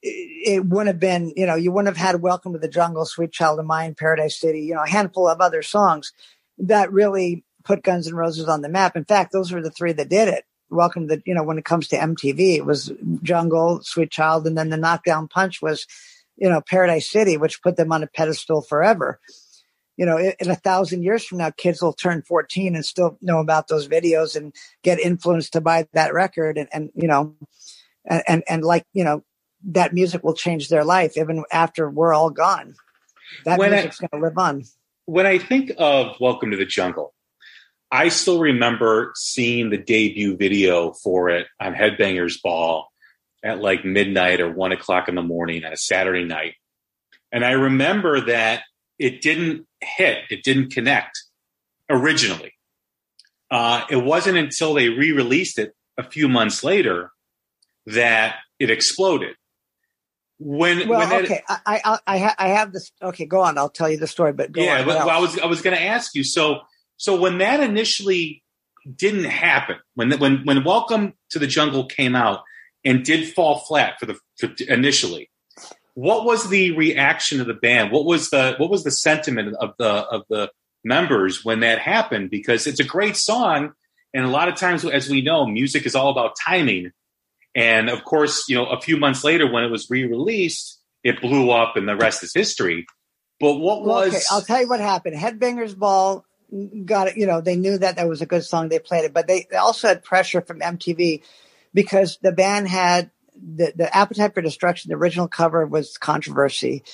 it, 0.00 0.58
it 0.58 0.64
wouldn't 0.64 0.86
have 0.94 1.00
been. 1.00 1.32
You 1.34 1.46
know, 1.46 1.56
you 1.56 1.72
wouldn't 1.72 1.94
have 1.94 2.06
had 2.06 2.22
"Welcome 2.22 2.52
to 2.52 2.60
the 2.60 2.68
Jungle," 2.68 3.04
"Sweet 3.04 3.32
Child 3.32 3.58
of 3.58 3.66
Mine," 3.66 3.96
"Paradise 3.96 4.38
City." 4.38 4.60
You 4.60 4.74
know, 4.74 4.84
a 4.84 4.88
handful 4.88 5.28
of 5.28 5.40
other 5.40 5.62
songs 5.62 6.12
that 6.58 6.92
really 6.92 7.44
put 7.64 7.82
Guns 7.82 8.06
N' 8.06 8.14
Roses 8.14 8.46
on 8.46 8.62
the 8.62 8.68
map. 8.68 8.96
In 8.96 9.04
fact, 9.04 9.32
those 9.32 9.50
were 9.50 9.62
the 9.62 9.70
three 9.72 9.92
that 9.92 10.08
did 10.08 10.28
it 10.28 10.44
welcome 10.72 11.08
to, 11.08 11.16
the, 11.16 11.22
you 11.24 11.34
know, 11.34 11.42
when 11.42 11.58
it 11.58 11.64
comes 11.64 11.88
to 11.88 11.96
MTV, 11.96 12.56
it 12.56 12.66
was 12.66 12.92
Jungle, 13.22 13.80
Sweet 13.82 14.10
Child, 14.10 14.46
and 14.46 14.56
then 14.56 14.70
the 14.70 14.76
knockdown 14.76 15.28
punch 15.28 15.62
was, 15.62 15.86
you 16.36 16.48
know, 16.48 16.60
Paradise 16.60 17.08
City, 17.08 17.36
which 17.36 17.62
put 17.62 17.76
them 17.76 17.92
on 17.92 18.02
a 18.02 18.06
pedestal 18.06 18.62
forever. 18.62 19.20
You 19.96 20.06
know, 20.06 20.16
in, 20.16 20.32
in 20.40 20.50
a 20.50 20.56
thousand 20.56 21.02
years 21.02 21.24
from 21.24 21.38
now, 21.38 21.50
kids 21.50 21.82
will 21.82 21.92
turn 21.92 22.22
14 22.22 22.74
and 22.74 22.84
still 22.84 23.18
know 23.20 23.38
about 23.38 23.68
those 23.68 23.86
videos 23.86 24.34
and 24.34 24.54
get 24.82 24.98
influenced 24.98 25.52
to 25.52 25.60
buy 25.60 25.86
that 25.92 26.14
record. 26.14 26.58
And, 26.58 26.68
and 26.72 26.90
you 26.94 27.08
know, 27.08 27.36
and, 28.06 28.22
and, 28.26 28.42
and 28.48 28.64
like, 28.64 28.86
you 28.92 29.04
know, 29.04 29.22
that 29.64 29.92
music 29.92 30.24
will 30.24 30.34
change 30.34 30.68
their 30.68 30.84
life 30.84 31.16
even 31.16 31.44
after 31.52 31.88
we're 31.88 32.14
all 32.14 32.30
gone. 32.30 32.74
That 33.44 33.58
when 33.58 33.70
music's 33.70 34.00
going 34.00 34.10
to 34.20 34.26
live 34.26 34.38
on. 34.38 34.64
When 35.04 35.26
I 35.26 35.38
think 35.38 35.72
of 35.78 36.16
Welcome 36.20 36.50
to 36.52 36.56
the 36.56 36.66
Jungle, 36.66 37.14
I 37.92 38.08
still 38.08 38.40
remember 38.40 39.12
seeing 39.14 39.68
the 39.68 39.76
debut 39.76 40.34
video 40.34 40.94
for 40.94 41.28
it 41.28 41.46
on 41.60 41.74
Headbangers 41.74 42.40
Ball 42.42 42.88
at 43.44 43.60
like 43.60 43.84
midnight 43.84 44.40
or 44.40 44.50
one 44.50 44.72
o'clock 44.72 45.08
in 45.08 45.14
the 45.14 45.22
morning 45.22 45.62
on 45.62 45.74
a 45.74 45.76
Saturday 45.76 46.24
night. 46.24 46.54
And 47.30 47.44
I 47.44 47.52
remember 47.52 48.22
that 48.22 48.62
it 48.98 49.20
didn't 49.20 49.66
hit, 49.82 50.20
it 50.30 50.42
didn't 50.42 50.72
connect 50.72 51.22
originally. 51.90 52.54
Uh, 53.50 53.84
it 53.90 53.96
wasn't 53.96 54.38
until 54.38 54.72
they 54.72 54.88
re 54.88 55.12
released 55.12 55.58
it 55.58 55.74
a 55.98 56.02
few 56.02 56.30
months 56.30 56.64
later 56.64 57.10
that 57.84 58.36
it 58.58 58.70
exploded. 58.70 59.36
When, 60.38 60.88
well, 60.88 61.00
when 61.00 61.24
okay, 61.24 61.42
I, 61.46 61.80
I, 61.84 61.98
I, 62.06 62.34
I, 62.38 62.48
have 62.48 62.72
this. 62.72 62.90
Okay, 63.00 63.26
go 63.26 63.42
on. 63.42 63.58
I'll 63.58 63.68
tell 63.68 63.90
you 63.90 63.98
the 63.98 64.06
story. 64.06 64.32
But 64.32 64.56
yeah, 64.56 64.80
on, 64.80 64.86
well, 64.86 65.10
I 65.10 65.18
was, 65.18 65.38
I 65.38 65.46
was 65.46 65.60
going 65.60 65.76
to 65.76 65.82
ask 65.82 66.14
you. 66.14 66.24
So, 66.24 66.60
so 67.02 67.18
when 67.18 67.38
that 67.38 67.58
initially 67.58 68.44
didn't 68.94 69.24
happen, 69.24 69.74
when 69.96 70.12
when 70.20 70.44
when 70.44 70.62
Welcome 70.62 71.14
to 71.30 71.40
the 71.40 71.48
Jungle 71.48 71.86
came 71.86 72.14
out 72.14 72.42
and 72.84 73.04
did 73.04 73.34
fall 73.34 73.58
flat 73.58 73.98
for 73.98 74.06
the 74.06 74.18
for 74.38 74.52
initially, 74.68 75.28
what 75.94 76.24
was 76.24 76.48
the 76.48 76.70
reaction 76.76 77.40
of 77.40 77.48
the 77.48 77.54
band? 77.54 77.90
What 77.90 78.04
was 78.04 78.30
the 78.30 78.54
what 78.56 78.70
was 78.70 78.84
the 78.84 78.92
sentiment 78.92 79.56
of 79.58 79.74
the 79.80 79.88
of 79.88 80.22
the 80.30 80.52
members 80.84 81.44
when 81.44 81.58
that 81.60 81.80
happened? 81.80 82.30
Because 82.30 82.68
it's 82.68 82.78
a 82.78 82.84
great 82.84 83.16
song, 83.16 83.72
and 84.14 84.24
a 84.24 84.28
lot 84.30 84.48
of 84.48 84.54
times, 84.54 84.84
as 84.84 85.10
we 85.10 85.22
know, 85.22 85.44
music 85.44 85.86
is 85.86 85.96
all 85.96 86.12
about 86.12 86.36
timing. 86.46 86.92
And 87.56 87.90
of 87.90 88.04
course, 88.04 88.48
you 88.48 88.54
know, 88.54 88.66
a 88.66 88.80
few 88.80 88.96
months 88.96 89.24
later, 89.24 89.50
when 89.50 89.64
it 89.64 89.72
was 89.72 89.90
re-released, 89.90 90.80
it 91.02 91.20
blew 91.20 91.50
up, 91.50 91.76
and 91.76 91.88
the 91.88 91.96
rest 91.96 92.22
is 92.22 92.32
history. 92.32 92.86
But 93.40 93.54
what 93.54 93.84
was? 93.84 94.14
Okay, 94.14 94.22
I'll 94.30 94.42
tell 94.42 94.60
you 94.60 94.68
what 94.68 94.78
happened. 94.78 95.16
Headbangers 95.16 95.76
Ball 95.76 96.24
got 96.84 97.08
it. 97.08 97.16
You 97.16 97.26
know, 97.26 97.40
they 97.40 97.56
knew 97.56 97.78
that 97.78 97.96
that 97.96 98.08
was 98.08 98.22
a 98.22 98.26
good 98.26 98.44
song. 98.44 98.68
They 98.68 98.78
played 98.78 99.04
it, 99.04 99.14
but 99.14 99.26
they, 99.26 99.46
they 99.50 99.56
also 99.56 99.88
had 99.88 100.04
pressure 100.04 100.40
from 100.40 100.60
MTV 100.60 101.22
because 101.74 102.18
the 102.22 102.32
band 102.32 102.68
had 102.68 103.10
the, 103.34 103.72
the 103.74 103.96
Appetite 103.96 104.34
for 104.34 104.42
Destruction. 104.42 104.90
The 104.90 104.96
original 104.96 105.28
cover 105.28 105.66
was 105.66 105.96
controversy, 105.96 106.84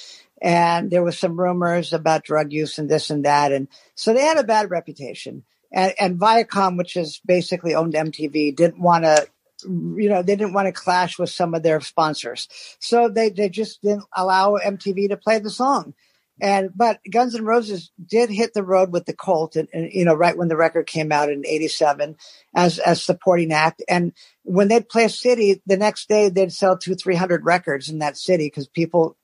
and 0.40 0.90
there 0.90 1.02
was 1.02 1.18
some 1.18 1.38
rumors 1.38 1.92
about 1.92 2.24
drug 2.24 2.52
use 2.52 2.78
and 2.78 2.88
this 2.88 3.10
and 3.10 3.24
that, 3.24 3.52
and 3.52 3.68
so 3.94 4.12
they 4.14 4.22
had 4.22 4.38
a 4.38 4.44
bad 4.44 4.70
reputation. 4.70 5.44
And, 5.70 5.92
and 6.00 6.18
Viacom, 6.18 6.78
which 6.78 6.96
is 6.96 7.20
basically 7.26 7.74
owned 7.74 7.92
MTV, 7.92 8.56
didn't 8.56 8.80
want 8.80 9.04
to 9.04 9.26
you 9.64 10.08
know, 10.08 10.22
they 10.22 10.36
didn't 10.36 10.52
want 10.52 10.66
to 10.66 10.72
clash 10.72 11.18
with 11.18 11.30
some 11.30 11.54
of 11.54 11.62
their 11.62 11.80
sponsors. 11.80 12.48
So 12.78 13.08
they, 13.08 13.30
they 13.30 13.48
just 13.48 13.82
didn't 13.82 14.04
allow 14.12 14.56
MTV 14.56 15.08
to 15.08 15.16
play 15.16 15.38
the 15.38 15.50
song. 15.50 15.94
And, 16.40 16.70
but 16.74 17.00
Guns 17.10 17.34
N' 17.34 17.44
Roses 17.44 17.90
did 18.04 18.30
hit 18.30 18.54
the 18.54 18.62
road 18.62 18.92
with 18.92 19.06
the 19.06 19.12
Cult 19.12 19.56
and, 19.56 19.68
and 19.72 19.90
you 19.92 20.04
know, 20.04 20.14
right 20.14 20.36
when 20.36 20.48
the 20.48 20.56
record 20.56 20.86
came 20.86 21.10
out 21.10 21.30
in 21.30 21.44
87 21.46 22.16
as, 22.54 22.78
as 22.78 23.02
supporting 23.02 23.52
act. 23.52 23.82
And 23.88 24.12
when 24.44 24.68
they'd 24.68 24.88
play 24.88 25.04
a 25.04 25.10
city, 25.10 25.60
the 25.66 25.76
next 25.76 26.08
day 26.08 26.28
they'd 26.28 26.52
sell 26.52 26.78
two, 26.78 26.94
300 26.94 27.44
records 27.44 27.88
in 27.88 27.98
that 27.98 28.16
city 28.16 28.46
because 28.46 28.68
people 28.68 29.16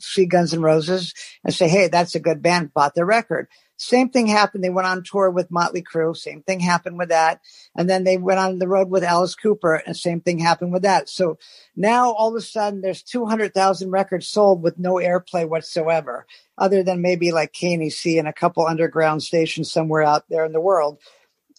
see 0.00 0.26
Guns 0.26 0.52
N' 0.52 0.60
Roses 0.60 1.14
and 1.44 1.54
say, 1.54 1.68
Hey, 1.68 1.88
that's 1.88 2.14
a 2.14 2.20
good 2.20 2.42
band, 2.42 2.74
bought 2.74 2.94
their 2.94 3.06
record. 3.06 3.48
Same 3.78 4.10
thing 4.10 4.26
happened. 4.26 4.64
They 4.64 4.70
went 4.70 4.88
on 4.88 5.04
tour 5.04 5.30
with 5.30 5.52
Motley 5.52 5.82
Crue. 5.82 6.16
Same 6.16 6.42
thing 6.42 6.58
happened 6.58 6.98
with 6.98 7.10
that. 7.10 7.40
And 7.76 7.88
then 7.88 8.02
they 8.02 8.16
went 8.16 8.40
on 8.40 8.58
the 8.58 8.66
road 8.66 8.90
with 8.90 9.04
Alice 9.04 9.36
Cooper 9.36 9.76
and 9.76 9.96
same 9.96 10.20
thing 10.20 10.40
happened 10.40 10.72
with 10.72 10.82
that. 10.82 11.08
So 11.08 11.38
now 11.76 12.10
all 12.10 12.30
of 12.30 12.34
a 12.34 12.40
sudden 12.40 12.80
there's 12.80 13.04
200,000 13.04 13.90
records 13.90 14.28
sold 14.28 14.62
with 14.62 14.80
no 14.80 14.94
airplay 14.94 15.48
whatsoever, 15.48 16.26
other 16.58 16.82
than 16.82 17.00
maybe 17.00 17.30
like 17.30 17.52
KNAC 17.52 18.18
and 18.18 18.26
a 18.26 18.32
couple 18.32 18.66
underground 18.66 19.22
stations 19.22 19.70
somewhere 19.70 20.02
out 20.02 20.24
there 20.28 20.44
in 20.44 20.52
the 20.52 20.60
world. 20.60 20.98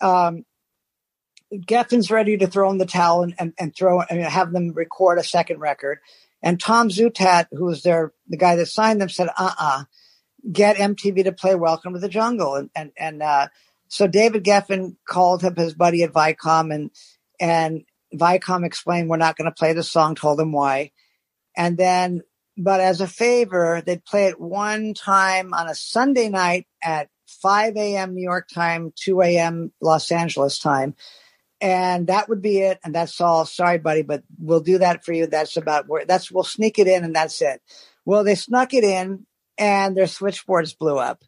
Um, 0.02 0.44
Geffen's 1.54 2.12
ready 2.12 2.36
to 2.38 2.48
throw 2.48 2.70
in 2.70 2.80
the 2.80 2.86
towel 2.86 3.24
and, 3.24 3.34
and, 3.40 3.54
and 3.58 3.74
throw 3.74 4.02
and 4.02 4.22
have 4.22 4.52
them 4.52 4.74
record 4.74 5.20
a 5.20 5.24
second 5.24 5.62
record. 5.62 6.00
And 6.44 6.60
Tom 6.60 6.90
Zutaut, 6.90 7.48
who 7.52 7.66
was 7.66 7.82
their 7.82 8.14
the 8.28 8.38
guy 8.38 8.56
that 8.58 8.68
signed 8.68 9.02
them, 9.02 9.10
said, 9.10 9.30
"Uh, 9.38 9.54
uh 9.58 9.84
get 10.52 10.78
MTV 10.78 11.24
to 11.26 11.32
play 11.32 11.56
Welcome 11.56 11.94
to 11.94 12.00
the 12.00 12.10
Jungle. 12.10 12.56
And, 12.56 12.70
and, 12.76 12.92
and, 12.98 13.24
uh, 13.24 13.48
so 13.88 14.08
David 14.08 14.44
Geffen 14.44 14.98
called 15.08 15.44
up 15.44 15.58
his 15.58 15.74
buddy 15.74 16.04
at 16.04 16.14
Viacom 16.14 16.74
and, 16.74 16.92
and 17.40 17.84
Viacom 18.14 18.66
explained 18.66 19.10
we're 19.10 19.18
not 19.18 19.36
going 19.36 19.50
to 19.50 19.56
play 19.56 19.74
the 19.74 19.84
song, 19.84 20.16
told 20.16 20.40
him 20.40 20.52
why. 20.52 20.92
And 21.58 21.78
then, 21.78 22.22
but 22.58 22.80
as 22.80 23.02
a 23.02 23.08
favor, 23.08 23.82
they'd 23.86 24.04
play 24.04 24.26
it 24.26 24.40
one 24.40 24.94
time 24.94 25.54
on 25.54 25.68
a 25.68 25.76
Sunday 25.76 26.30
night 26.30 26.68
at 26.84 27.10
5 27.42 27.78
a.m. 27.78 28.14
New 28.14 28.24
York 28.24 28.48
time, 28.54 28.94
2 28.96 29.22
a.m. 29.22 29.72
Los 29.82 30.12
Angeles 30.12 30.60
time. 30.60 30.96
And 31.62 32.08
that 32.08 32.30
would 32.30 32.42
be 32.42 32.60
it. 32.60 32.80
And 32.84 32.96
that's 32.96 33.20
all. 33.20 33.46
Sorry, 33.46 33.78
buddy, 33.78 34.02
but 34.02 34.24
we'll 34.40 34.62
do 34.62 34.78
that 34.78 35.04
for 35.04 35.14
you. 35.14 35.28
That's 35.28 35.58
about 35.58 35.88
where 35.88 36.06
that's, 36.06 36.32
we'll 36.32 36.44
sneak 36.44 36.80
it 36.80 36.88
in 36.88 37.04
and 37.04 37.16
that's 37.16 37.42
it. 37.42 37.62
Well, 38.06 38.24
they 38.24 38.36
snuck 38.36 38.74
it 38.74 38.84
in 38.84 39.26
and 39.60 39.96
their 39.96 40.08
switchboards 40.08 40.74
blew 40.74 40.98
up. 40.98 41.24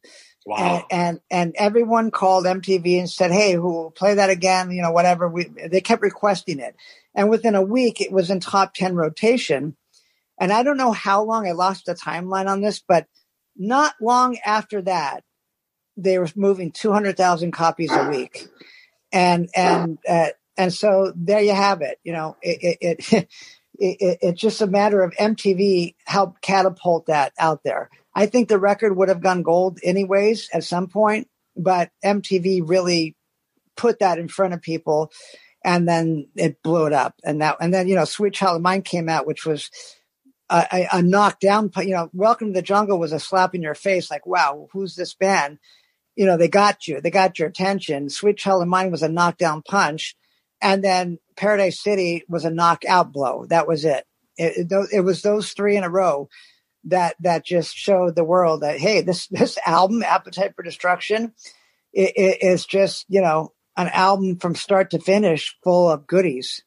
Wow. 0.45 0.57
And, 0.57 0.85
and, 0.89 1.21
and 1.29 1.55
everyone 1.57 2.09
called 2.09 2.45
MTV 2.45 2.97
and 2.97 3.09
said, 3.09 3.31
"Hey, 3.31 3.53
who 3.53 3.71
will 3.73 3.91
play 3.91 4.15
that 4.15 4.31
again?" 4.31 4.71
You 4.71 4.81
know, 4.81 4.91
whatever. 4.91 5.29
We 5.29 5.43
they 5.43 5.81
kept 5.81 6.01
requesting 6.01 6.59
it, 6.59 6.75
and 7.13 7.29
within 7.29 7.53
a 7.53 7.61
week, 7.61 8.01
it 8.01 8.11
was 8.11 8.31
in 8.31 8.39
top 8.39 8.73
ten 8.73 8.95
rotation. 8.95 9.75
And 10.39 10.51
I 10.51 10.63
don't 10.63 10.77
know 10.77 10.91
how 10.91 11.23
long 11.23 11.47
I 11.47 11.51
lost 11.51 11.85
the 11.85 11.93
timeline 11.93 12.47
on 12.47 12.61
this, 12.61 12.79
but 12.79 13.05
not 13.55 13.93
long 14.01 14.39
after 14.43 14.81
that, 14.81 15.23
they 15.95 16.17
were 16.17 16.29
moving 16.35 16.71
two 16.71 16.91
hundred 16.91 17.17
thousand 17.17 17.51
copies 17.51 17.91
a 17.91 18.09
week, 18.09 18.47
and 19.11 19.47
and 19.55 19.99
uh, 20.09 20.29
and 20.57 20.73
so 20.73 21.13
there 21.15 21.41
you 21.41 21.53
have 21.53 21.81
it. 21.81 21.99
You 22.03 22.13
know, 22.13 22.37
it 22.41 22.77
it, 22.81 22.97
it, 23.11 23.13
it 23.79 24.17
it's 24.21 24.41
just 24.41 24.61
a 24.61 24.67
matter 24.67 25.03
of 25.03 25.13
MTV 25.13 25.93
helped 26.05 26.41
catapult 26.41 27.05
that 27.05 27.33
out 27.37 27.63
there. 27.63 27.91
I 28.13 28.25
think 28.25 28.49
the 28.49 28.59
record 28.59 28.95
would 28.95 29.09
have 29.09 29.21
gone 29.21 29.43
gold 29.43 29.79
anyways 29.83 30.49
at 30.53 30.63
some 30.63 30.87
point, 30.87 31.29
but 31.55 31.91
MTV 32.03 32.67
really 32.67 33.15
put 33.77 33.99
that 33.99 34.19
in 34.19 34.27
front 34.27 34.53
of 34.53 34.61
people 34.61 35.11
and 35.63 35.87
then 35.87 36.27
it 36.35 36.61
blew 36.63 36.87
it 36.87 36.93
up. 36.93 37.15
And 37.23 37.41
that, 37.41 37.57
and 37.61 37.73
then, 37.73 37.87
you 37.87 37.95
know, 37.95 38.05
Sweet 38.05 38.33
Child 38.33 38.57
of 38.57 38.61
Mine 38.61 38.81
came 38.81 39.07
out, 39.07 39.27
which 39.27 39.45
was 39.45 39.69
a, 40.49 40.67
a, 40.71 40.87
a 40.97 41.01
knockdown, 41.01 41.71
you 41.77 41.91
know, 41.95 42.09
Welcome 42.13 42.47
to 42.47 42.53
the 42.53 42.61
Jungle 42.61 42.99
was 42.99 43.13
a 43.13 43.19
slap 43.19 43.55
in 43.55 43.61
your 43.61 43.75
face. 43.75 44.11
Like, 44.11 44.25
wow, 44.25 44.67
who's 44.71 44.95
this 44.95 45.13
band? 45.13 45.59
You 46.15 46.25
know, 46.25 46.35
they 46.35 46.49
got 46.49 46.87
you, 46.87 46.99
they 46.99 47.11
got 47.11 47.39
your 47.39 47.47
attention. 47.47 48.09
Sweet 48.09 48.37
Child 48.37 48.63
of 48.63 48.67
Mine 48.67 48.91
was 48.91 49.03
a 49.03 49.09
knockdown 49.09 49.61
punch. 49.61 50.15
And 50.61 50.83
then 50.83 51.17
Paradise 51.37 51.79
City 51.79 52.23
was 52.27 52.45
a 52.45 52.51
knockout 52.51 53.11
blow. 53.11 53.45
That 53.47 53.67
was 53.67 53.85
it. 53.85 54.05
It, 54.37 54.71
it, 54.71 54.89
it 54.93 55.01
was 55.01 55.21
those 55.21 55.51
three 55.53 55.77
in 55.77 55.83
a 55.83 55.89
row 55.89 56.29
that 56.85 57.15
that 57.19 57.45
just 57.45 57.75
showed 57.75 58.15
the 58.15 58.23
world 58.23 58.61
that 58.61 58.79
hey, 58.79 59.01
this 59.01 59.27
this 59.31 59.57
album, 59.65 60.03
Appetite 60.03 60.55
for 60.55 60.63
Destruction, 60.63 61.33
it, 61.93 62.13
it 62.15 62.43
is 62.43 62.65
just 62.65 63.05
you 63.09 63.21
know 63.21 63.53
an 63.77 63.89
album 63.89 64.37
from 64.37 64.55
start 64.55 64.91
to 64.91 64.99
finish 64.99 65.55
full 65.63 65.89
of 65.89 66.07
goodies. 66.07 66.63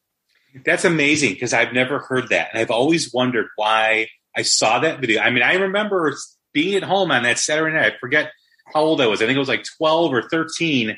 That's 0.65 0.85
amazing 0.85 1.33
because 1.35 1.53
I've 1.53 1.73
never 1.73 1.99
heard 1.99 2.29
that, 2.29 2.51
and 2.53 2.61
I've 2.61 2.71
always 2.71 3.13
wondered 3.13 3.49
why 3.57 4.09
I 4.37 4.43
saw 4.43 4.81
that 4.81 5.01
video. 5.01 5.21
I 5.21 5.31
mean, 5.31 5.43
I 5.43 5.55
remember 5.55 6.15
being 6.53 6.77
at 6.77 6.85
home 6.85 7.11
on 7.11 7.25
that 7.25 7.39
Saturday 7.39 7.75
night. 7.75 7.95
I 7.95 7.99
forget 7.99 8.31
how 8.73 8.81
old 8.81 9.01
I 9.01 9.07
was. 9.07 9.21
I 9.21 9.27
think 9.27 9.37
it 9.37 9.41
was 9.41 9.49
like 9.49 9.65
twelve 9.79 10.13
or 10.13 10.23
thirteen, 10.23 10.97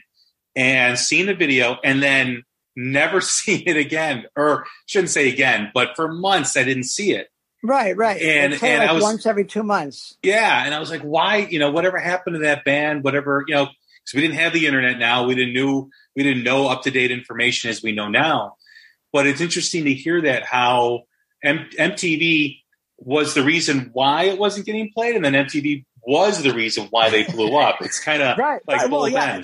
and 0.54 0.98
seeing 0.98 1.26
the 1.26 1.34
video, 1.34 1.78
and 1.82 2.02
then 2.02 2.44
never 2.76 3.20
seeing 3.22 3.62
it 3.66 3.76
again, 3.76 4.26
or 4.36 4.66
shouldn't 4.86 5.10
say 5.10 5.30
again, 5.30 5.70
but 5.72 5.96
for 5.96 6.12
months 6.12 6.56
I 6.56 6.64
didn't 6.64 6.84
see 6.84 7.12
it. 7.12 7.28
Right, 7.66 7.96
right. 7.96 8.20
And 8.20 8.52
and 8.52 8.62
like 8.62 8.88
I 8.88 8.92
was 8.92 9.02
once 9.02 9.26
every 9.26 9.44
two 9.44 9.62
months. 9.62 10.16
yeah, 10.22 10.64
and 10.64 10.72
I 10.74 10.78
was 10.78 10.90
like, 10.90 11.02
why? 11.02 11.38
You 11.38 11.58
know, 11.58 11.70
whatever 11.72 11.98
happened 11.98 12.34
to 12.34 12.40
that 12.40 12.64
band? 12.64 13.02
Whatever, 13.02 13.44
you 13.48 13.54
know, 13.54 13.64
because 13.64 14.14
we 14.14 14.20
didn't 14.20 14.36
have 14.36 14.52
the 14.52 14.66
internet 14.66 14.98
now. 14.98 15.26
We 15.26 15.34
didn't 15.34 15.52
knew 15.54 15.90
we 16.14 16.22
didn't 16.22 16.44
know 16.44 16.68
up 16.68 16.82
to 16.82 16.90
date 16.90 17.10
information 17.10 17.70
as 17.70 17.82
we 17.82 17.92
know 17.92 18.08
now. 18.08 18.56
But 19.12 19.26
it's 19.26 19.40
interesting 19.40 19.84
to 19.86 19.94
hear 19.94 20.20
that 20.22 20.44
how 20.44 21.02
M- 21.42 21.68
MTV 21.78 22.60
was 22.98 23.34
the 23.34 23.42
reason 23.42 23.90
why 23.92 24.24
it 24.24 24.38
wasn't 24.38 24.66
getting 24.66 24.90
played, 24.92 25.16
and 25.16 25.24
then 25.24 25.32
MTV 25.32 25.84
was 26.06 26.42
the 26.42 26.52
reason 26.54 26.86
why 26.90 27.10
they 27.10 27.24
blew 27.24 27.56
up. 27.58 27.76
It's 27.80 27.98
kind 27.98 28.22
of 28.22 28.38
Right, 28.38 28.60
like. 28.66 28.90
Well, 28.90 29.08
yeah. 29.08 29.42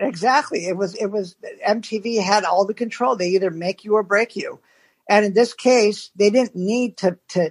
Exactly. 0.00 0.66
It 0.66 0.76
was 0.76 0.94
it 0.94 1.06
was 1.06 1.34
MTV 1.66 2.22
had 2.22 2.44
all 2.44 2.64
the 2.64 2.72
control. 2.74 3.16
They 3.16 3.30
either 3.30 3.50
make 3.50 3.84
you 3.84 3.94
or 3.94 4.02
break 4.04 4.36
you. 4.36 4.60
And 5.08 5.24
in 5.24 5.34
this 5.34 5.54
case, 5.54 6.10
they 6.16 6.30
didn't 6.30 6.54
need 6.54 6.96
to 6.98 7.18
to 7.30 7.50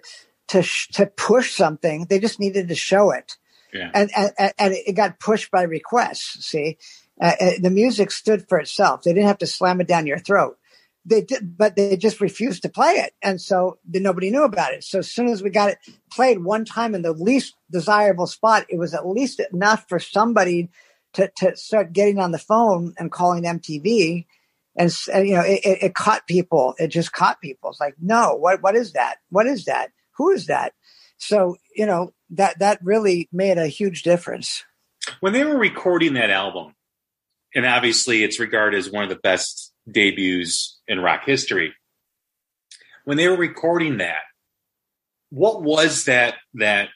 to 0.50 0.62
sh- 0.62 0.90
to 0.90 1.06
push 1.06 1.54
something. 1.54 2.06
They 2.10 2.20
just 2.20 2.40
needed 2.40 2.68
to 2.68 2.76
show 2.76 3.12
it. 3.12 3.38
Yeah. 3.74 3.92
And 3.94 4.12
and, 4.16 4.54
and 4.58 4.74
it 4.74 4.94
got 4.96 5.20
pushed 5.20 5.52
by 5.52 5.64
requests. 5.64 6.46
See, 6.46 6.78
uh, 7.22 7.34
uh, 7.40 7.52
the 7.60 7.70
music 7.70 8.12
stood 8.12 8.48
for 8.48 8.60
itself. 8.60 9.04
They 9.04 9.14
didn't 9.14 9.28
have 9.28 9.40
to 9.40 9.48
slam 9.48 9.82
it 9.82 9.88
down 9.88 10.08
your 10.08 10.20
throat. 10.20 10.58
They 11.06 11.22
did, 11.22 11.58
but 11.58 11.76
they 11.76 11.96
just 11.96 12.20
refused 12.20 12.64
to 12.64 12.70
play 12.70 12.92
it, 12.94 13.14
and 13.22 13.40
so 13.40 13.80
nobody 13.88 14.30
knew 14.30 14.44
about 14.44 14.74
it. 14.74 14.84
So 14.84 15.00
as 15.00 15.10
soon 15.10 15.28
as 15.28 15.42
we 15.42 15.50
got 15.50 15.70
it 15.70 15.78
played 16.12 16.44
one 16.44 16.66
time 16.66 16.94
in 16.94 17.02
the 17.02 17.14
least 17.14 17.56
desirable 17.72 18.28
spot, 18.28 18.66
it 18.70 18.78
was 18.78 18.94
at 18.94 19.08
least 19.08 19.42
enough 19.54 19.86
for 19.88 20.00
somebody 20.00 20.70
to 21.14 21.32
to 21.38 21.56
start 21.56 21.94
getting 21.94 22.20
on 22.20 22.32
the 22.32 22.38
phone 22.38 22.94
and 22.98 23.12
calling 23.12 23.44
MTV 23.44 24.26
and, 24.78 24.96
and 25.14 25.28
you 25.28 25.36
know 25.36 25.42
it, 25.42 25.60
it, 25.64 25.84
it 25.84 25.96
caught 25.96 26.28
people 26.28 26.76
it 26.78 26.88
just 26.88 27.12
caught 27.12 27.42
people 27.42 27.70
it's 27.70 27.80
like 27.80 27.96
no 28.02 28.36
what 28.36 28.62
what 28.62 28.76
is 28.76 28.94
that 28.94 29.18
what 29.30 29.46
is 29.48 29.66
that 29.66 29.92
who 30.18 30.30
is 30.30 30.48
that 30.48 30.74
so 31.18 31.56
you 31.76 31.86
know 31.86 32.14
that 32.30 32.60
that 32.60 32.80
really 32.84 33.28
made 33.32 33.58
a 33.58 33.68
huge 33.68 34.04
difference 34.04 34.64
when 35.20 35.34
they 35.34 35.44
were 35.44 35.58
recording 35.58 36.14
that 36.14 36.30
album, 36.30 36.74
and 37.56 37.66
obviously 37.66 38.24
it's 38.24 38.40
regarded 38.40 38.78
as 38.78 38.92
one 38.92 39.04
of 39.04 39.10
the 39.10 39.16
best 39.16 39.74
debuts 39.90 40.80
in 40.88 41.00
rock 41.00 41.24
history. 41.26 41.74
When 43.06 43.18
they 43.18 43.28
were 43.28 43.38
recording 43.38 43.98
that, 43.98 44.22
what 45.30 45.62
was 45.62 46.06
that 46.06 46.36
that 46.56 46.90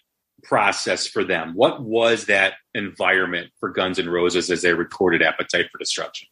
process 0.43 1.07
for 1.07 1.23
them? 1.23 1.53
What 1.53 1.81
was 1.81 2.25
that 2.25 2.55
environment 2.73 3.51
for 3.59 3.69
Guns 3.69 3.99
N' 3.99 4.09
Roses 4.09 4.49
as 4.49 4.61
they 4.61 4.73
recorded 4.73 5.21
Appetite 5.21 5.67
for 5.71 5.77
Destruction? 5.77 6.27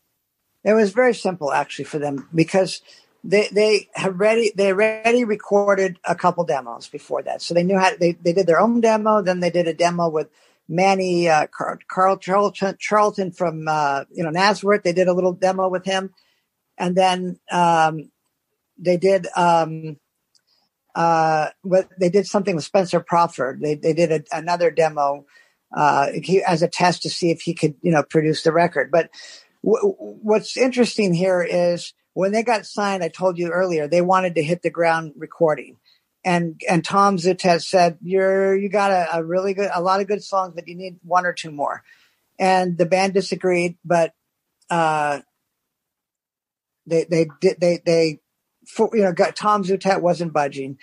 It 0.63 0.73
was 0.73 0.91
very 0.91 1.13
simple 1.13 1.51
actually 1.51 1.85
for 1.85 1.99
them 1.99 2.27
because 2.33 2.81
they 3.23 3.47
they 3.51 3.89
have 3.93 4.19
ready 4.19 4.51
they 4.55 4.71
already 4.71 5.23
recorded 5.23 5.97
a 6.05 6.15
couple 6.15 6.43
demos 6.45 6.87
before 6.87 7.21
that. 7.23 7.41
So 7.41 7.53
they 7.53 7.63
knew 7.63 7.77
how 7.77 7.95
they, 7.99 8.13
they 8.13 8.33
did 8.33 8.47
their 8.47 8.59
own 8.59 8.81
demo 8.81 9.21
then 9.21 9.39
they 9.39 9.49
did 9.49 9.67
a 9.67 9.73
demo 9.73 10.09
with 10.09 10.29
manny 10.67 11.27
uh, 11.27 11.47
carl, 11.47 11.77
carl 11.87 12.17
charlton, 12.17 12.75
charlton 12.79 13.31
from 13.31 13.67
uh, 13.67 14.05
you 14.11 14.23
know 14.23 14.29
nazareth 14.29 14.83
they 14.83 14.93
did 14.93 15.07
a 15.07 15.13
little 15.13 15.33
demo 15.33 15.67
with 15.67 15.85
him. 15.85 16.13
And 16.77 16.95
then 16.95 17.39
um, 17.51 18.09
they 18.77 18.95
did 18.95 19.27
um, 19.35 19.97
uh, 20.95 21.49
what 21.61 21.89
they 21.99 22.09
did 22.09 22.25
something 22.25 22.55
with 22.55 22.63
spencer 22.63 23.01
Crawford. 23.01 23.59
they, 23.61 23.75
they 23.75 23.93
did 23.93 24.11
a, 24.11 24.23
another 24.31 24.71
demo 24.71 25.25
uh, 25.75 26.07
he, 26.23 26.41
as 26.41 26.61
a 26.61 26.67
test 26.67 27.03
to 27.03 27.09
see 27.09 27.31
if 27.31 27.41
he 27.41 27.53
could 27.53 27.75
you 27.81 27.91
know 27.91 28.03
produce 28.03 28.43
the 28.43 28.51
record. 28.51 28.91
But 28.91 29.09
what's 29.61 30.57
interesting 30.57 31.13
here 31.13 31.41
is 31.41 31.93
when 32.13 32.31
they 32.31 32.43
got 32.43 32.65
signed, 32.65 33.03
I 33.03 33.09
told 33.09 33.37
you 33.37 33.49
earlier, 33.49 33.87
they 33.87 34.01
wanted 34.01 34.35
to 34.35 34.43
hit 34.43 34.61
the 34.61 34.69
ground 34.69 35.13
recording. 35.15 35.77
And 36.25 36.59
and 36.69 36.83
Tom 36.83 37.17
Zutaut 37.17 37.61
said, 37.61 37.97
You're 38.01 38.55
you 38.57 38.69
got 38.69 38.91
a, 38.91 39.19
a 39.19 39.23
really 39.23 39.53
good 39.53 39.69
a 39.73 39.81
lot 39.81 40.01
of 40.01 40.07
good 40.07 40.23
songs, 40.23 40.53
but 40.53 40.67
you 40.67 40.75
need 40.75 40.99
one 41.03 41.25
or 41.25 41.33
two 41.33 41.51
more. 41.51 41.83
And 42.37 42.77
the 42.77 42.85
band 42.85 43.13
disagreed, 43.13 43.77
but 43.85 44.13
uh 44.69 45.21
they 46.85 47.05
they 47.05 47.27
did 47.39 47.57
they 47.59 47.81
they 47.85 48.19
for, 48.67 48.89
you 48.93 49.01
know, 49.01 49.13
got, 49.13 49.35
Tom 49.35 49.63
Zutaut 49.63 50.01
wasn't 50.01 50.33
budging, 50.33 50.77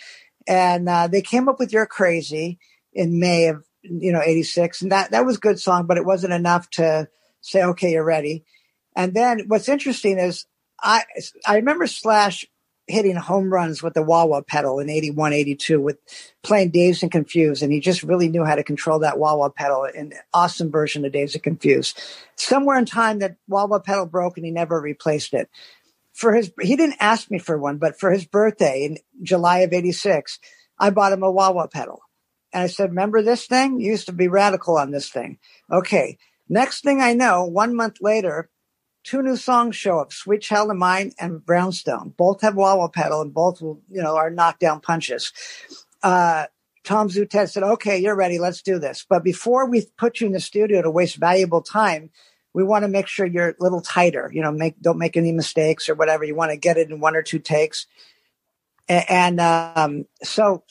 and 0.46 0.88
uh, 0.88 1.06
they 1.06 1.22
came 1.22 1.48
up 1.48 1.58
with 1.58 1.72
"You're 1.72 1.86
Crazy" 1.86 2.58
in 2.92 3.20
May 3.20 3.48
of 3.48 3.64
you 3.82 4.12
know 4.12 4.22
'86, 4.22 4.82
and 4.82 4.92
that 4.92 5.10
that 5.10 5.26
was 5.26 5.36
a 5.36 5.40
good 5.40 5.60
song, 5.60 5.86
but 5.86 5.96
it 5.96 6.04
wasn't 6.04 6.32
enough 6.32 6.68
to 6.70 7.08
say, 7.40 7.62
"Okay, 7.62 7.92
you're 7.92 8.04
ready." 8.04 8.44
And 8.96 9.14
then 9.14 9.44
what's 9.46 9.68
interesting 9.68 10.18
is 10.18 10.46
I 10.82 11.04
I 11.46 11.56
remember 11.56 11.86
Slash 11.86 12.46
hitting 12.88 13.16
home 13.16 13.52
runs 13.52 13.82
with 13.82 13.94
the 13.94 14.02
wah 14.02 14.24
wah 14.24 14.40
pedal 14.40 14.78
in 14.78 14.88
81, 14.88 15.32
82 15.32 15.80
with 15.80 15.98
playing 16.42 16.70
Dazed 16.70 17.02
and 17.02 17.10
Confused. 17.10 17.62
And 17.62 17.72
he 17.72 17.80
just 17.80 18.02
really 18.02 18.28
knew 18.28 18.44
how 18.44 18.54
to 18.54 18.62
control 18.62 19.00
that 19.00 19.18
wah 19.18 19.34
wah 19.36 19.48
pedal 19.48 19.84
an 19.84 20.12
awesome 20.32 20.70
version 20.70 21.04
of 21.04 21.12
Dazed 21.12 21.34
and 21.34 21.42
Confused. 21.42 22.00
Somewhere 22.36 22.78
in 22.78 22.86
time 22.86 23.18
that 23.18 23.36
wah 23.48 23.66
wah 23.66 23.80
pedal 23.80 24.06
broke 24.06 24.36
and 24.36 24.46
he 24.46 24.52
never 24.52 24.80
replaced 24.80 25.34
it. 25.34 25.50
For 26.14 26.32
his, 26.32 26.50
he 26.60 26.76
didn't 26.76 26.96
ask 27.00 27.30
me 27.30 27.38
for 27.38 27.58
one, 27.58 27.76
but 27.76 27.98
for 27.98 28.10
his 28.10 28.24
birthday 28.24 28.84
in 28.84 28.98
July 29.22 29.58
of 29.58 29.72
86, 29.72 30.38
I 30.78 30.90
bought 30.90 31.12
him 31.12 31.22
a 31.22 31.30
wah 31.30 31.50
wah 31.50 31.66
pedal. 31.66 32.00
And 32.52 32.62
I 32.62 32.68
said, 32.68 32.90
remember 32.90 33.20
this 33.20 33.46
thing? 33.46 33.80
You 33.80 33.90
used 33.90 34.06
to 34.06 34.12
be 34.12 34.28
radical 34.28 34.78
on 34.78 34.92
this 34.92 35.10
thing. 35.10 35.38
Okay. 35.70 36.16
Next 36.48 36.82
thing 36.82 37.02
I 37.02 37.12
know, 37.12 37.44
one 37.44 37.74
month 37.74 37.96
later, 38.00 38.48
two 39.06 39.22
new 39.22 39.36
songs 39.36 39.76
show 39.76 40.00
up, 40.00 40.12
Sweet 40.12 40.42
Child 40.42 40.72
of 40.72 40.76
Mine 40.76 41.12
and 41.18 41.44
Brownstone. 41.44 42.12
Both 42.16 42.42
have 42.42 42.56
wah 42.56 42.76
wah 42.76 42.88
pedal 42.88 43.22
and 43.22 43.32
both 43.32 43.62
will, 43.62 43.80
you 43.88 44.02
know, 44.02 44.16
are 44.16 44.30
knockdown 44.30 44.80
punches. 44.80 45.32
Uh, 46.02 46.46
Tom 46.84 47.08
Zutaut 47.08 47.50
said, 47.50 47.62
okay, 47.62 47.98
you're 47.98 48.16
ready. 48.16 48.38
Let's 48.38 48.62
do 48.62 48.78
this. 48.78 49.06
But 49.08 49.24
before 49.24 49.68
we 49.68 49.86
put 49.96 50.20
you 50.20 50.26
in 50.26 50.32
the 50.32 50.40
studio 50.40 50.82
to 50.82 50.90
waste 50.90 51.16
valuable 51.16 51.62
time, 51.62 52.10
we 52.52 52.64
want 52.64 52.82
to 52.82 52.88
make 52.88 53.06
sure 53.06 53.26
you're 53.26 53.50
a 53.50 53.54
little 53.60 53.80
tighter, 53.80 54.30
you 54.32 54.42
know, 54.42 54.52
make, 54.52 54.80
don't 54.80 54.98
make 54.98 55.16
any 55.16 55.32
mistakes 55.32 55.88
or 55.88 55.94
whatever. 55.94 56.24
You 56.24 56.34
want 56.34 56.50
to 56.50 56.56
get 56.56 56.76
it 56.76 56.90
in 56.90 57.00
one 57.00 57.16
or 57.16 57.22
two 57.22 57.38
takes. 57.38 57.86
And, 58.88 59.40
um, 59.40 60.06
so 60.22 60.64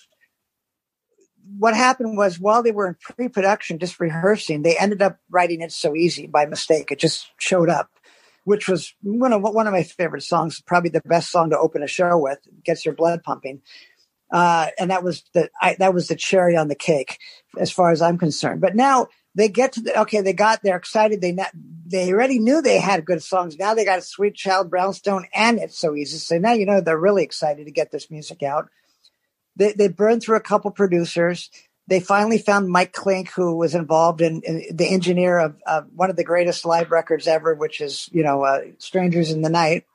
what 1.57 1.75
happened 1.75 2.17
was 2.17 2.39
while 2.39 2.63
they 2.63 2.71
were 2.71 2.87
in 2.87 2.95
pre-production, 2.99 3.77
just 3.77 3.99
rehearsing, 3.99 4.61
they 4.61 4.77
ended 4.77 5.01
up 5.01 5.19
writing 5.29 5.61
it 5.61 5.71
so 5.71 5.95
easy 5.95 6.27
by 6.27 6.45
mistake. 6.45 6.91
It 6.91 6.99
just 6.99 7.27
showed 7.37 7.69
up 7.69 7.89
which 8.45 8.69
was 8.69 8.93
one 9.01 9.33
of 9.33 9.41
one 9.41 9.67
of 9.67 9.73
my 9.73 9.83
favorite 9.83 10.23
songs, 10.23 10.61
probably 10.61 10.91
the 10.91 11.01
best 11.05 11.29
song 11.29 11.49
to 11.49 11.59
open 11.59 11.83
a 11.83 11.87
show 11.87 12.17
with. 12.17 12.39
Gets 12.63 12.85
your 12.85 12.95
blood 12.95 13.23
pumping, 13.23 13.61
uh, 14.31 14.67
and 14.79 14.91
that 14.91 15.03
was 15.03 15.23
the 15.33 15.49
I, 15.61 15.75
that 15.79 15.93
was 15.93 16.07
the 16.07 16.15
cherry 16.15 16.55
on 16.55 16.69
the 16.69 16.75
cake, 16.75 17.17
as 17.57 17.71
far 17.71 17.91
as 17.91 18.01
I'm 18.01 18.17
concerned. 18.17 18.61
But 18.61 18.75
now 18.75 19.07
they 19.33 19.49
get 19.49 19.73
to 19.73 19.81
the 19.81 19.99
okay, 20.01 20.21
they 20.21 20.33
got 20.33 20.61
they're 20.63 20.77
excited. 20.77 21.21
They 21.21 21.35
they 21.85 22.13
already 22.13 22.39
knew 22.39 22.61
they 22.61 22.79
had 22.79 23.03
good 23.03 23.23
songs. 23.23 23.57
Now 23.57 23.73
they 23.73 23.83
got 23.83 24.03
Sweet 24.03 24.35
Child, 24.35 24.69
Brownstone, 24.69 25.25
and 25.33 25.59
It's 25.59 25.77
So 25.77 25.95
Easy. 25.95 26.17
So 26.17 26.37
now 26.37 26.53
you 26.53 26.65
know 26.65 26.81
they're 26.81 26.97
really 26.97 27.23
excited 27.23 27.65
to 27.65 27.71
get 27.71 27.91
this 27.91 28.09
music 28.11 28.43
out. 28.43 28.69
They 29.55 29.73
they 29.73 29.87
burned 29.87 30.21
through 30.21 30.37
a 30.37 30.41
couple 30.41 30.69
producers 30.69 31.49
they 31.87 31.99
finally 31.99 32.37
found 32.37 32.69
Mike 32.69 32.93
Clink, 32.93 33.31
who 33.31 33.55
was 33.55 33.75
involved 33.75 34.21
in, 34.21 34.41
in 34.41 34.75
the 34.75 34.87
engineer 34.87 35.37
of, 35.37 35.55
of, 35.67 35.87
one 35.93 36.09
of 36.09 36.15
the 36.15 36.23
greatest 36.23 36.65
live 36.65 36.91
records 36.91 37.27
ever, 37.27 37.53
which 37.53 37.81
is 37.81 38.09
you 38.11 38.23
know 38.23 38.43
uh, 38.43 38.61
"Strangers 38.77 39.31
in 39.31 39.41
the 39.41 39.49
Night." 39.49 39.85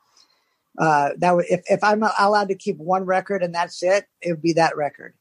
Uh, 0.77 1.09
that 1.17 1.35
would, 1.35 1.45
if 1.49 1.61
if 1.69 1.83
I'm 1.83 2.03
allowed 2.03 2.47
to 2.47 2.55
keep 2.55 2.77
one 2.77 3.05
record 3.05 3.43
and 3.43 3.53
that's 3.53 3.83
it, 3.83 4.05
it 4.21 4.31
would 4.31 4.41
be 4.41 4.53
that 4.53 4.77
record. 4.77 5.13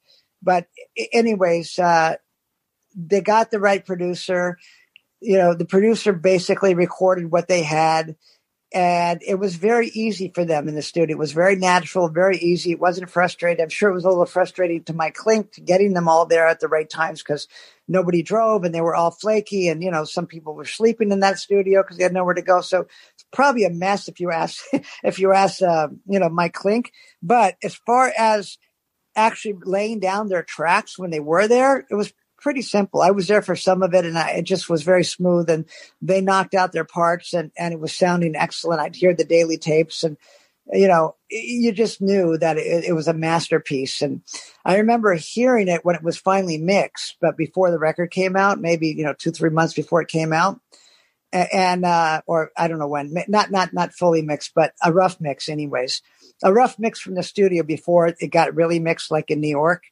But 0.43 0.69
anyways, 1.13 1.79
uh, 1.79 2.17
they 2.95 3.21
got 3.21 3.51
the 3.51 3.61
right 3.61 3.85
producer. 3.85 4.57
You 5.21 5.39
know, 5.39 5.55
the 5.55 5.67
producer 5.67 6.13
basically 6.13 6.75
recorded 6.75 7.31
what 7.31 7.49
they 7.49 7.63
had 7.63 8.17
and 8.73 9.21
it 9.27 9.35
was 9.35 9.57
very 9.57 9.89
easy 9.89 10.31
for 10.33 10.45
them 10.45 10.69
in 10.69 10.77
the 10.77 10.83
studio. 10.83 11.17
It 11.17 11.19
was 11.19 11.33
very 11.33 11.57
natural, 11.57 12.09
very 12.09 12.39
easy. 12.39 12.71
It 12.71 12.79
wasn't 12.79 13.11
frustrating. 13.11 13.63
I'm 13.63 13.69
sure 13.69 13.91
it 13.91 13.95
was 13.95 14.05
a 14.05 14.09
little 14.09 14.27
frustrating 14.27 14.85
to 14.85 14.93
Mike 14.93 15.15
Clink 15.15 15.65
getting 15.65 15.93
them 15.93 16.09
all 16.09 16.25
there 16.25 16.47
at 16.47 16.61
the 16.61 16.69
right 16.69 16.89
times 16.89 17.21
because 17.21 17.49
nobody 17.89 18.23
drove 18.23 18.63
and 18.63 18.73
they 18.73 18.81
were 18.81 18.95
all 18.95 19.11
flaky. 19.11 19.67
And, 19.67 19.83
you 19.83 19.91
know, 19.91 20.05
some 20.05 20.27
people 20.27 20.55
were 20.55 20.65
sleeping 20.65 21.11
in 21.11 21.19
that 21.21 21.41
studio 21.41 21.83
because 21.83 21.97
they 21.97 22.05
had 22.05 22.13
nowhere 22.13 22.35
to 22.35 22.43
go. 22.43 22.61
So 22.61 22.87
it's 23.15 23.25
probably 23.33 23.65
a 23.65 23.71
mess 23.71 24.07
if 24.07 24.21
you 24.21 24.31
ask, 24.31 24.63
if 25.03 25.19
you 25.19 25.33
ask, 25.33 25.61
uh, 25.63 25.89
you 26.07 26.21
know, 26.21 26.29
Mike 26.29 26.55
Clink. 26.55 26.93
But 27.21 27.57
as 27.65 27.75
far 27.75 28.13
as 28.17 28.57
actually 29.17 29.57
laying 29.65 29.99
down 29.99 30.29
their 30.29 30.45
tracks 30.45 30.97
when 30.97 31.11
they 31.11 31.21
were 31.21 31.49
there, 31.49 31.87
it 31.91 31.95
was 31.97 32.13
pretty 32.41 32.63
simple. 32.63 33.03
I 33.03 33.11
was 33.11 33.29
there 33.29 33.43
for 33.43 33.57
some 33.57 33.83
of 33.83 33.95
it 33.95 34.05
and 34.05 34.19
I, 34.19 34.31
it 34.33 34.43
just 34.43 34.69
was 34.69 34.83
very 34.83 35.05
smooth 35.05 35.51
and 35.51 35.67
they 36.03 36.21
knocked 36.21 36.55
out 36.55 36.73
their 36.73 36.85
parts 36.85 37.35
and, 37.35 37.51
and 37.57 37.73
it 37.73 37.81
was 37.81 37.95
sounding 37.95 38.35
excellent. 38.37 38.81
I'd 38.81 38.97
hear 38.97 39.15
the 39.15 39.25
daily 39.25 39.59
tapes 39.59 40.03
and, 40.03 40.17
you 40.73 40.89
know, 40.89 41.17
you 41.31 41.73
just 41.73 42.01
knew 42.01 42.39
that 42.39 42.57
it, 42.57 42.85
it 42.85 42.93
was 42.93 43.09
a 43.09 43.15
masterpiece. 43.15 44.03
And 44.03 44.23
I 44.65 44.79
remember 44.79 45.15
hearing 45.15 45.69
it 45.69 45.85
when 45.85 45.97
it 45.97 46.03
was 46.03 46.17
finally 46.17 46.59
mixed, 46.59 47.17
but 47.21 47.37
before 47.37 47.71
the 47.71 47.79
record 47.79 48.11
came 48.11 48.37
out, 48.37 48.61
maybe, 48.61 48.89
you 48.89 49.05
know, 49.05 49.15
two, 49.15 49.33
three 49.33 49.51
months 49.51 49.75
before 49.75 50.01
it 50.01 50.09
came 50.09 50.33
out. 50.33 50.61
And, 51.33 51.85
uh, 51.85 52.23
or 52.27 52.51
I 52.57 52.67
don't 52.67 52.81
know 52.81 52.89
when, 52.89 53.15
not, 53.29 53.51
not, 53.53 53.73
not 53.73 53.93
fully 53.93 54.23
mixed, 54.23 54.53
but 54.55 54.73
a 54.83 54.93
rough 54.93 55.21
mix 55.21 55.49
anyways, 55.49 56.03
a 56.43 56.53
rough 56.53 56.77
mix 56.79 57.01
from 57.01 57.15
the 57.15 57.23
studio 57.23 57.63
before 57.63 58.09
it 58.09 58.31
got 58.33 58.57
really 58.57 58.81
mixed, 58.81 59.13
like 59.13 59.31
in 59.31 59.41
New 59.41 59.49
York. 59.49 59.85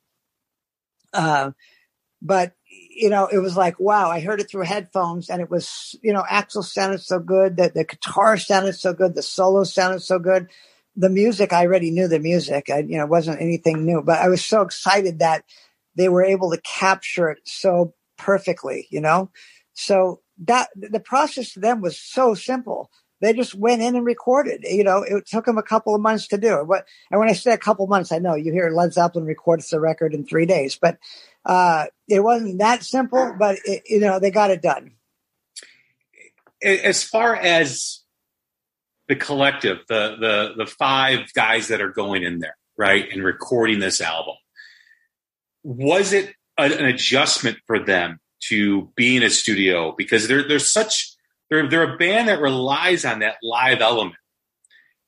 Uh, 1.13 1.53
but 2.21 2.53
you 2.69 3.11
know, 3.11 3.27
it 3.27 3.39
was 3.39 3.57
like, 3.57 3.79
wow, 3.79 4.11
I 4.11 4.21
heard 4.21 4.41
it 4.41 4.51
through 4.51 4.65
headphones 4.65 5.31
and 5.31 5.41
it 5.41 5.51
was, 5.51 5.97
you 6.03 6.13
know, 6.13 6.25
Axl 6.29 6.65
sounded 6.65 7.01
so 7.01 7.19
good, 7.19 7.57
that 7.57 7.75
the 7.75 7.85
guitar 7.85 8.37
sounded 8.37 8.75
so 8.75 8.93
good, 8.93 9.15
the 9.15 9.23
solo 9.23 9.65
sounded 9.65 10.01
so 10.01 10.19
good. 10.19 10.49
The 10.97 11.09
music, 11.09 11.53
I 11.53 11.65
already 11.65 11.93
knew 11.93 12.09
the 12.09 12.19
music. 12.19 12.71
I, 12.71 12.79
you 12.79 12.99
know, 12.99 13.07
wasn't 13.07 13.41
anything 13.41 13.85
new, 13.85 14.03
but 14.03 14.19
I 14.19 14.29
was 14.29 14.45
so 14.45 14.63
excited 14.63 15.21
that 15.21 15.45
they 15.95 16.09
were 16.09 16.25
able 16.25 16.51
to 16.51 16.61
capture 16.61 17.31
it 17.31 17.39
so 17.45 17.95
perfectly, 18.17 18.89
you 18.91 19.01
know? 19.01 19.31
So 19.75 20.21
that 20.47 20.69
the 20.75 21.01
process 21.01 21.53
to 21.53 21.61
them 21.61 21.81
was 21.81 21.97
so 21.99 22.35
simple. 22.35 22.91
They 23.21 23.33
just 23.33 23.55
went 23.55 23.83
in 23.83 23.97
and 23.97 24.05
recorded. 24.05 24.65
You 24.65 24.85
know, 24.85 25.03
it 25.03 25.27
took 25.27 25.45
them 25.45 25.59
a 25.59 25.63
couple 25.63 25.95
of 25.95 26.01
months 26.01 26.29
to 26.29 26.39
do 26.39 26.59
it. 26.59 26.67
What, 26.67 26.87
and 27.11 27.19
when 27.19 27.29
I 27.29 27.33
say 27.33 27.53
a 27.53 27.59
couple 27.59 27.87
months, 27.87 28.13
I 28.13 28.19
know 28.19 28.35
you 28.35 28.53
hear 28.53 28.71
Led 28.71 28.93
Zeppelin 28.93 29.25
records 29.25 29.69
the 29.71 29.81
record 29.81 30.15
in 30.15 30.25
three 30.25 30.47
days, 30.47 30.79
but 30.81 30.99
uh, 31.49 31.87
it 32.07 32.21
wasn't 32.21 32.59
that 32.59 32.85
simple, 32.85 33.35
but 33.39 33.59
it, 33.65 33.83
you 33.87 34.01
know 34.01 34.21
they 34.21 34.31
got 34.31 34.51
it 34.51 34.63
done. 34.63 34.93
As 36.63 37.03
far 37.03 37.35
as 37.35 38.01
the 39.09 39.17
collective, 39.17 39.79
the 39.89 40.17
the 40.21 40.65
the 40.65 40.67
five 40.67 41.33
guys 41.33 41.69
that 41.69 41.81
are 41.81 41.91
going 41.91 42.23
in 42.23 42.39
there, 42.39 42.57
right, 42.77 43.09
and 43.11 43.25
recording 43.25 43.79
this 43.79 44.01
album, 44.01 44.35
was 45.65 46.13
it 46.13 46.35
an 46.59 46.85
adjustment 46.85 47.59
for 47.67 47.83
them 47.83 48.21
to 48.41 48.91
be 48.95 49.17
in 49.17 49.23
a 49.23 49.31
studio 49.31 49.95
because 49.97 50.29
they're 50.29 50.47
they're 50.47 50.59
such 50.59 51.15
they're 51.49 51.69
they're 51.69 51.95
a 51.95 51.97
band 51.97 52.29
that 52.29 52.41
relies 52.41 53.05
on 53.05 53.21
that 53.21 53.37
live 53.43 53.81
element 53.81 54.17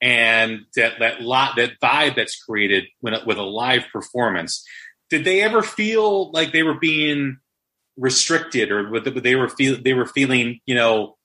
and 0.00 0.60
that 0.74 0.94
that 1.00 1.20
lot 1.20 1.56
that 1.56 1.72
vibe 1.82 2.16
that's 2.16 2.42
created 2.42 2.84
when, 3.00 3.14
with 3.26 3.36
a 3.36 3.42
live 3.42 3.84
performance 3.92 4.64
did 5.10 5.24
they 5.24 5.42
ever 5.42 5.62
feel 5.62 6.30
like 6.32 6.52
they 6.52 6.62
were 6.62 6.78
being 6.78 7.38
restricted 7.96 8.70
or 8.70 9.00
they 9.00 9.34
were 9.36 9.48
feel 9.48 9.76
they 9.82 9.92
were 9.92 10.06
feeling 10.06 10.60
you 10.64 10.74
know 10.74 11.16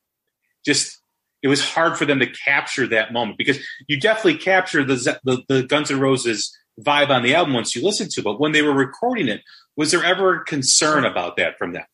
just 0.66 1.00
it 1.42 1.48
was 1.48 1.64
hard 1.64 1.98
for 1.98 2.06
them 2.06 2.20
to 2.20 2.28
capture 2.28 2.88
that 2.88 3.14
moment 3.14 3.38
because 3.38 3.60
you 3.88 4.00
definitely 4.00 4.38
capture 4.38 4.84
the 4.84 5.20
the, 5.24 5.44
the 5.48 5.64
Guns 5.64 5.92
N' 5.92 6.00
Roses 6.00 6.56
vibe 6.82 7.10
on 7.10 7.24
the 7.24 7.36
album 7.36 7.54
once 7.54 7.76
you 7.76 7.84
listen 7.84 8.10
to 8.10 8.22
it. 8.22 8.24
But 8.24 8.40
when 8.40 8.52
they 8.52 8.62
were 8.62 8.74
recording 8.74 9.28
it, 9.28 9.42
was 9.78 9.92
there 9.92 10.04
ever 10.04 10.40
concern 10.40 11.06
about 11.06 11.38
that 11.38 11.58
from 11.58 11.74
them? 11.74 11.86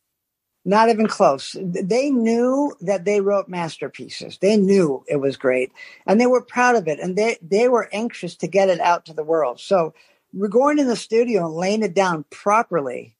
Not 0.64 0.90
even 0.90 1.08
close. 1.08 1.56
They 1.60 2.12
knew 2.12 2.76
that 2.82 3.04
they 3.04 3.20
wrote 3.20 3.50
masterpieces. 3.50 4.38
They 4.38 4.58
knew 4.58 5.04
it 5.08 5.18
was 5.18 5.36
great 5.36 5.72
and 6.06 6.22
they 6.22 6.28
were 6.28 6.42
proud 6.42 6.76
of 6.76 6.88
it 6.88 7.00
and 7.00 7.16
they, 7.16 7.38
they 7.42 7.68
were 7.68 7.90
anxious 7.92 8.36
to 8.38 8.48
get 8.48 8.70
it 8.70 8.80
out 8.80 9.06
to 9.06 9.14
the 9.14 9.24
world. 9.24 9.60
So 9.60 9.94
we're 10.34 10.48
going 10.48 10.80
in 10.80 10.88
the 10.88 10.96
studio 10.96 11.46
and 11.46 11.56
laying 11.56 11.84
it 11.84 11.94
down 11.94 12.26
properly. 12.30 13.16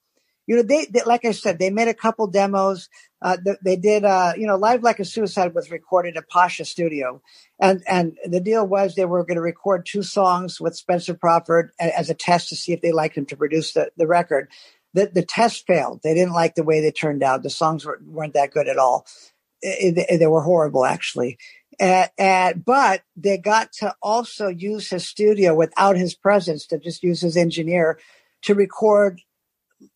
You 0.48 0.58
know, 0.58 0.64
they, 0.64 0.86
they 0.86 1.02
like 1.06 1.24
I 1.24 1.32
said, 1.32 1.60
they 1.60 1.70
made 1.70 1.88
a 1.88 1.94
couple 1.94 2.28
demos. 2.28 2.90
Uh, 3.22 3.38
they, 3.44 3.58
they, 3.64 3.76
did, 3.76 4.04
uh, 4.04 4.34
you 4.36 4.48
know, 4.48 4.58
Live 4.58 4.84
Like 4.84 5.00
a 5.00 5.06
Suicide 5.06 5.54
was 5.54 5.72
recorded 5.72 6.18
at 6.18 6.28
Pasha 6.30 6.66
Studio, 6.66 7.22
and 7.60 7.84
and 7.88 8.18
the 8.26 8.40
deal 8.40 8.68
was 8.68 8.96
they 8.96 9.06
were 9.06 9.24
going 9.24 9.36
to 9.36 9.42
record 9.42 9.86
two 9.86 10.04
songs 10.04 10.60
with 10.60 10.76
Spencer 10.76 11.14
Crawford 11.14 11.72
as 11.80 12.10
a 12.10 12.16
test 12.16 12.50
to 12.50 12.56
see 12.56 12.74
if 12.74 12.82
they 12.82 12.92
liked 12.92 13.16
him 13.16 13.26
to 13.28 13.38
produce 13.38 13.74
the, 13.74 13.92
the 13.98 14.08
record. 14.08 14.50
The, 14.94 15.10
the 15.14 15.24
test 15.24 15.66
failed. 15.68 16.02
They 16.04 16.14
didn't 16.14 16.34
like 16.34 16.56
the 16.56 16.64
way 16.64 16.82
they 16.82 16.92
turned 16.92 17.24
out. 17.24 17.44
The 17.44 17.50
songs 17.50 17.86
were, 17.86 18.02
weren't 18.06 18.34
that 18.34 18.52
good 18.52 18.68
at 18.68 18.78
all. 18.78 19.06
It, 19.62 19.98
it, 20.10 20.18
they 20.18 20.28
were 20.28 20.42
horrible, 20.42 20.84
actually. 20.84 21.38
And, 21.80 22.64
but 22.64 23.02
they 23.16 23.38
got 23.38 23.72
to 23.80 23.96
also 24.02 24.48
use 24.48 24.90
his 24.90 25.08
studio 25.08 25.56
without 25.56 25.98
his 25.98 26.14
presence 26.14 26.66
to 26.68 26.78
just 26.78 27.04
use 27.04 27.22
his 27.22 27.38
engineer 27.38 28.00
to 28.44 28.56
record 28.56 29.22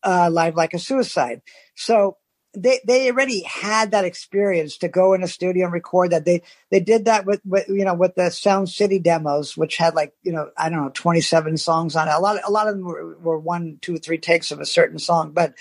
uh, 0.04 0.30
live 0.32 0.56
like 0.56 0.74
a 0.74 0.80
suicide. 0.80 1.42
So 1.76 2.18
they 2.58 2.80
they 2.86 3.10
already 3.10 3.42
had 3.44 3.92
that 3.92 4.06
experience 4.06 4.78
to 4.78 4.88
go 4.88 5.14
in 5.14 5.24
a 5.24 5.28
studio 5.28 5.66
and 5.66 5.74
record 5.74 6.12
that. 6.12 6.26
They 6.26 6.42
they 6.72 6.80
did 6.80 7.06
that 7.06 7.26
with, 7.26 7.42
with 7.46 7.68
you 7.68 7.84
know 7.84 7.94
with 7.94 8.16
the 8.16 8.30
Sound 8.30 8.70
City 8.70 9.00
demos, 9.00 9.58
which 9.58 9.78
had 9.78 9.94
like 9.94 10.14
you 10.24 10.32
know 10.32 10.50
I 10.58 10.70
don't 10.70 10.82
know 10.82 10.92
twenty 10.94 11.22
seven 11.22 11.58
songs 11.58 11.96
on 11.96 12.08
it. 12.08 12.14
A 12.14 12.20
lot 12.20 12.38
a 12.46 12.52
lot 12.52 12.68
of 12.68 12.76
them 12.76 12.86
were, 12.86 13.18
were 13.18 13.40
one, 13.40 13.78
two, 13.82 13.98
three 13.98 14.18
takes 14.18 14.52
of 14.52 14.60
a 14.60 14.66
certain 14.66 15.00
song, 15.00 15.32
but 15.32 15.54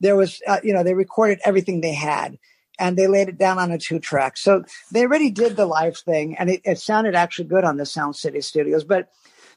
there 0.00 0.16
was 0.16 0.40
uh, 0.46 0.60
you 0.62 0.72
know 0.72 0.82
they 0.82 0.94
recorded 0.94 1.38
everything 1.44 1.80
they 1.80 1.94
had 1.94 2.38
and 2.78 2.96
they 2.96 3.06
laid 3.06 3.28
it 3.28 3.38
down 3.38 3.58
on 3.58 3.70
a 3.70 3.78
two 3.78 3.98
track. 3.98 4.36
So 4.36 4.64
they 4.92 5.02
already 5.02 5.30
did 5.30 5.56
the 5.56 5.66
live 5.66 5.98
thing, 5.98 6.36
and 6.36 6.50
it, 6.50 6.60
it 6.64 6.78
sounded 6.78 7.14
actually 7.14 7.48
good 7.48 7.64
on 7.64 7.76
the 7.76 7.86
Sound 7.86 8.16
City 8.16 8.40
studios. 8.40 8.84
But 8.84 9.08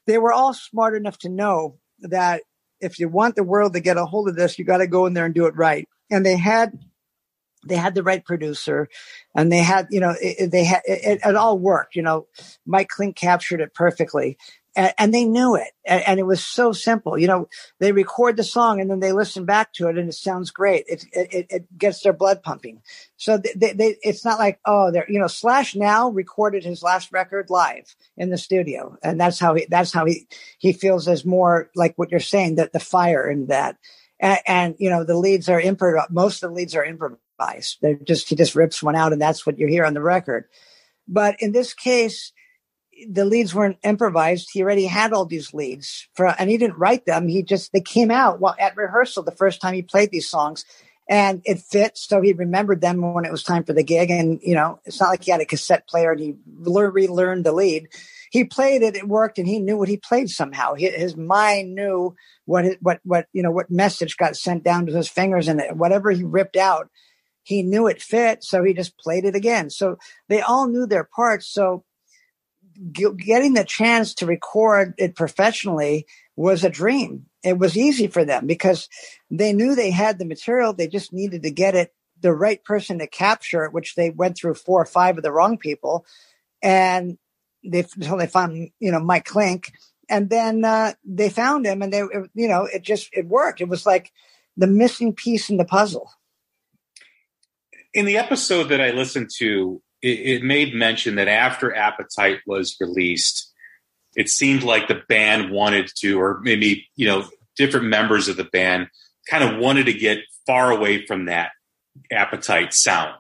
they 0.08 0.18
were 0.18 0.34
all 0.34 0.54
smart 0.54 0.96
enough 0.96 1.18
to 1.20 1.30
know 1.30 1.78
that 2.00 2.42
if 2.80 3.00
you 3.00 3.08
want 3.08 3.36
the 3.36 3.44
world 3.44 3.74
to 3.74 3.80
get 3.80 3.98
a 3.98 4.06
hold 4.06 4.28
of 4.28 4.36
this, 4.36 4.58
you 4.58 4.66
got 4.66 4.78
to 4.78 4.88
go 4.88 5.06
in 5.06 5.14
there 5.14 5.26
and 5.26 5.36
do 5.36 5.46
it 5.46 5.56
right. 5.56 5.88
And 6.10 6.26
they 6.26 6.36
had 6.36 6.78
they 7.68 7.76
had 7.76 7.96
the 7.96 8.04
right 8.04 8.26
producer 8.26 8.88
and 9.36 9.52
they 9.52 9.60
had 9.60 9.88
you 9.92 10.00
know 10.00 10.16
it, 10.20 10.52
they 10.52 10.64
had 10.64 10.82
it, 10.86 11.22
it, 11.24 11.36
all 11.36 11.58
worked 11.58 11.96
you 11.96 12.02
know 12.02 12.28
mike 12.66 12.88
clink 12.88 13.16
captured 13.16 13.62
it 13.62 13.74
perfectly 13.74 14.38
and, 14.76 14.94
and 14.98 15.14
they 15.14 15.26
knew 15.26 15.56
it 15.56 15.72
and, 15.86 16.04
and, 16.08 16.20
it 16.20 16.24
was 16.24 16.44
so 16.44 16.72
simple. 16.72 17.18
You 17.18 17.28
know 17.28 17.50
they 17.80 17.92
record 17.92 18.38
the 18.38 18.44
song 18.44 18.80
and 18.80 18.90
then 18.90 19.00
they 19.00 19.12
listen 19.12 19.46
back 19.46 19.74
to 19.74 19.88
it 19.88 19.98
and 19.98 20.10
it 20.10 20.14
sounds 20.14 20.52
great. 20.52 20.86
It 20.88 21.06
it, 21.12 21.48
it 21.50 21.78
gets 21.78 22.02
their 22.02 22.14
blood 22.14 22.44
pumping. 22.44 22.82
So 23.18 23.38
they, 23.38 23.74
they, 23.74 23.98
it's 24.02 24.24
not 24.24 24.40
like 24.40 24.60
oh 24.66 24.92
they're 24.92 25.10
you 25.10 25.20
know 25.20 25.28
slash 25.28 25.76
now 25.76 26.10
recorded 26.10 26.64
his 26.64 26.84
last 26.84 27.12
record 27.12 27.50
live 27.50 27.96
in 28.18 28.30
the 28.30 28.38
studio. 28.38 28.98
And 29.04 29.20
that's 29.20 29.40
how 29.40 29.56
he 29.56 29.66
that's 29.70 29.92
how 29.92 30.06
he 30.06 30.28
he 30.60 30.74
feels 30.74 31.08
as 31.08 31.26
more 31.26 31.70
like 31.76 31.98
what 31.98 32.12
you're 32.12 32.20
saying 32.20 32.56
that 32.56 32.74
the 32.74 32.80
fire 32.80 33.30
in 33.30 33.48
that. 33.48 33.78
And, 34.20 34.40
and, 34.46 34.76
you 34.78 34.90
know 34.90 35.04
the 35.04 35.18
leads 35.18 35.50
are 35.50 35.62
improv 35.62 36.10
most 36.12 36.44
of 36.44 36.52
the 36.52 36.56
leads 36.56 36.76
are 36.76 36.86
improvised. 36.86 37.78
They're 37.82 37.96
just 37.96 38.30
he 38.30 38.36
just 38.36 38.56
rips 38.56 38.84
one 38.84 38.96
out 38.96 39.14
and 39.14 39.22
that's 39.22 39.46
what 39.46 39.58
you 39.58 39.68
hear 39.68 39.84
on 39.84 39.96
the 39.96 40.02
record. 40.02 40.46
But 41.08 41.42
in 41.42 41.52
this 41.52 41.74
case 41.74 42.32
the 43.10 43.26
leads 43.26 43.54
weren't 43.54 43.78
improvised. 43.84 44.50
He 44.52 44.62
already 44.62 44.86
had 44.86 45.14
all 45.14 45.26
these 45.26 45.54
leads 45.54 46.08
for, 46.14 46.28
and 46.28 46.50
he 46.50 46.58
didn't 46.58 46.78
write 46.78 47.06
them. 47.06 47.28
He 47.28 47.44
just, 47.44 47.72
they 47.74 47.82
came 47.82 48.12
out 48.12 48.40
while 48.40 48.56
at 48.60 48.76
rehearsal 48.76 49.24
the 49.24 49.32
first 49.32 49.62
time 49.62 49.74
he 49.74 49.82
played 49.82 50.12
these 50.12 50.30
songs 50.30 50.66
and 51.10 51.42
it 51.46 51.60
fit. 51.60 51.98
So 51.98 52.22
he 52.22 52.34
remembered 52.34 52.82
them 52.82 53.14
when 53.14 53.26
it 53.26 53.32
was 53.32 53.44
time 53.44 53.64
for 53.64 53.74
the 53.74 53.84
gig. 53.84 54.10
And, 54.10 54.40
you 54.42 54.56
know, 54.56 54.80
it's 54.86 55.00
not 55.00 55.10
like 55.10 55.24
he 55.24 55.32
had 55.32 55.42
a 55.42 55.46
cassette 55.46 55.88
player 55.88 56.12
and 56.12 56.20
he 56.20 56.36
relearned 56.60 57.46
the 57.46 57.52
lead. 57.52 57.88
He 58.32 58.46
played 58.46 58.82
it, 58.82 58.96
it 58.96 59.10
worked, 59.10 59.38
and 59.38 59.48
he 59.48 59.60
knew 59.60 59.78
what 59.78 59.90
he 59.90 59.98
played 59.98 60.30
somehow. 60.30 60.74
His 60.76 61.18
mind 61.18 61.76
knew 61.76 62.16
what, 62.46 62.66
what, 62.80 63.02
what, 63.04 63.28
you 63.34 63.44
know, 63.44 63.52
what 63.52 63.70
message 63.70 64.16
got 64.16 64.38
sent 64.38 64.64
down 64.64 64.86
to 64.86 64.94
his 64.94 65.10
fingers 65.10 65.50
and 65.50 65.62
whatever 65.78 66.12
he 66.12 66.24
ripped 66.24 66.56
out, 66.56 66.90
he 67.44 67.62
knew 67.62 67.88
it 67.88 68.02
fit. 68.02 68.42
So 68.44 68.64
he 68.64 68.74
just 68.74 68.98
played 68.98 69.26
it 69.26 69.36
again. 69.36 69.70
So 69.70 69.98
they 70.30 70.40
all 70.40 70.68
knew 70.68 70.86
their 70.86 71.04
parts. 71.04 71.52
So, 71.52 71.84
getting 72.92 73.54
the 73.54 73.64
chance 73.64 74.14
to 74.16 74.26
record 74.26 74.94
it 74.98 75.16
professionally 75.16 76.06
was 76.36 76.64
a 76.64 76.70
dream. 76.70 77.26
It 77.44 77.58
was 77.58 77.78
easy 77.78 78.08
for 78.08 78.26
them 78.26 78.48
because 78.48 78.88
they 79.30 79.54
knew 79.54 79.76
they 79.76 79.92
had 79.92 80.20
the 80.20 80.26
material. 80.26 80.74
They 80.74 80.88
just 80.88 81.14
needed 81.14 81.44
to 81.44 81.52
get 81.52 81.76
it 81.76 81.94
the 82.20 82.34
right 82.34 82.64
person 82.64 83.00
to 83.00 83.08
capture 83.08 83.66
it, 83.66 83.74
which 83.74 83.96
they 83.96 84.10
went 84.10 84.38
through 84.38 84.54
four 84.54 84.82
or 84.82 84.86
five 84.86 85.18
of 85.18 85.24
the 85.24 85.32
wrong 85.32 85.58
people. 85.58 86.06
And 86.62 87.18
they, 87.64 87.86
until 87.96 88.18
they 88.18 88.28
found, 88.28 88.70
you 88.80 88.92
know, 88.92 89.00
Mike 89.00 89.26
Clink. 89.26 89.74
And 90.10 90.30
then 90.30 90.64
uh, 90.64 90.94
they 91.06 91.30
found 91.30 91.66
him 91.66 91.82
and 91.82 91.92
they, 91.92 92.00
you 92.34 92.48
know, 92.48 92.66
it 92.66 92.84
just, 92.84 93.10
it 93.14 93.28
worked. 93.28 93.62
It 93.62 93.70
was 93.70 93.86
like 93.86 94.12
the 94.58 94.68
missing 94.68 95.14
piece 95.14 95.50
in 95.50 95.58
the 95.58 95.66
puzzle. 95.66 96.12
In 97.94 98.06
the 98.06 98.18
episode 98.18 98.66
that 98.66 98.82
I 98.82 98.92
listened 98.92 99.30
to, 99.38 99.82
it, 100.02 100.20
it 100.20 100.44
made 100.44 100.74
mention 100.74 101.16
that 101.16 101.28
after 101.28 101.76
Appetite 101.76 102.40
was 102.46 102.78
released, 102.80 103.52
it 104.16 104.30
seemed 104.30 104.64
like 104.64 104.88
the 104.88 105.02
band 105.08 105.52
wanted 105.52 105.90
to, 105.98 106.20
or 106.20 106.40
maybe, 106.42 106.88
you 106.96 107.08
know, 107.08 107.26
different 107.56 107.88
members 107.88 108.28
of 108.28 108.38
the 108.38 108.44
band 108.44 108.88
kind 109.30 109.44
of 109.44 109.60
wanted 109.60 109.86
to 109.86 109.94
get 109.94 110.20
far 110.46 110.72
away 110.72 111.06
from 111.06 111.26
that 111.26 111.52
Appetite 112.12 112.74
sound, 112.74 113.20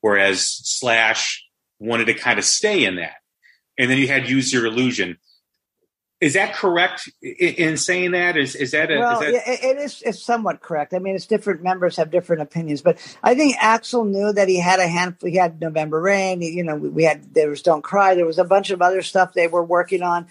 whereas 0.00 0.40
Slash 0.42 1.44
wanted 1.78 2.06
to 2.06 2.14
kind 2.14 2.38
of 2.38 2.44
stay 2.44 2.84
in 2.84 2.96
that. 2.96 3.16
And 3.78 3.90
then 3.90 3.98
you 3.98 4.08
had 4.08 4.28
Use 4.28 4.52
Your 4.52 4.66
Illusion, 4.66 5.18
is 6.22 6.34
that 6.34 6.54
correct 6.54 7.10
in 7.20 7.76
saying 7.76 8.12
that? 8.12 8.36
Is 8.36 8.54
is 8.54 8.70
that 8.70 8.92
a? 8.92 8.98
Well, 8.98 9.20
is 9.22 9.32
that... 9.32 9.64
it 9.64 9.78
is. 9.78 10.02
It's 10.06 10.22
somewhat 10.22 10.60
correct. 10.60 10.94
I 10.94 11.00
mean, 11.00 11.16
it's 11.16 11.26
different 11.26 11.64
members 11.64 11.96
have 11.96 12.12
different 12.12 12.42
opinions, 12.42 12.80
but 12.80 12.96
I 13.24 13.34
think 13.34 13.56
Axl 13.56 14.08
knew 14.08 14.32
that 14.32 14.46
he 14.48 14.60
had 14.60 14.78
a 14.78 14.86
handful. 14.86 15.28
He 15.28 15.36
had 15.36 15.60
November 15.60 16.00
Rain. 16.00 16.40
You 16.40 16.62
know, 16.62 16.76
we 16.76 17.02
had 17.02 17.34
there 17.34 17.50
was 17.50 17.62
Don't 17.62 17.82
Cry. 17.82 18.14
There 18.14 18.24
was 18.24 18.38
a 18.38 18.44
bunch 18.44 18.70
of 18.70 18.80
other 18.80 19.02
stuff 19.02 19.32
they 19.32 19.48
were 19.48 19.64
working 19.64 20.02
on. 20.02 20.28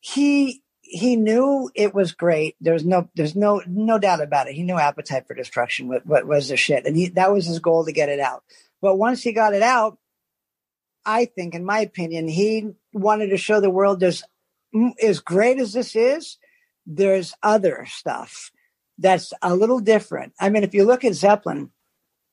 He 0.00 0.64
he 0.80 1.14
knew 1.14 1.70
it 1.76 1.94
was 1.94 2.10
great. 2.10 2.56
There's 2.60 2.84
no 2.84 3.08
there's 3.14 3.36
no 3.36 3.62
no 3.68 4.00
doubt 4.00 4.20
about 4.20 4.48
it. 4.48 4.54
He 4.54 4.64
knew 4.64 4.78
Appetite 4.80 5.28
for 5.28 5.34
Destruction 5.34 5.86
what, 5.86 6.04
what 6.04 6.26
was 6.26 6.48
the 6.48 6.56
shit, 6.56 6.86
and 6.86 6.96
he 6.96 7.10
that 7.10 7.32
was 7.32 7.46
his 7.46 7.60
goal 7.60 7.84
to 7.84 7.92
get 7.92 8.08
it 8.08 8.18
out. 8.18 8.42
But 8.80 8.96
once 8.96 9.22
he 9.22 9.32
got 9.32 9.54
it 9.54 9.62
out, 9.62 9.96
I 11.04 11.26
think, 11.26 11.54
in 11.54 11.64
my 11.64 11.78
opinion, 11.78 12.26
he 12.26 12.72
wanted 12.92 13.28
to 13.28 13.36
show 13.36 13.60
the 13.60 13.70
world 13.70 14.00
there's 14.00 14.24
as 15.02 15.20
great 15.20 15.58
as 15.58 15.72
this 15.72 15.94
is, 15.96 16.38
there's 16.86 17.34
other 17.42 17.86
stuff 17.88 18.50
that's 18.98 19.32
a 19.42 19.54
little 19.54 19.80
different. 19.80 20.32
I 20.40 20.50
mean, 20.50 20.64
if 20.64 20.74
you 20.74 20.84
look 20.84 21.04
at 21.04 21.14
Zeppelin 21.14 21.70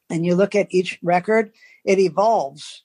and 0.09 0.25
you 0.25 0.35
look 0.35 0.55
at 0.55 0.67
each 0.71 0.99
record, 1.03 1.51
it 1.85 1.99
evolves, 1.99 2.83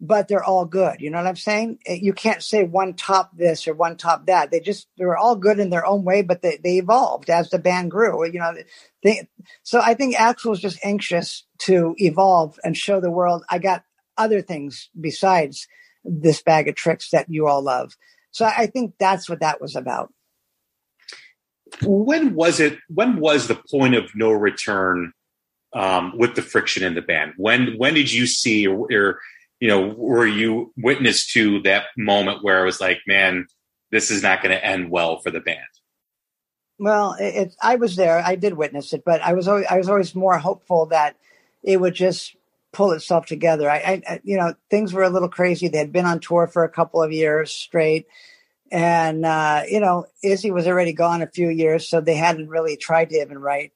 but 0.00 0.28
they're 0.28 0.44
all 0.44 0.64
good. 0.64 1.00
You 1.00 1.10
know 1.10 1.18
what 1.18 1.26
I'm 1.26 1.36
saying? 1.36 1.78
Eh, 1.86 1.98
you 2.00 2.12
can't 2.12 2.42
say 2.42 2.64
one 2.64 2.94
top 2.94 3.30
this 3.36 3.66
or 3.66 3.74
one 3.74 3.96
top 3.96 4.26
that. 4.26 4.50
They 4.50 4.60
just, 4.60 4.88
they're 4.96 5.16
all 5.16 5.36
good 5.36 5.58
in 5.58 5.70
their 5.70 5.86
own 5.86 6.04
way, 6.04 6.22
but 6.22 6.42
they, 6.42 6.58
they 6.62 6.78
evolved 6.78 7.30
as 7.30 7.50
the 7.50 7.58
band 7.58 7.90
grew, 7.90 8.26
you 8.26 8.38
know. 8.38 8.54
They, 9.02 9.28
so 9.62 9.80
I 9.80 9.94
think 9.94 10.16
Axl 10.16 10.50
was 10.50 10.60
just 10.60 10.78
anxious 10.84 11.44
to 11.60 11.94
evolve 11.98 12.58
and 12.62 12.76
show 12.76 13.00
the 13.00 13.10
world 13.10 13.44
I 13.50 13.58
got 13.58 13.84
other 14.18 14.42
things 14.42 14.90
besides 14.98 15.66
this 16.04 16.42
bag 16.42 16.68
of 16.68 16.74
tricks 16.74 17.10
that 17.10 17.26
you 17.28 17.46
all 17.46 17.62
love. 17.62 17.96
So 18.36 18.44
I 18.44 18.66
think 18.66 18.92
that's 18.98 19.30
what 19.30 19.40
that 19.40 19.62
was 19.62 19.76
about. 19.76 20.12
When 21.82 22.34
was 22.34 22.60
it? 22.60 22.78
When 22.90 23.18
was 23.18 23.48
the 23.48 23.58
point 23.70 23.94
of 23.94 24.14
no 24.14 24.30
return 24.30 25.14
um, 25.72 26.12
with 26.18 26.34
the 26.34 26.42
friction 26.42 26.84
in 26.84 26.94
the 26.94 27.00
band? 27.00 27.32
When 27.38 27.78
when 27.78 27.94
did 27.94 28.12
you 28.12 28.26
see, 28.26 28.66
or, 28.66 28.92
or 28.92 29.20
you 29.58 29.68
know, 29.68 29.94
were 29.96 30.26
you 30.26 30.70
witness 30.76 31.26
to 31.32 31.62
that 31.62 31.86
moment 31.96 32.44
where 32.44 32.60
I 32.60 32.64
was 32.66 32.78
like, 32.78 32.98
man, 33.06 33.46
this 33.90 34.10
is 34.10 34.22
not 34.22 34.42
going 34.42 34.54
to 34.54 34.62
end 34.62 34.90
well 34.90 35.18
for 35.20 35.30
the 35.30 35.40
band? 35.40 35.60
Well, 36.78 37.16
it, 37.18 37.34
it, 37.34 37.56
I 37.62 37.76
was 37.76 37.96
there. 37.96 38.22
I 38.22 38.36
did 38.36 38.52
witness 38.52 38.92
it, 38.92 39.02
but 39.02 39.22
I 39.22 39.32
was 39.32 39.48
always, 39.48 39.64
I 39.70 39.78
was 39.78 39.88
always 39.88 40.14
more 40.14 40.36
hopeful 40.36 40.84
that 40.86 41.16
it 41.62 41.80
would 41.80 41.94
just 41.94 42.36
pull 42.76 42.92
itself 42.92 43.24
together. 43.24 43.70
I, 43.70 44.02
I, 44.06 44.20
you 44.22 44.36
know, 44.36 44.52
things 44.68 44.92
were 44.92 45.02
a 45.02 45.08
little 45.08 45.30
crazy. 45.30 45.68
They 45.68 45.78
had 45.78 45.92
been 45.92 46.04
on 46.04 46.20
tour 46.20 46.46
for 46.46 46.62
a 46.62 46.68
couple 46.68 47.02
of 47.02 47.10
years 47.10 47.50
straight. 47.50 48.06
And, 48.70 49.24
uh, 49.24 49.62
you 49.66 49.80
know, 49.80 50.04
Izzy 50.22 50.50
was 50.50 50.66
already 50.66 50.92
gone 50.92 51.22
a 51.22 51.26
few 51.26 51.48
years, 51.48 51.88
so 51.88 52.02
they 52.02 52.16
hadn't 52.16 52.50
really 52.50 52.76
tried 52.76 53.08
to 53.10 53.16
even 53.16 53.38
write. 53.38 53.72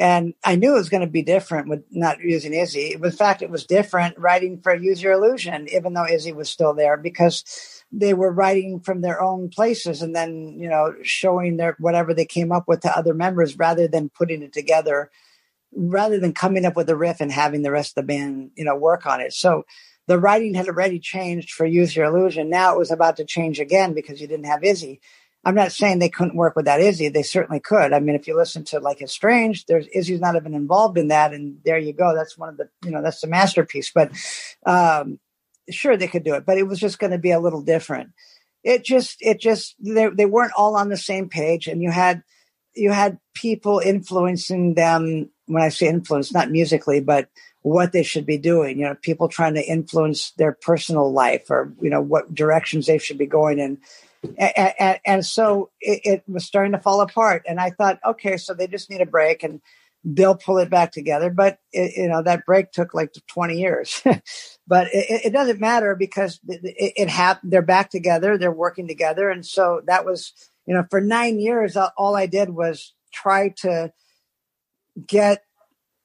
And 0.00 0.34
I 0.42 0.56
knew 0.56 0.72
it 0.72 0.78
was 0.78 0.88
going 0.88 1.02
to 1.02 1.06
be 1.06 1.22
different 1.22 1.68
with 1.68 1.84
not 1.92 2.18
using 2.18 2.52
Izzy. 2.52 2.94
In 2.94 3.10
fact, 3.12 3.42
it 3.42 3.50
was 3.50 3.66
different 3.66 4.18
writing 4.18 4.60
for 4.60 4.74
Use 4.74 5.00
Your 5.00 5.12
Illusion, 5.12 5.68
even 5.72 5.94
though 5.94 6.06
Izzy 6.06 6.32
was 6.32 6.50
still 6.50 6.74
there, 6.74 6.96
because 6.96 7.84
they 7.92 8.14
were 8.14 8.32
writing 8.32 8.80
from 8.80 9.02
their 9.02 9.22
own 9.22 9.48
places 9.48 10.02
and 10.02 10.16
then, 10.16 10.56
you 10.58 10.68
know, 10.68 10.92
showing 11.04 11.56
their 11.56 11.76
whatever 11.78 12.12
they 12.12 12.24
came 12.24 12.50
up 12.50 12.66
with 12.66 12.80
to 12.80 12.98
other 12.98 13.14
members 13.14 13.56
rather 13.56 13.86
than 13.86 14.08
putting 14.08 14.42
it 14.42 14.52
together 14.52 15.12
rather 15.76 16.18
than 16.18 16.32
coming 16.32 16.64
up 16.64 16.76
with 16.76 16.88
a 16.88 16.96
riff 16.96 17.20
and 17.20 17.32
having 17.32 17.62
the 17.62 17.70
rest 17.70 17.92
of 17.92 18.02
the 18.02 18.06
band, 18.06 18.50
you 18.54 18.64
know, 18.64 18.76
work 18.76 19.06
on 19.06 19.20
it. 19.20 19.32
So 19.32 19.64
the 20.06 20.18
writing 20.18 20.54
had 20.54 20.68
already 20.68 20.98
changed 20.98 21.50
for 21.50 21.66
Use 21.66 21.96
Your 21.96 22.06
Illusion. 22.06 22.50
Now 22.50 22.74
it 22.74 22.78
was 22.78 22.90
about 22.90 23.16
to 23.16 23.24
change 23.24 23.60
again 23.60 23.94
because 23.94 24.20
you 24.20 24.26
didn't 24.26 24.46
have 24.46 24.62
Izzy. 24.62 25.00
I'm 25.46 25.54
not 25.54 25.72
saying 25.72 25.98
they 25.98 26.08
couldn't 26.08 26.36
work 26.36 26.56
without 26.56 26.80
Izzy. 26.80 27.08
They 27.08 27.22
certainly 27.22 27.60
could. 27.60 27.92
I 27.92 28.00
mean, 28.00 28.14
if 28.14 28.26
you 28.26 28.36
listen 28.36 28.64
to 28.66 28.80
like 28.80 29.02
Estranged, 29.02 29.68
there's 29.68 29.86
Izzy's 29.88 30.20
not 30.20 30.36
even 30.36 30.54
involved 30.54 30.96
in 30.96 31.08
that, 31.08 31.34
and 31.34 31.58
there 31.64 31.78
you 31.78 31.92
go. 31.92 32.14
That's 32.14 32.38
one 32.38 32.48
of 32.48 32.56
the 32.56 32.68
you 32.84 32.90
know 32.90 33.02
that's 33.02 33.20
the 33.20 33.26
masterpiece. 33.26 33.90
But 33.94 34.12
um, 34.64 35.18
sure, 35.70 35.96
they 35.96 36.08
could 36.08 36.24
do 36.24 36.34
it, 36.34 36.46
but 36.46 36.56
it 36.56 36.66
was 36.66 36.78
just 36.78 36.98
going 36.98 37.10
to 37.10 37.18
be 37.18 37.30
a 37.30 37.40
little 37.40 37.60
different. 37.60 38.10
It 38.62 38.84
just 38.84 39.18
it 39.20 39.38
just 39.38 39.74
they 39.78 40.08
they 40.08 40.26
weren't 40.26 40.54
all 40.56 40.76
on 40.76 40.88
the 40.88 40.96
same 40.96 41.28
page, 41.28 41.66
and 41.66 41.82
you 41.82 41.90
had 41.90 42.22
you 42.74 42.90
had 42.90 43.18
people 43.34 43.80
influencing 43.80 44.74
them 44.74 45.30
when 45.46 45.62
I 45.62 45.68
say 45.68 45.88
influence, 45.88 46.32
not 46.32 46.50
musically, 46.50 47.00
but 47.00 47.28
what 47.62 47.92
they 47.92 48.02
should 48.02 48.26
be 48.26 48.38
doing. 48.38 48.78
You 48.78 48.86
know, 48.86 48.94
people 48.94 49.28
trying 49.28 49.54
to 49.54 49.64
influence 49.64 50.32
their 50.32 50.52
personal 50.52 51.12
life 51.12 51.50
or, 51.50 51.72
you 51.80 51.90
know, 51.90 52.00
what 52.00 52.34
directions 52.34 52.86
they 52.86 52.98
should 52.98 53.18
be 53.18 53.26
going 53.26 53.58
in. 53.58 53.78
And, 54.38 54.74
and, 54.78 55.00
and 55.04 55.26
so 55.26 55.70
it, 55.80 56.00
it, 56.04 56.24
was 56.26 56.44
starting 56.44 56.72
to 56.72 56.78
fall 56.78 57.00
apart. 57.00 57.44
And 57.46 57.60
I 57.60 57.70
thought, 57.70 58.00
okay, 58.04 58.38
so 58.38 58.54
they 58.54 58.66
just 58.66 58.90
need 58.90 59.02
a 59.02 59.06
break. 59.06 59.42
And 59.42 59.60
they'll 60.04 60.36
pull 60.36 60.58
it 60.58 60.70
back 60.70 60.92
together. 60.92 61.30
But 61.30 61.58
it, 61.72 61.96
you 61.96 62.08
know 62.08 62.22
that 62.22 62.44
break 62.44 62.70
took 62.72 62.94
like 62.94 63.12
20 63.26 63.58
years. 63.58 64.02
but 64.66 64.88
it, 64.92 65.26
it, 65.26 65.32
doesn't 65.32 65.60
matter 65.60 65.94
because 65.94 66.38
it, 66.46 67.08
happened. 67.08 67.52
They're 67.52 67.62
back 67.62 67.90
together. 67.90 68.36
They're 68.36 68.52
working 68.52 68.86
together, 68.86 69.30
and 69.30 69.44
so 69.44 69.80
that 69.86 70.04
was 70.04 70.32
you 70.66 70.74
know 70.74 70.84
for 70.90 71.00
nine 71.00 71.40
years 71.40 71.76
all 71.76 72.16
I 72.16 72.26
did 72.26 72.50
was 72.50 72.92
try 73.12 73.50
to 73.58 73.92
get 75.06 75.44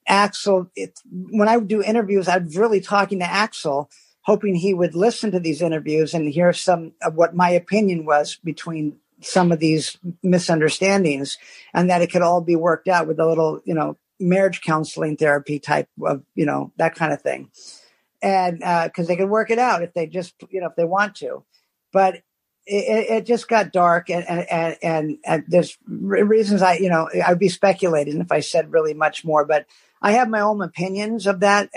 Axl. 0.08 0.70
when 1.04 1.48
I 1.48 1.56
would 1.56 1.68
do 1.68 1.82
interviews, 1.82 2.28
I'd 2.28 2.54
really 2.54 2.80
talking 2.80 3.20
to 3.20 3.24
Axl, 3.24 3.88
hoping 4.22 4.54
he 4.54 4.74
would 4.74 4.94
listen 4.94 5.30
to 5.32 5.40
these 5.40 5.62
interviews 5.62 6.14
and 6.14 6.28
hear 6.28 6.52
some 6.52 6.92
of 7.02 7.14
what 7.14 7.34
my 7.34 7.50
opinion 7.50 8.04
was 8.04 8.36
between 8.42 8.96
some 9.22 9.52
of 9.52 9.58
these 9.60 9.98
misunderstandings 10.22 11.38
and 11.74 11.90
that 11.90 12.02
it 12.02 12.10
could 12.10 12.22
all 12.22 12.40
be 12.40 12.56
worked 12.56 12.88
out 12.88 13.06
with 13.06 13.20
a 13.20 13.26
little, 13.26 13.60
you 13.64 13.74
know, 13.74 13.96
marriage 14.18 14.60
counseling 14.60 15.16
therapy 15.16 15.58
type 15.58 15.88
of, 16.02 16.22
you 16.34 16.46
know, 16.46 16.72
that 16.76 16.94
kind 16.94 17.12
of 17.12 17.22
thing. 17.22 17.50
And 18.22 18.58
because 18.58 19.06
uh, 19.06 19.08
they 19.08 19.16
can 19.16 19.30
work 19.30 19.50
it 19.50 19.58
out 19.58 19.82
if 19.82 19.94
they 19.94 20.06
just, 20.06 20.34
you 20.50 20.60
know, 20.60 20.68
if 20.68 20.76
they 20.76 20.84
want 20.84 21.16
to. 21.16 21.44
But 21.92 22.22
it, 22.70 23.10
it 23.10 23.26
just 23.26 23.48
got 23.48 23.72
dark 23.72 24.10
and, 24.10 24.24
and, 24.28 24.76
and, 24.82 25.18
and 25.24 25.44
there's 25.48 25.76
reasons 25.86 26.62
I, 26.62 26.74
you 26.74 26.88
know, 26.88 27.08
I'd 27.26 27.38
be 27.38 27.48
speculating 27.48 28.20
if 28.20 28.30
I 28.30 28.40
said 28.40 28.72
really 28.72 28.94
much 28.94 29.24
more, 29.24 29.44
but 29.44 29.66
I 30.02 30.12
have 30.12 30.28
my 30.28 30.40
own 30.40 30.62
opinions 30.62 31.26
of 31.26 31.40
that, 31.40 31.70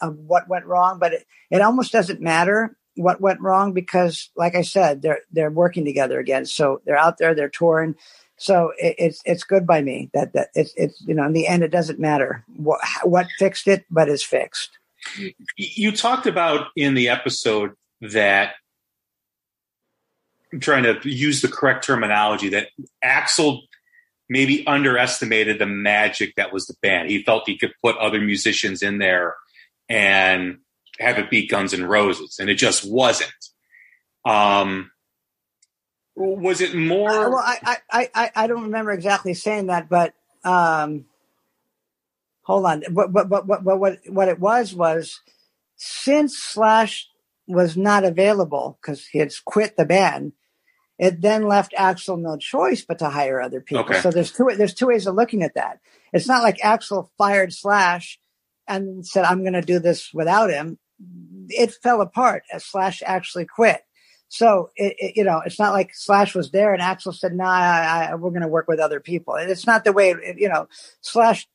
of 0.00 0.18
what 0.18 0.48
went 0.48 0.66
wrong, 0.66 0.98
but 0.98 1.12
it, 1.12 1.26
it 1.50 1.62
almost 1.62 1.92
doesn't 1.92 2.20
matter 2.20 2.76
what 2.96 3.20
went 3.20 3.40
wrong 3.40 3.72
because, 3.72 4.30
like 4.36 4.54
I 4.54 4.62
said, 4.62 5.02
they're 5.02 5.20
they're 5.32 5.50
working 5.50 5.84
together 5.84 6.18
again. 6.18 6.46
So 6.46 6.80
they're 6.84 6.98
out 6.98 7.18
there, 7.18 7.34
they're 7.34 7.48
touring. 7.48 7.96
So 8.36 8.72
it, 8.78 8.94
it's 8.98 9.22
it's 9.24 9.44
good 9.44 9.66
by 9.66 9.82
me 9.82 10.10
that 10.14 10.32
that 10.34 10.48
it's 10.54 10.72
it's 10.76 11.00
you 11.06 11.14
know 11.14 11.24
in 11.24 11.32
the 11.32 11.46
end 11.46 11.62
it 11.62 11.70
doesn't 11.70 11.98
matter 11.98 12.44
what 12.56 12.80
what 13.02 13.26
fixed 13.38 13.68
it, 13.68 13.84
but 13.90 14.08
is 14.08 14.22
fixed. 14.22 14.78
You 15.56 15.92
talked 15.92 16.26
about 16.26 16.68
in 16.76 16.94
the 16.94 17.08
episode 17.08 17.72
that 18.00 18.54
trying 20.60 20.84
to 20.84 20.98
use 21.08 21.42
the 21.42 21.48
correct 21.48 21.84
terminology 21.84 22.50
that 22.50 22.68
Axl 23.04 23.60
maybe 24.28 24.66
underestimated 24.66 25.58
the 25.58 25.66
magic 25.66 26.34
that 26.36 26.52
was 26.52 26.66
the 26.66 26.74
band. 26.82 27.10
He 27.10 27.22
felt 27.22 27.44
he 27.46 27.58
could 27.58 27.72
put 27.82 27.96
other 27.98 28.20
musicians 28.20 28.82
in 28.82 28.98
there 28.98 29.34
and 29.88 30.58
have 30.98 31.18
it 31.18 31.30
beat 31.30 31.50
Guns 31.50 31.74
N' 31.74 31.84
Roses, 31.84 32.38
and 32.38 32.48
it 32.48 32.54
just 32.54 32.88
wasn't. 32.88 33.32
Um, 34.24 34.90
was 36.16 36.60
it 36.60 36.74
more? 36.74 37.10
Uh, 37.10 37.30
well, 37.30 37.42
I, 37.44 37.78
I, 37.90 38.08
I, 38.14 38.30
I 38.34 38.46
don't 38.46 38.64
remember 38.64 38.92
exactly 38.92 39.34
saying 39.34 39.66
that, 39.66 39.88
but 39.88 40.14
um, 40.44 41.06
hold 42.42 42.66
on. 42.66 42.84
But, 42.90 43.12
but, 43.12 43.28
but, 43.28 43.46
but, 43.46 43.78
what, 43.78 43.98
what 44.06 44.28
it 44.28 44.38
was 44.38 44.74
was 44.74 45.20
since 45.76 46.38
Slash 46.38 47.08
was 47.46 47.76
not 47.76 48.04
available 48.04 48.78
because 48.80 49.06
he 49.06 49.18
had 49.18 49.32
quit 49.44 49.76
the 49.76 49.84
band, 49.84 50.32
it 50.98 51.20
then 51.20 51.48
left 51.48 51.74
Axl 51.78 52.20
no 52.20 52.36
choice 52.36 52.84
but 52.84 52.98
to 53.00 53.08
hire 53.08 53.40
other 53.40 53.60
people. 53.60 53.84
Okay. 53.84 54.00
So 54.00 54.10
there's 54.10 54.32
two 54.32 54.50
there's 54.56 54.74
two 54.74 54.86
ways 54.86 55.06
of 55.06 55.14
looking 55.14 55.42
at 55.42 55.54
that. 55.54 55.80
It's 56.12 56.28
not 56.28 56.42
like 56.42 56.58
Axl 56.58 57.08
fired 57.18 57.52
Slash 57.52 58.20
and 58.68 59.06
said, 59.06 59.24
"I'm 59.24 59.40
going 59.40 59.54
to 59.54 59.60
do 59.60 59.78
this 59.78 60.12
without 60.14 60.50
him." 60.50 60.78
it 61.48 61.74
fell 61.82 62.00
apart 62.00 62.44
as 62.52 62.64
Slash 62.64 63.02
actually 63.04 63.46
quit. 63.46 63.82
So 64.28 64.70
it, 64.76 64.94
it, 64.98 65.16
you 65.16 65.24
know, 65.24 65.42
it's 65.44 65.58
not 65.58 65.72
like 65.72 65.90
Slash 65.94 66.34
was 66.34 66.50
there 66.50 66.72
and 66.72 66.82
Axl 66.82 67.14
said, 67.14 67.34
"Nah, 67.34 67.44
I, 67.48 68.08
I, 68.10 68.14
we're 68.14 68.30
going 68.30 68.42
to 68.42 68.48
work 68.48 68.66
with 68.68 68.80
other 68.80 69.00
people." 69.00 69.34
And 69.34 69.50
it's 69.50 69.66
not 69.66 69.84
the 69.84 69.92
way 69.92 70.10
it, 70.10 70.38
you 70.38 70.48
know. 70.48 70.66
Slash 71.00 71.46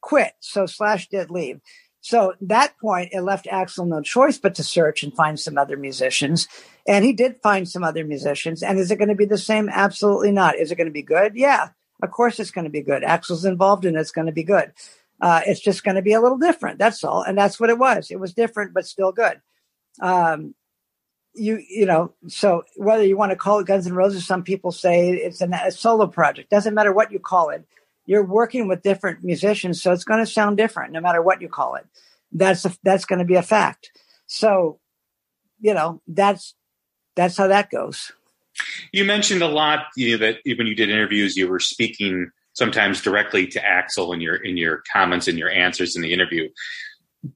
quit, 0.00 0.32
so 0.40 0.66
Slash 0.66 1.08
did 1.08 1.30
leave. 1.30 1.60
So 2.00 2.34
that 2.40 2.78
point, 2.78 3.10
it 3.12 3.22
left 3.22 3.46
Axl 3.46 3.86
no 3.86 4.00
choice 4.00 4.38
but 4.38 4.54
to 4.56 4.62
search 4.62 5.02
and 5.02 5.14
find 5.14 5.38
some 5.38 5.58
other 5.58 5.76
musicians. 5.76 6.48
And 6.86 7.04
he 7.04 7.12
did 7.12 7.42
find 7.42 7.68
some 7.68 7.84
other 7.84 8.04
musicians. 8.04 8.62
And 8.62 8.78
is 8.78 8.90
it 8.90 8.96
going 8.96 9.08
to 9.08 9.14
be 9.14 9.24
the 9.24 9.38
same? 9.38 9.68
Absolutely 9.68 10.32
not. 10.32 10.56
Is 10.56 10.70
it 10.70 10.76
going 10.76 10.86
to 10.86 10.92
be 10.92 11.02
good? 11.02 11.34
Yeah, 11.34 11.68
of 12.02 12.10
course 12.10 12.38
it's 12.38 12.50
going 12.50 12.64
to 12.64 12.70
be 12.70 12.82
good. 12.82 13.02
Axl's 13.02 13.44
involved 13.44 13.84
and 13.84 13.96
it's 13.96 14.12
going 14.12 14.26
to 14.26 14.32
be 14.32 14.44
good. 14.44 14.72
Uh, 15.20 15.40
it's 15.46 15.60
just 15.60 15.82
going 15.82 15.96
to 15.96 16.02
be 16.02 16.12
a 16.12 16.20
little 16.20 16.38
different. 16.38 16.78
That's 16.78 17.02
all. 17.02 17.22
And 17.22 17.36
that's 17.36 17.58
what 17.58 17.70
it 17.70 17.78
was. 17.78 18.10
It 18.10 18.20
was 18.20 18.32
different, 18.32 18.72
but 18.72 18.86
still 18.86 19.12
good. 19.12 19.40
Um, 20.00 20.54
you, 21.34 21.60
you 21.68 21.86
know, 21.86 22.14
so 22.28 22.62
whether 22.76 23.04
you 23.04 23.16
want 23.16 23.30
to 23.30 23.36
call 23.36 23.58
it 23.58 23.66
Guns 23.66 23.86
N' 23.86 23.94
Roses, 23.94 24.26
some 24.26 24.44
people 24.44 24.72
say 24.72 25.10
it's 25.10 25.40
an, 25.40 25.52
a 25.52 25.72
solo 25.72 26.06
project. 26.06 26.50
Doesn't 26.50 26.74
matter 26.74 26.92
what 26.92 27.12
you 27.12 27.18
call 27.18 27.50
it. 27.50 27.66
You're 28.08 28.24
working 28.24 28.68
with 28.68 28.82
different 28.82 29.22
musicians, 29.22 29.82
so 29.82 29.92
it's 29.92 30.02
going 30.02 30.24
to 30.24 30.26
sound 30.26 30.56
different 30.56 30.92
no 30.94 31.00
matter 31.00 31.20
what 31.20 31.42
you 31.42 31.48
call 31.48 31.74
it. 31.74 31.84
That's 32.32 32.64
a, 32.64 32.72
that's 32.82 33.04
going 33.04 33.18
to 33.18 33.26
be 33.26 33.34
a 33.34 33.42
fact. 33.42 33.90
So, 34.26 34.80
you 35.60 35.74
know, 35.74 36.00
that's 36.08 36.54
that's 37.16 37.36
how 37.36 37.48
that 37.48 37.70
goes. 37.70 38.10
You 38.92 39.04
mentioned 39.04 39.42
a 39.42 39.46
lot 39.46 39.88
you 39.94 40.16
know, 40.16 40.26
that 40.26 40.38
when 40.46 40.66
you 40.66 40.74
did 40.74 40.88
interviews, 40.88 41.36
you 41.36 41.48
were 41.48 41.60
speaking 41.60 42.30
sometimes 42.54 43.02
directly 43.02 43.46
to 43.48 43.60
Axl 43.60 44.14
in 44.14 44.22
your 44.22 44.36
in 44.36 44.56
your 44.56 44.82
comments 44.90 45.28
and 45.28 45.38
your 45.38 45.50
answers 45.50 45.94
in 45.94 46.00
the 46.00 46.14
interview. 46.14 46.48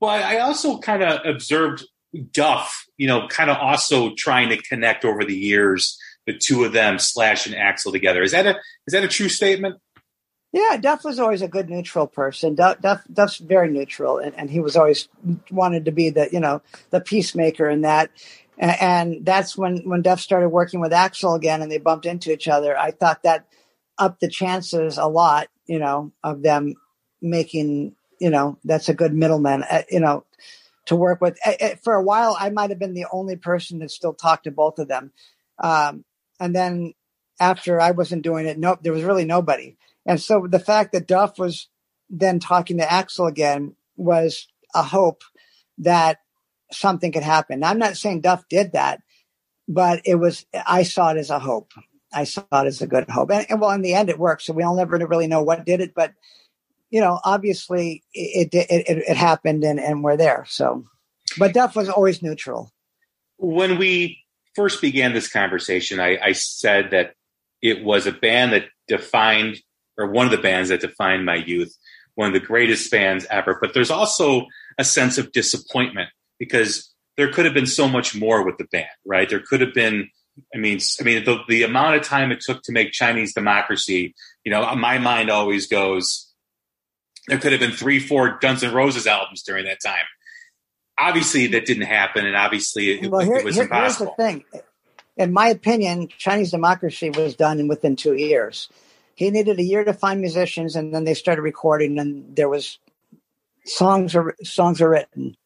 But 0.01 0.23
I 0.23 0.39
also 0.39 0.79
kind 0.79 1.03
of 1.03 1.21
observed 1.27 1.85
Duff, 2.31 2.87
you 2.97 3.09
know, 3.09 3.29
kind 3.29 3.51
of 3.51 3.59
also 3.59 4.15
trying 4.17 4.49
to 4.49 4.57
connect 4.57 5.05
over 5.05 5.23
the 5.23 5.37
years 5.37 5.99
the 6.27 6.37
two 6.37 6.65
of 6.65 6.73
them 6.73 6.99
Slash 6.99 7.47
and 7.47 7.55
Axl 7.55 7.93
together. 7.93 8.23
Is 8.23 8.33
that 8.33 8.47
a 8.47 8.57
is 8.87 8.93
that 8.93 9.05
a 9.05 9.09
true 9.09 9.29
statement? 9.29 9.77
Yeah, 10.53 10.77
Duff 10.77 11.03
was 11.03 11.19
always 11.19 11.41
a 11.41 11.49
good 11.49 11.71
neutral 11.71 12.07
person. 12.07 12.55
Duff, 12.55 12.81
Duff 12.81 13.03
Duff's 13.11 13.39
very 13.39 13.71
neutral, 13.71 14.19
and, 14.19 14.35
and 14.37 14.51
he 14.51 14.61
was 14.61 14.77
always 14.77 15.09
wanted 15.51 15.87
to 15.87 15.93
be 15.93 16.11
the 16.11 16.29
you 16.31 16.41
know 16.41 16.61
the 16.91 17.01
peacemaker 17.01 17.69
in 17.69 17.83
that. 17.83 18.11
And, 18.59 18.77
and 18.81 19.25
that's 19.25 19.57
when 19.57 19.79
when 19.89 20.03
Duff 20.03 20.21
started 20.21 20.51
working 20.51 20.81
with 20.81 20.93
Axl 20.93 21.35
again, 21.37 21.63
and 21.63 21.73
they 21.73 21.79
bumped 21.79 22.05
into 22.05 22.31
each 22.31 22.49
other. 22.49 22.77
I 22.77 22.91
thought 22.91 23.23
that 23.23 23.47
up 23.99 24.21
the 24.21 24.29
chances 24.29 24.99
a 24.99 25.07
lot, 25.07 25.49
you 25.67 25.79
know, 25.79 26.13
of 26.23 26.43
them 26.43 26.75
making, 27.21 27.95
you 28.21 28.31
know, 28.31 28.59
that's 28.65 28.89
a 28.89 28.95
good 28.95 29.15
middleman, 29.15 29.63
uh, 29.63 29.83
you 29.91 30.01
know, 30.01 30.25
to 30.87 30.97
work 30.97 31.21
with. 31.21 31.39
Uh, 31.47 31.77
for 31.83 31.95
a 31.95 32.03
while, 32.03 32.37
I 32.39 32.51
might 32.51 32.71
have 32.71 32.79
been 32.79 32.95
the 32.95 33.07
only 33.13 33.37
person 33.37 33.79
that 33.79 33.91
still 33.91 34.15
talked 34.15 34.45
to 34.45 34.51
both 34.51 34.79
of 34.79 34.89
them. 34.89 35.13
Um, 35.59 36.05
and 36.41 36.55
then 36.55 36.95
after 37.41 37.81
I 37.81 37.93
wasn't 37.93 38.23
doing 38.23 38.47
it, 38.47 38.59
nope, 38.59 38.81
there 38.83 38.93
was 38.93 39.05
really 39.05 39.25
nobody. 39.25 39.77
And 40.07 40.21
so 40.21 40.47
the 40.49 40.59
fact 40.59 40.93
that 40.93 41.07
Duff 41.07 41.39
was 41.39 41.69
then 42.11 42.41
talking 42.41 42.79
to 42.79 42.85
Axl 42.85 43.29
again 43.29 43.77
was 43.97 44.49
a 44.75 44.83
hope 44.83 45.23
that 45.79 46.19
something 46.73 47.13
could 47.13 47.23
happen. 47.23 47.63
I'm 47.63 47.79
not 47.79 47.97
saying 47.97 48.21
Duff 48.21 48.49
did 48.49 48.73
that, 48.73 49.01
but 49.69 50.01
it 50.05 50.17
was, 50.17 50.47
I 50.67 50.83
saw 50.83 51.11
it 51.11 51.19
as 51.19 51.31
a 51.31 51.39
hope. 51.39 51.73
I 52.13 52.25
saw 52.25 52.43
it 52.53 52.67
as 52.67 52.83
a 52.83 52.87
good 52.87 53.09
hope. 53.09 53.31
And, 53.31 53.47
and, 53.49 53.61
well, 53.61 53.71
in 53.71 53.83
the 53.83 53.95
end, 53.95 54.11
it 54.11 54.19
worked. 54.19 54.43
So 54.43 54.53
we 54.53 54.63
all 54.63 54.77
never 54.77 54.97
really 54.99 55.27
know 55.27 55.43
what 55.43 55.65
did 55.65 55.81
it, 55.81 55.95
but 55.95 56.13
you 56.93 57.01
know, 57.01 57.19
obviously 57.25 58.05
it 58.13 58.51
it, 58.53 58.67
it, 58.71 59.05
it 59.09 59.17
happened, 59.17 59.65
and 59.65 59.81
and 59.81 60.05
we're 60.05 60.19
there. 60.19 60.45
So, 60.47 60.85
but 61.39 61.55
Duff 61.55 61.75
was 61.75 61.89
always 61.89 62.23
neutral. 62.23 62.71
When 63.39 63.79
we 63.79 64.19
first 64.55 64.83
began 64.83 65.15
this 65.15 65.33
conversation, 65.33 66.01
I, 66.01 66.19
I 66.23 66.33
said 66.33 66.91
that 66.91 67.15
it 67.63 67.83
was 67.83 68.07
a 68.07 68.13
band 68.13 68.53
that 68.53 68.67
defined, 68.89 69.63
or 69.99 70.11
one 70.11 70.27
of 70.27 70.33
the 70.33 70.39
bands 70.39 70.69
that 70.71 70.81
defined 70.81 71.25
my 71.25 71.37
youth, 71.37 71.77
one 72.15 72.29
of 72.29 72.35
the 72.35 72.47
greatest 72.47 72.91
bands 72.91 73.27
ever. 73.31 73.59
But 73.61 73.75
there's 73.75 73.91
also 73.91 74.47
a 74.79 74.85
sense 74.85 75.19
of 75.19 75.33
disappointment 75.33 76.11
because 76.39 76.93
there 77.17 77.31
could 77.33 77.45
have 77.45 77.55
been 77.55 77.67
so 77.67 77.89
much 77.89 78.15
more 78.15 78.45
with 78.45 78.59
the 78.59 78.65
band, 78.65 78.87
right? 79.05 79.29
There 79.29 79.43
could 79.47 79.61
have 79.61 79.75
been 79.75 80.09
I 80.55 80.59
mean, 80.59 80.79
I 81.01 81.05
mean, 81.05 81.25
the, 81.25 81.39
the 81.49 81.63
amount 81.63 81.97
of 81.97 82.03
time 82.03 82.33
it 82.33 82.41
took 82.41 82.63
to 82.63 82.73
make 82.73 82.93
Chinese 82.93 83.35
democracy, 83.35 84.15
you 84.45 84.51
know, 84.51 84.63
uh, 84.63 84.75
my 84.75 84.99
mind 84.99 85.31
always 85.31 85.67
goes, 85.67 86.33
there 87.29 87.39
could 87.39 87.53
have 87.53 87.61
been 87.61 87.73
three, 87.73 88.01
four 88.01 88.39
Guns 88.41 88.65
N' 88.65 88.73
Roses 88.73 89.07
albums 89.07 89.43
during 89.43 89.67
that 89.67 89.79
time. 89.85 90.05
Obviously, 90.99 91.49
that 91.49 91.67
didn't 91.67 91.85
happen, 91.85 92.27
and 92.27 92.37
obviously, 92.37 92.93
it, 92.93 93.11
well, 93.11 93.21
here, 93.21 93.37
it 93.37 93.45
was 93.45 93.57
here, 93.57 93.65
impossible. 93.65 94.15
Here's 94.17 94.35
the 94.35 94.43
thing. 94.43 94.63
In 95.17 95.33
my 95.33 95.49
opinion, 95.49 96.09
Chinese 96.09 96.51
democracy 96.51 97.11
was 97.11 97.35
done 97.35 97.69
within 97.69 97.97
two 97.97 98.15
years. 98.15 98.69
He 99.15 99.31
needed 99.31 99.59
a 99.59 99.63
year 99.63 99.85
to 99.85 99.93
find 99.93 100.21
musicians, 100.21 100.77
and 100.77 100.95
then 100.95 101.05
they 101.05 101.15
started 101.15 101.43
recording, 101.43 101.99
and 101.99 102.35
there 102.35 102.49
was 102.49 102.79
songs 103.65 104.15
are 104.15 104.35
songs 104.43 104.81
are 104.81 104.91
written. 104.91 105.37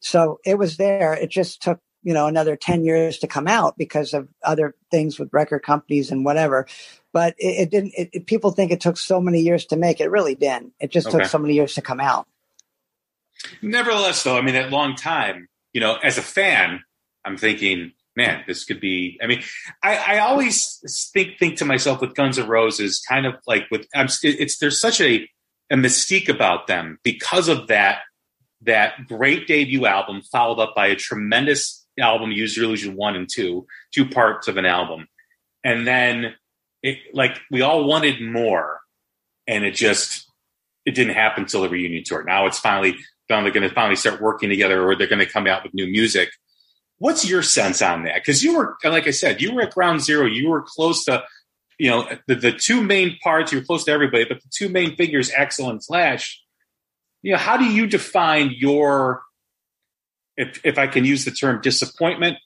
So 0.00 0.40
it 0.44 0.58
was 0.58 0.76
there. 0.76 1.14
It 1.14 1.30
just 1.30 1.62
took 1.62 1.80
you 2.02 2.14
know 2.14 2.26
another 2.26 2.56
10 2.56 2.84
years 2.84 3.18
to 3.18 3.26
come 3.26 3.46
out 3.46 3.76
because 3.76 4.14
of 4.14 4.28
other 4.42 4.74
things 4.90 5.18
with 5.18 5.32
record 5.32 5.62
companies 5.62 6.10
and 6.10 6.24
whatever 6.24 6.66
but 7.12 7.34
it, 7.38 7.62
it 7.62 7.70
didn't 7.70 7.92
it, 7.96 8.26
people 8.26 8.50
think 8.50 8.70
it 8.70 8.80
took 8.80 8.96
so 8.96 9.20
many 9.20 9.40
years 9.40 9.66
to 9.66 9.76
make 9.76 10.00
it 10.00 10.10
really 10.10 10.34
didn't 10.34 10.72
it 10.80 10.90
just 10.90 11.08
okay. 11.08 11.18
took 11.18 11.26
so 11.26 11.38
many 11.38 11.54
years 11.54 11.74
to 11.74 11.82
come 11.82 12.00
out 12.00 12.26
nevertheless 13.62 14.22
though 14.22 14.36
i 14.36 14.40
mean 14.40 14.54
that 14.54 14.70
long 14.70 14.94
time 14.94 15.48
you 15.72 15.80
know 15.80 15.96
as 15.96 16.18
a 16.18 16.22
fan 16.22 16.82
i'm 17.24 17.36
thinking 17.36 17.92
man 18.20 18.44
this 18.46 18.64
could 18.64 18.80
be 18.80 19.18
i 19.22 19.26
mean 19.26 19.42
i, 19.82 20.16
I 20.16 20.18
always 20.18 21.10
think 21.12 21.38
think 21.38 21.56
to 21.58 21.64
myself 21.64 22.00
with 22.00 22.14
guns 22.14 22.38
N' 22.38 22.48
roses 22.48 23.02
kind 23.08 23.26
of 23.26 23.34
like 23.46 23.64
with 23.70 23.86
I'm, 23.94 24.08
it's 24.22 24.58
there's 24.58 24.80
such 24.80 25.00
a 25.00 25.28
a 25.70 25.76
mystique 25.76 26.28
about 26.28 26.66
them 26.66 26.98
because 27.04 27.48
of 27.48 27.68
that 27.68 28.00
that 28.62 29.06
great 29.06 29.46
debut 29.46 29.86
album 29.86 30.20
followed 30.30 30.60
up 30.60 30.74
by 30.74 30.88
a 30.88 30.96
tremendous 30.96 31.86
album 31.98 32.30
use 32.30 32.56
your 32.56 32.66
illusion 32.66 32.96
1 32.96 33.16
and 33.16 33.28
2 33.30 33.66
two 33.92 34.08
parts 34.08 34.48
of 34.48 34.56
an 34.56 34.66
album. 34.66 35.06
And 35.64 35.86
then 35.86 36.34
it 36.82 36.98
like 37.12 37.40
we 37.50 37.62
all 37.62 37.84
wanted 37.84 38.20
more 38.20 38.80
and 39.46 39.64
it 39.64 39.74
just 39.74 40.26
it 40.86 40.94
didn't 40.94 41.14
happen 41.14 41.44
until 41.44 41.62
the 41.62 41.68
reunion 41.68 42.02
tour. 42.04 42.24
Now 42.24 42.46
it's 42.46 42.58
finally 42.58 42.96
finally 43.28 43.50
going 43.50 43.68
to 43.68 43.74
finally 43.74 43.96
start 43.96 44.20
working 44.20 44.48
together 44.48 44.82
or 44.82 44.96
they're 44.96 45.06
going 45.06 45.24
to 45.24 45.30
come 45.30 45.46
out 45.46 45.62
with 45.62 45.74
new 45.74 45.86
music 45.86 46.30
what's 47.00 47.28
your 47.28 47.42
sense 47.42 47.82
on 47.82 48.04
that? 48.04 48.16
Because 48.16 48.44
you 48.44 48.56
were 48.56 48.76
like 48.84 49.08
i 49.08 49.10
said 49.10 49.42
you 49.42 49.52
were 49.52 49.62
at 49.62 49.74
ground 49.74 50.00
zero. 50.00 50.26
You 50.26 50.48
were 50.48 50.62
close 50.62 51.04
to 51.06 51.24
you 51.78 51.90
know 51.90 52.08
the, 52.28 52.36
the 52.36 52.52
two 52.52 52.82
main 52.82 53.18
parts 53.22 53.50
you're 53.50 53.64
close 53.64 53.84
to 53.84 53.90
everybody 53.90 54.24
but 54.24 54.40
the 54.40 54.48
two 54.52 54.68
main 54.68 54.94
figures 54.96 55.30
axl 55.30 55.70
and 55.70 55.82
slash 55.82 56.40
you 57.22 57.32
know 57.32 57.38
how 57.38 57.56
do 57.56 57.64
you 57.64 57.86
define 57.86 58.50
your 58.54 59.22
if, 60.36 60.60
if 60.62 60.78
i 60.78 60.86
can 60.86 61.06
use 61.06 61.24
the 61.24 61.30
term 61.30 61.60
disappointment 61.62 62.36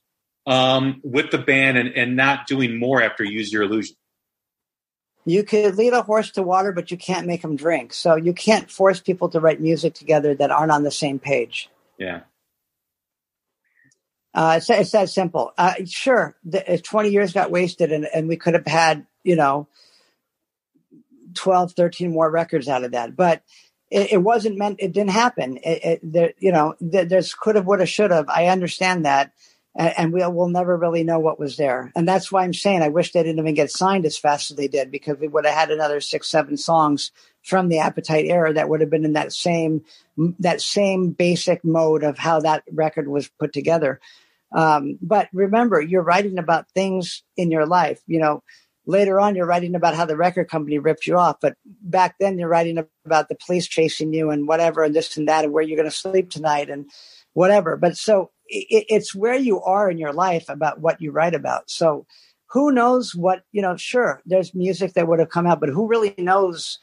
um, 0.47 1.01
with 1.03 1.31
the 1.31 1.39
band 1.39 1.79
and, 1.79 1.89
and 1.97 2.17
not 2.17 2.47
doing 2.47 2.79
more 2.79 3.03
after 3.03 3.25
use 3.25 3.53
your 3.53 3.63
illusion? 3.63 3.97
You 5.25 5.43
could 5.43 5.77
lead 5.77 5.95
a 5.95 6.03
horse 6.03 6.31
to 6.33 6.43
water 6.43 6.71
but 6.71 6.91
you 6.91 6.99
can't 6.99 7.27
make 7.27 7.43
them 7.43 7.57
drink. 7.57 7.95
So 7.95 8.15
you 8.15 8.35
can't 8.35 8.71
force 8.71 9.01
people 9.01 9.31
to 9.31 9.41
write 9.41 9.61
music 9.61 9.95
together 9.95 10.35
that 10.35 10.51
aren't 10.51 10.71
on 10.71 10.83
the 10.83 10.91
same 10.91 11.19
page. 11.19 11.71
Yeah 11.99 12.21
uh, 14.35 14.55
it's, 14.57 14.69
it's 14.69 14.91
that 14.91 15.09
simple. 15.09 15.53
Uh, 15.57 15.75
sure, 15.87 16.37
the, 16.45 16.81
20 16.83 17.11
years 17.11 17.33
got 17.33 17.53
wasted 17.53 17.93
and, 17.93 18.07
and 18.13 18.29
we 18.29 18.37
could 18.37 18.55
have 18.55 18.67
had, 18.67 19.07
you 19.23 19.37
know, 19.37 19.69
12, 21.35 21.73
13 21.73 22.11
more 22.11 22.31
records 22.31 22.69
out 22.69 22.85
of 22.85 22.93
that. 22.93 23.15
But 23.15 23.43
it, 23.91 24.15
it 24.15 24.19
wasn't 24.19 24.59
meant, 24.59 24.81
it 24.81 24.93
didn't 24.93 25.11
happen. 25.11 25.59
It, 25.59 25.85
it, 25.85 26.01
there, 26.03 26.33
you 26.39 26.51
know, 26.51 26.75
there, 26.81 27.05
there's 27.05 27.33
could 27.33 27.55
have, 27.55 27.67
would 27.67 27.79
have, 27.79 27.89
should 27.89 28.11
have. 28.11 28.29
I 28.29 28.47
understand 28.49 29.05
that. 29.05 29.33
And, 29.77 29.95
and 29.97 30.13
we'll, 30.13 30.33
we'll 30.33 30.49
never 30.49 30.77
really 30.77 31.05
know 31.05 31.21
what 31.21 31.39
was 31.39 31.57
there. 31.57 31.93
And 31.95 32.07
that's 32.07 32.33
why 32.33 32.43
I'm 32.43 32.55
saying 32.55 32.83
I 32.83 32.89
wish 32.89 33.13
they 33.13 33.23
didn't 33.23 33.39
even 33.39 33.55
get 33.55 33.71
signed 33.71 34.05
as 34.05 34.19
fast 34.19 34.51
as 34.51 34.57
they 34.57 34.69
did 34.69 34.91
because 34.91 35.19
we 35.19 35.29
would 35.29 35.47
have 35.47 35.55
had 35.55 35.71
another 35.71 36.01
six, 36.01 36.29
seven 36.29 36.57
songs 36.57 37.13
from 37.43 37.69
the 37.69 37.79
Appetite 37.79 38.25
era 38.27 38.53
that 38.53 38.69
would 38.69 38.81
have 38.81 38.91
been 38.91 39.05
in 39.05 39.13
that 39.13 39.33
same, 39.33 39.85
that 40.41 40.61
same 40.61 41.11
basic 41.11 41.65
mode 41.65 42.03
of 42.03 42.19
how 42.19 42.41
that 42.41 42.65
record 42.73 43.07
was 43.07 43.29
put 43.29 43.53
together. 43.53 44.01
Um, 44.55 44.99
but 45.03 45.29
remember, 45.33 45.81
you're 45.81 46.03
writing 46.03 46.39
about 46.39 46.71
things 46.71 47.23
in 47.37 47.51
your 47.51 47.67
life. 47.67 48.01
You 48.07 48.21
know, 48.21 48.43
later 48.87 49.21
on, 49.21 49.35
you're 49.35 49.47
writing 49.47 49.75
about 49.75 49.95
how 49.95 50.05
the 50.05 50.17
record 50.17 50.49
company 50.49 50.79
ripped 50.79 51.07
you 51.07 51.19
off. 51.19 51.37
But 51.41 51.57
back 51.83 52.17
then, 52.21 52.39
you're 52.39 52.49
writing 52.49 52.85
about 53.05 53.29
the 53.29 53.37
police 53.45 53.67
chasing 53.67 54.13
you 54.13 54.31
and 54.31 54.47
whatever, 54.47 54.85
and 54.85 54.95
this 54.95 55.17
and 55.17 55.29
that, 55.29 55.45
and 55.45 55.53
where 55.53 55.63
you're 55.63 55.77
going 55.77 55.91
to 55.91 55.97
sleep 55.97 56.31
tonight 56.31 56.71
and 56.71 56.89
whatever. 57.33 57.77
But 57.77 57.97
so 57.97 58.31
it, 58.47 58.87
it's 58.89 59.15
where 59.15 59.37
you 59.37 59.61
are 59.63 59.91
in 59.91 59.99
your 59.99 60.13
life 60.13 60.49
about 60.49 60.81
what 60.81 61.01
you 61.01 61.11
write 61.11 61.35
about. 61.35 61.69
So 61.69 62.07
who 62.51 62.71
knows 62.71 63.15
what, 63.15 63.43
you 63.51 63.61
know, 63.61 63.77
sure, 63.77 64.23
there's 64.25 64.55
music 64.55 64.93
that 64.95 65.09
would 65.09 65.19
have 65.19 65.31
come 65.31 65.47
out, 65.47 65.61
but 65.61 65.71
who 65.71 65.89
really 65.89 66.15
knows? 66.17 66.79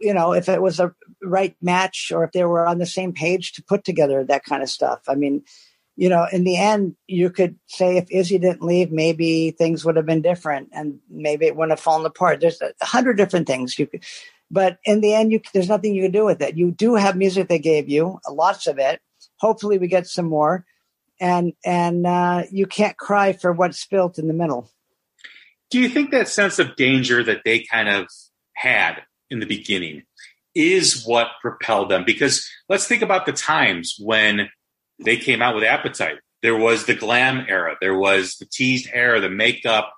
you 0.00 0.14
know, 0.14 0.32
if 0.32 0.48
it 0.48 0.62
was 0.62 0.78
a 0.78 0.94
right 1.22 1.56
match 1.60 2.12
or 2.14 2.24
if 2.24 2.32
they 2.32 2.44
were 2.44 2.66
on 2.66 2.78
the 2.78 2.86
same 2.86 3.12
page 3.12 3.52
to 3.52 3.62
put 3.62 3.84
together 3.84 4.24
that 4.24 4.44
kind 4.44 4.62
of 4.62 4.70
stuff. 4.70 5.00
I 5.08 5.14
mean, 5.14 5.42
you 5.96 6.08
know, 6.08 6.26
in 6.32 6.44
the 6.44 6.56
end, 6.56 6.96
you 7.06 7.30
could 7.30 7.56
say 7.66 7.96
if 7.96 8.10
Izzy 8.10 8.38
didn't 8.38 8.62
leave, 8.62 8.90
maybe 8.90 9.52
things 9.52 9.84
would 9.84 9.96
have 9.96 10.06
been 10.06 10.22
different, 10.22 10.70
and 10.72 10.98
maybe 11.08 11.46
it 11.46 11.54
wouldn't 11.54 11.72
have 11.72 11.80
fallen 11.80 12.04
apart. 12.04 12.40
There's 12.40 12.60
a 12.60 12.72
hundred 12.84 13.16
different 13.16 13.46
things 13.46 13.78
you 13.78 13.86
could, 13.86 14.02
but 14.50 14.78
in 14.84 15.00
the 15.00 15.14
end, 15.14 15.30
you 15.30 15.40
there's 15.52 15.68
nothing 15.68 15.94
you 15.94 16.02
can 16.02 16.10
do 16.10 16.24
with 16.24 16.42
it. 16.42 16.56
You 16.56 16.72
do 16.72 16.96
have 16.96 17.16
music 17.16 17.48
they 17.48 17.60
gave 17.60 17.88
you, 17.88 18.18
lots 18.28 18.66
of 18.66 18.78
it. 18.78 19.00
Hopefully, 19.36 19.78
we 19.78 19.86
get 19.86 20.06
some 20.06 20.26
more, 20.26 20.64
and 21.20 21.52
and 21.64 22.06
uh, 22.06 22.42
you 22.50 22.66
can't 22.66 22.96
cry 22.96 23.32
for 23.32 23.52
what's 23.52 23.78
spilt 23.78 24.18
in 24.18 24.26
the 24.26 24.34
middle. 24.34 24.70
Do 25.70 25.80
you 25.80 25.88
think 25.88 26.10
that 26.10 26.28
sense 26.28 26.58
of 26.58 26.76
danger 26.76 27.22
that 27.22 27.42
they 27.44 27.60
kind 27.60 27.88
of 27.88 28.08
had 28.54 29.02
in 29.30 29.40
the 29.40 29.46
beginning 29.46 30.02
is 30.54 31.04
what 31.04 31.28
propelled 31.40 31.90
them? 31.90 32.04
Because 32.04 32.48
let's 32.68 32.86
think 32.86 33.02
about 33.02 33.26
the 33.26 33.32
times 33.32 33.96
when 33.98 34.48
they 34.98 35.16
came 35.16 35.42
out 35.42 35.54
with 35.54 35.64
Appetite. 35.64 36.18
There 36.42 36.56
was 36.56 36.84
the 36.84 36.94
glam 36.94 37.46
era. 37.48 37.76
There 37.80 37.96
was 37.96 38.36
the 38.36 38.46
teased 38.46 38.88
hair, 38.88 39.20
the 39.20 39.30
makeup. 39.30 39.92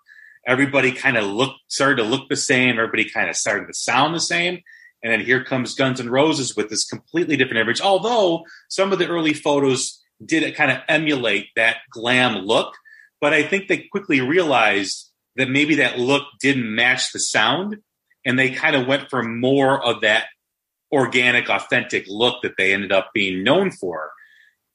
Everybody 0.47 0.92
kind 0.92 1.16
of 1.16 1.24
looked, 1.24 1.59
started 1.68 1.97
to 1.97 2.09
look 2.09 2.28
the 2.28 2.36
same. 2.36 2.78
Everybody 2.78 3.11
kind 3.11 3.28
of 3.28 3.36
started 3.36 3.66
to 3.66 3.74
sound 3.74 4.14
the 4.14 4.20
same. 4.20 4.61
And 5.03 5.12
then 5.12 5.20
here 5.20 5.44
comes 5.44 5.74
Guns 5.74 6.01
N' 6.01 6.09
Roses 6.09 6.57
with 6.57 6.68
this 6.68 6.84
completely 6.84 7.36
different 7.36 7.61
image. 7.61 7.80
Although 7.80 8.44
some 8.68 8.92
of 8.92 8.99
the 8.99 9.09
early 9.09 9.34
photos 9.34 10.03
did 10.24 10.55
kind 10.55 10.70
of 10.70 10.78
emulate 10.88 11.49
that 11.57 11.78
glam 11.90 12.36
look, 12.36 12.74
but 13.20 13.32
I 13.32 13.42
think 13.42 13.68
they 13.68 13.78
quickly 13.90 14.20
realized 14.20 15.11
that 15.36 15.51
maybe 15.51 15.76
that 15.76 15.99
look 15.99 16.24
didn't 16.40 16.74
match 16.74 17.12
the 17.12 17.18
sound, 17.18 17.76
and 18.24 18.38
they 18.38 18.51
kind 18.51 18.74
of 18.74 18.86
went 18.86 19.11
for 19.11 19.22
more 19.22 19.84
of 19.84 20.01
that 20.01 20.26
organic, 20.90 21.49
authentic 21.49 22.05
look 22.09 22.42
that 22.42 22.55
they 22.57 22.72
ended 22.72 22.92
up 22.92 23.11
being 23.12 23.42
known 23.42 23.70
for. 23.70 24.11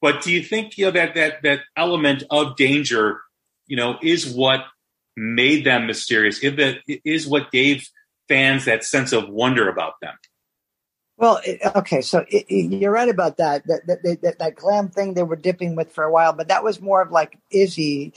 But 0.01 0.23
do 0.23 0.31
you 0.31 0.43
think 0.43 0.77
you 0.77 0.85
know 0.85 0.91
that 0.91 1.15
that 1.15 1.43
that 1.43 1.59
element 1.77 2.23
of 2.29 2.55
danger, 2.57 3.21
you 3.67 3.77
know, 3.77 3.97
is 4.01 4.27
what 4.27 4.65
made 5.15 5.63
them 5.63 5.87
mysterious? 5.87 6.43
If 6.43 6.55
that 6.55 6.79
is 7.05 7.27
what 7.27 7.51
gave 7.51 7.87
fans 8.27 8.65
that 8.65 8.83
sense 8.83 9.11
of 9.11 9.29
wonder 9.29 9.69
about 9.69 9.93
them. 10.01 10.15
Well, 11.17 11.39
okay, 11.75 12.01
so 12.01 12.25
it, 12.29 12.45
it, 12.49 12.71
you're 12.73 12.91
right 12.91 13.09
about 13.09 13.37
that. 13.37 13.67
That, 13.67 13.85
that 13.85 14.21
that 14.23 14.39
that 14.39 14.55
glam 14.55 14.89
thing 14.89 15.13
they 15.13 15.21
were 15.21 15.35
dipping 15.35 15.75
with 15.75 15.91
for 15.91 16.03
a 16.03 16.11
while, 16.11 16.33
but 16.33 16.47
that 16.47 16.63
was 16.63 16.81
more 16.81 17.01
of 17.01 17.11
like 17.11 17.37
Izzy, 17.51 18.13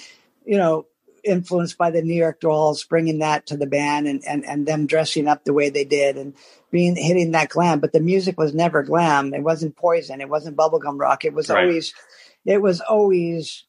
you 0.47 0.57
know, 0.57 0.87
influenced 1.25 1.79
by 1.79 1.91
the 1.91 2.03
New 2.03 2.15
York 2.15 2.41
Dolls, 2.41 2.85
bringing 2.85 3.19
that 3.19 3.47
to 3.47 3.57
the 3.57 3.67
band 3.67 4.07
and, 4.07 4.23
and, 4.27 4.45
and 4.45 4.67
them 4.67 4.87
dressing 4.87 5.29
up 5.29 5.45
the 5.45 5.53
way 5.53 5.71
they 5.71 5.85
did 5.85 6.17
and 6.17 6.35
being 6.71 6.97
hitting 6.97 7.33
that 7.33 7.49
glam. 7.49 7.81
But 7.81 7.93
the 7.93 8.01
music 8.01 8.39
was 8.39 8.55
never 8.55 8.83
glam. 8.83 9.35
It 9.35 9.43
wasn't 9.43 9.77
poison. 9.77 10.21
It 10.21 10.29
wasn't 10.29 10.57
bubblegum 10.57 10.99
rock. 10.99 11.25
It 11.25 11.35
was 11.35 11.49
right. 11.49 11.65
always, 11.65 11.95
it 12.45 12.61
was 12.61 12.81
always 12.81 13.65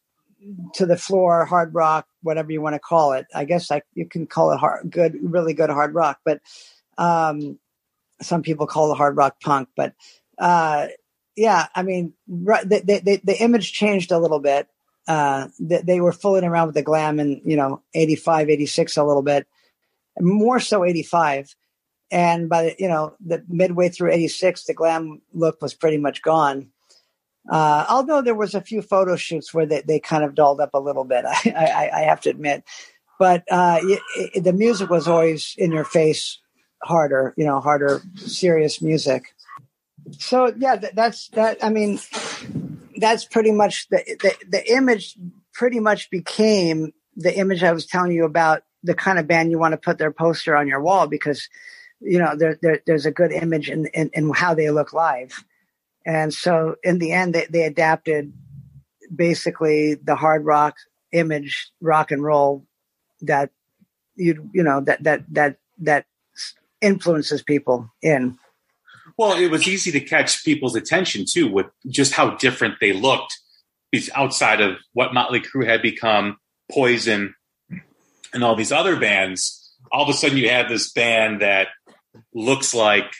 to 0.73 0.85
the 0.85 0.97
floor, 0.97 1.45
hard 1.45 1.73
rock, 1.73 2.07
whatever 2.21 2.51
you 2.51 2.61
want 2.61 2.75
to 2.75 2.79
call 2.79 3.13
it. 3.13 3.25
I 3.33 3.45
guess 3.45 3.71
like 3.71 3.83
you 3.93 4.07
can 4.07 4.27
call 4.27 4.51
it 4.51 4.57
hard, 4.57 4.89
good, 4.91 5.17
really 5.21 5.53
good 5.53 5.69
hard 5.69 5.93
rock. 5.93 6.19
But 6.23 6.41
um, 6.97 7.57
some 8.21 8.41
people 8.41 8.67
call 8.67 8.91
it 8.91 8.97
hard 8.97 9.17
rock 9.17 9.39
punk. 9.41 9.69
But 9.75 9.93
uh, 10.37 10.87
yeah, 11.35 11.67
I 11.75 11.83
mean, 11.83 12.13
the, 12.27 13.01
the, 13.03 13.21
the 13.23 13.41
image 13.41 13.73
changed 13.73 14.11
a 14.11 14.19
little 14.19 14.39
bit 14.39 14.67
uh, 15.07 15.47
they, 15.59 15.81
they 15.81 16.01
were 16.01 16.11
fooling 16.11 16.43
around 16.43 16.67
with 16.67 16.75
the 16.75 16.81
glam 16.81 17.19
in, 17.19 17.41
you 17.43 17.55
know, 17.55 17.81
85, 17.93 18.49
86 18.49 18.97
a 18.97 19.03
little 19.03 19.21
bit, 19.21 19.47
more 20.19 20.59
so 20.59 20.83
85. 20.83 21.55
And 22.11 22.49
by 22.49 22.63
the, 22.63 22.75
you 22.79 22.87
know, 22.87 23.15
the 23.25 23.43
midway 23.47 23.89
through 23.89 24.11
86, 24.11 24.65
the 24.65 24.73
glam 24.73 25.21
look 25.33 25.61
was 25.61 25.73
pretty 25.73 25.97
much 25.97 26.21
gone. 26.21 26.69
Uh, 27.49 27.85
although 27.89 28.21
there 28.21 28.35
was 28.35 28.55
a 28.55 28.61
few 28.61 28.81
photo 28.81 29.15
shoots 29.15 29.53
where 29.53 29.65
they, 29.65 29.81
they 29.81 29.99
kind 29.99 30.23
of 30.23 30.33
dolled 30.33 30.59
up 30.59 30.71
a 30.73 30.79
little 30.79 31.03
bit, 31.03 31.25
I, 31.45 31.51
I, 31.55 31.89
I 31.93 32.01
have 32.01 32.21
to 32.21 32.29
admit. 32.29 32.63
But 33.19 33.43
uh, 33.49 33.79
it, 33.81 34.01
it, 34.33 34.43
the 34.43 34.53
music 34.53 34.89
was 34.89 35.07
always 35.07 35.55
in 35.57 35.71
your 35.71 35.85
face, 35.85 36.39
harder, 36.83 37.33
you 37.37 37.45
know, 37.45 37.59
harder, 37.59 38.01
serious 38.15 38.81
music. 38.81 39.34
So 40.11 40.53
yeah, 40.57 40.75
that, 40.75 40.95
that's 40.95 41.29
that. 41.29 41.63
I 41.63 41.69
mean, 41.69 41.99
that's 42.97 43.25
pretty 43.25 43.51
much 43.51 43.87
the, 43.89 44.03
the, 44.21 44.35
the 44.49 44.73
image 44.73 45.17
pretty 45.53 45.79
much 45.79 46.09
became 46.09 46.93
the 47.15 47.37
image 47.37 47.63
I 47.63 47.71
was 47.71 47.85
telling 47.85 48.11
you 48.11 48.25
about 48.25 48.63
the 48.83 48.93
kind 48.93 49.17
of 49.17 49.27
band 49.27 49.51
you 49.51 49.57
want 49.57 49.73
to 49.73 49.77
put 49.77 49.97
their 49.97 50.11
poster 50.11 50.55
on 50.55 50.67
your 50.67 50.81
wall 50.81 51.07
because 51.07 51.49
you 51.99 52.19
know 52.19 52.35
there, 52.37 52.57
there 52.61 52.81
there's 52.85 53.05
a 53.05 53.11
good 53.11 53.31
image 53.31 53.69
in, 53.69 53.87
in, 53.87 54.09
in 54.13 54.31
how 54.31 54.53
they 54.53 54.69
look 54.69 54.93
live 54.93 55.43
and 56.05 56.33
so 56.33 56.75
in 56.83 56.99
the 56.99 57.11
end 57.11 57.33
they, 57.33 57.47
they 57.49 57.63
adapted 57.63 58.33
basically 59.13 59.95
the 59.95 60.15
hard 60.15 60.45
rock 60.45 60.75
image 61.11 61.71
rock 61.81 62.11
and 62.11 62.23
roll 62.23 62.65
that 63.21 63.49
you 64.15 64.49
you 64.53 64.61
know 64.61 64.81
that 64.81 65.03
that 65.03 65.23
that 65.33 65.57
that 65.79 66.05
influences 66.81 67.41
people 67.41 67.89
in 68.01 68.37
well, 69.17 69.37
it 69.37 69.49
was 69.49 69.67
easy 69.67 69.91
to 69.91 69.99
catch 69.99 70.43
people's 70.43 70.75
attention 70.75 71.25
too 71.25 71.47
with 71.51 71.67
just 71.87 72.13
how 72.13 72.31
different 72.31 72.75
they 72.81 72.93
looked 72.93 73.37
outside 74.13 74.61
of 74.61 74.77
what 74.93 75.13
Motley 75.13 75.39
Crue 75.39 75.65
had 75.65 75.81
become, 75.81 76.37
Poison, 76.71 77.33
and 78.33 78.43
all 78.43 78.55
these 78.55 78.71
other 78.71 78.99
bands. 78.99 79.73
All 79.91 80.03
of 80.03 80.09
a 80.09 80.13
sudden, 80.13 80.37
you 80.37 80.49
have 80.49 80.67
this 80.67 80.91
band 80.91 81.41
that 81.41 81.69
looks 82.33 82.73
like 82.73 83.13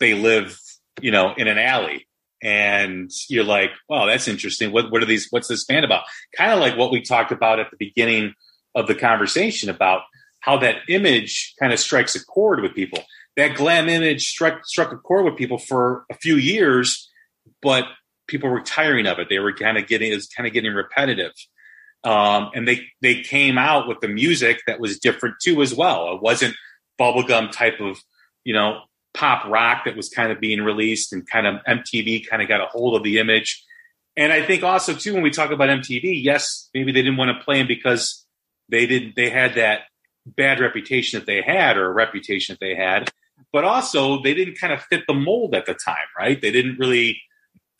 they 0.00 0.14
live, 0.14 0.58
you 1.00 1.10
know, 1.10 1.32
in 1.36 1.46
an 1.46 1.58
alley. 1.58 2.08
And 2.42 3.10
you're 3.28 3.44
like, 3.44 3.70
wow, 3.88 4.06
that's 4.06 4.28
interesting. 4.28 4.72
What, 4.72 4.90
what 4.90 5.02
are 5.02 5.06
these? 5.06 5.28
What's 5.30 5.48
this 5.48 5.64
band 5.64 5.84
about? 5.84 6.04
Kind 6.36 6.52
of 6.52 6.58
like 6.58 6.76
what 6.76 6.90
we 6.90 7.00
talked 7.02 7.32
about 7.32 7.60
at 7.60 7.70
the 7.70 7.76
beginning 7.78 8.34
of 8.74 8.88
the 8.88 8.94
conversation 8.94 9.70
about 9.70 10.02
how 10.40 10.58
that 10.58 10.76
image 10.88 11.54
kind 11.58 11.72
of 11.72 11.78
strikes 11.78 12.14
a 12.14 12.24
chord 12.24 12.60
with 12.60 12.74
people 12.74 13.02
that 13.36 13.54
glam 13.54 13.88
image 13.88 14.28
struck 14.28 14.66
struck 14.66 14.92
a 14.92 14.96
chord 14.96 15.24
with 15.24 15.36
people 15.36 15.58
for 15.58 16.04
a 16.10 16.14
few 16.14 16.36
years, 16.36 17.10
but 17.62 17.84
people 18.26 18.50
were 18.50 18.62
tiring 18.62 19.06
of 19.06 19.18
it. 19.18 19.28
They 19.28 19.38
were 19.38 19.52
kind 19.52 19.78
of 19.78 19.86
getting 19.86 20.12
it 20.12 20.16
was 20.16 20.26
kind 20.28 20.46
of 20.46 20.52
getting 20.52 20.72
repetitive. 20.72 21.32
Um, 22.04 22.50
and 22.54 22.66
they 22.66 22.82
they 23.02 23.22
came 23.22 23.58
out 23.58 23.88
with 23.88 24.00
the 24.00 24.08
music 24.08 24.60
that 24.66 24.80
was 24.80 24.98
different 24.98 25.36
too 25.42 25.62
as 25.62 25.74
well. 25.74 26.14
It 26.14 26.22
wasn't 26.22 26.54
bubblegum 27.00 27.52
type 27.52 27.80
of 27.80 27.98
you 28.44 28.54
know 28.54 28.80
pop 29.12 29.46
rock 29.48 29.84
that 29.86 29.96
was 29.96 30.08
kind 30.08 30.30
of 30.30 30.40
being 30.40 30.62
released 30.62 31.12
and 31.12 31.28
kind 31.28 31.46
of 31.46 31.54
MTV 31.66 32.28
kind 32.28 32.42
of 32.42 32.48
got 32.48 32.60
a 32.60 32.66
hold 32.66 32.94
of 32.96 33.02
the 33.02 33.18
image. 33.18 33.64
And 34.16 34.32
I 34.32 34.44
think 34.44 34.62
also 34.62 34.94
too 34.94 35.14
when 35.14 35.22
we 35.22 35.30
talk 35.30 35.50
about 35.50 35.68
MTV, 35.68 36.22
yes, 36.22 36.68
maybe 36.74 36.92
they 36.92 37.02
didn't 37.02 37.16
want 37.16 37.36
to 37.36 37.44
play 37.44 37.58
them 37.58 37.66
because 37.66 38.24
they 38.68 38.86
didn't 38.86 39.16
they 39.16 39.30
had 39.30 39.54
that 39.54 39.80
bad 40.24 40.60
reputation 40.60 41.18
that 41.18 41.26
they 41.26 41.42
had 41.42 41.76
or 41.76 41.86
a 41.86 41.92
reputation 41.92 42.54
that 42.54 42.64
they 42.64 42.74
had, 42.74 43.10
but 43.52 43.64
also 43.64 44.22
they 44.22 44.34
didn't 44.34 44.58
kind 44.58 44.72
of 44.72 44.82
fit 44.82 45.04
the 45.06 45.14
mold 45.14 45.54
at 45.54 45.66
the 45.66 45.74
time, 45.74 45.96
right? 46.18 46.40
They 46.40 46.50
didn't 46.50 46.78
really 46.78 47.20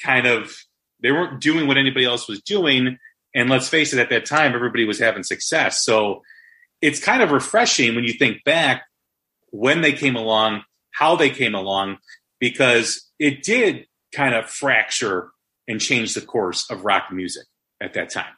kind 0.03 0.27
of 0.27 0.55
they 1.03 1.13
weren't 1.13 1.41
doing 1.41 1.67
what 1.67 1.77
anybody 1.77 2.05
else 2.05 2.29
was 2.29 2.41
doing. 2.43 2.99
And 3.35 3.51
let's 3.51 3.69
face 3.69 3.93
it, 3.93 3.99
at 3.99 4.09
that 4.11 4.25
time, 4.25 4.55
everybody 4.55 4.85
was 4.85 4.99
having 4.99 5.23
success. 5.23 5.85
So 5.85 6.23
it's 6.81 7.01
kind 7.01 7.23
of 7.23 7.31
refreshing 7.31 7.95
when 7.95 8.05
you 8.05 8.15
think 8.15 8.45
back 8.45 8.85
when 9.51 9.83
they 9.83 9.93
came 9.93 10.17
along, 10.17 10.63
how 10.93 11.17
they 11.17 11.31
came 11.31 11.55
along, 11.55 11.99
because 12.41 13.11
it 13.19 13.43
did 13.43 13.87
kind 14.15 14.35
of 14.35 14.49
fracture 14.49 15.31
and 15.69 15.81
change 15.81 16.15
the 16.15 16.21
course 16.21 16.71
of 16.71 16.85
rock 16.85 17.13
music 17.13 17.47
at 17.81 17.95
that 17.95 18.11
time. 18.11 18.35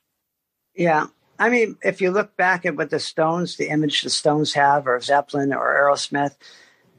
Yeah. 0.75 1.07
I 1.39 1.51
mean, 1.51 1.77
if 1.83 2.01
you 2.01 2.11
look 2.11 2.37
back 2.37 2.67
at 2.67 2.77
what 2.77 2.91
the 2.91 2.99
Stones, 2.99 3.57
the 3.57 3.69
image 3.69 4.03
the 4.03 4.11
Stones 4.11 4.55
have, 4.55 4.89
or 4.89 5.01
Zeppelin 5.01 5.53
or 5.53 5.77
Aerosmith, 5.77 6.35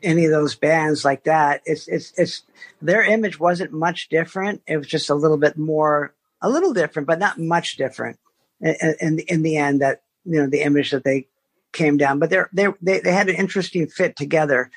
any 0.04 0.26
of 0.26 0.32
those 0.32 0.56
bands 0.56 1.06
like 1.06 1.24
that, 1.24 1.62
it's 1.66 1.88
it's 1.88 2.14
it's 2.18 2.44
their 2.82 3.04
image 3.04 3.40
wasn't 3.40 3.72
much 3.72 4.10
different. 4.10 4.62
It 4.68 4.78
was 4.78 4.88
just 4.88 5.10
a 5.10 5.16
little 5.16 5.38
bit 5.38 5.58
more, 5.58 6.14
a 6.42 6.50
little 6.50 6.74
different, 6.74 7.08
but 7.08 7.20
not 7.20 7.40
much 7.40 7.78
different. 7.78 8.20
In 8.62 8.96
in, 9.00 9.20
in 9.20 9.42
the 9.42 9.58
end, 9.58 9.82
that 9.82 10.02
you 10.26 10.40
know 10.40 10.48
the 10.48 10.62
image 10.62 10.92
that 10.92 11.04
they 11.04 11.28
came 11.72 11.98
down, 11.98 12.20
but 12.20 12.30
they're, 12.30 12.50
they 12.54 12.68
they 12.82 13.00
they 13.00 13.12
had 13.12 13.30
an 13.30 13.36
interesting 13.36 13.88
fit 13.88 14.16
together. 14.16 14.72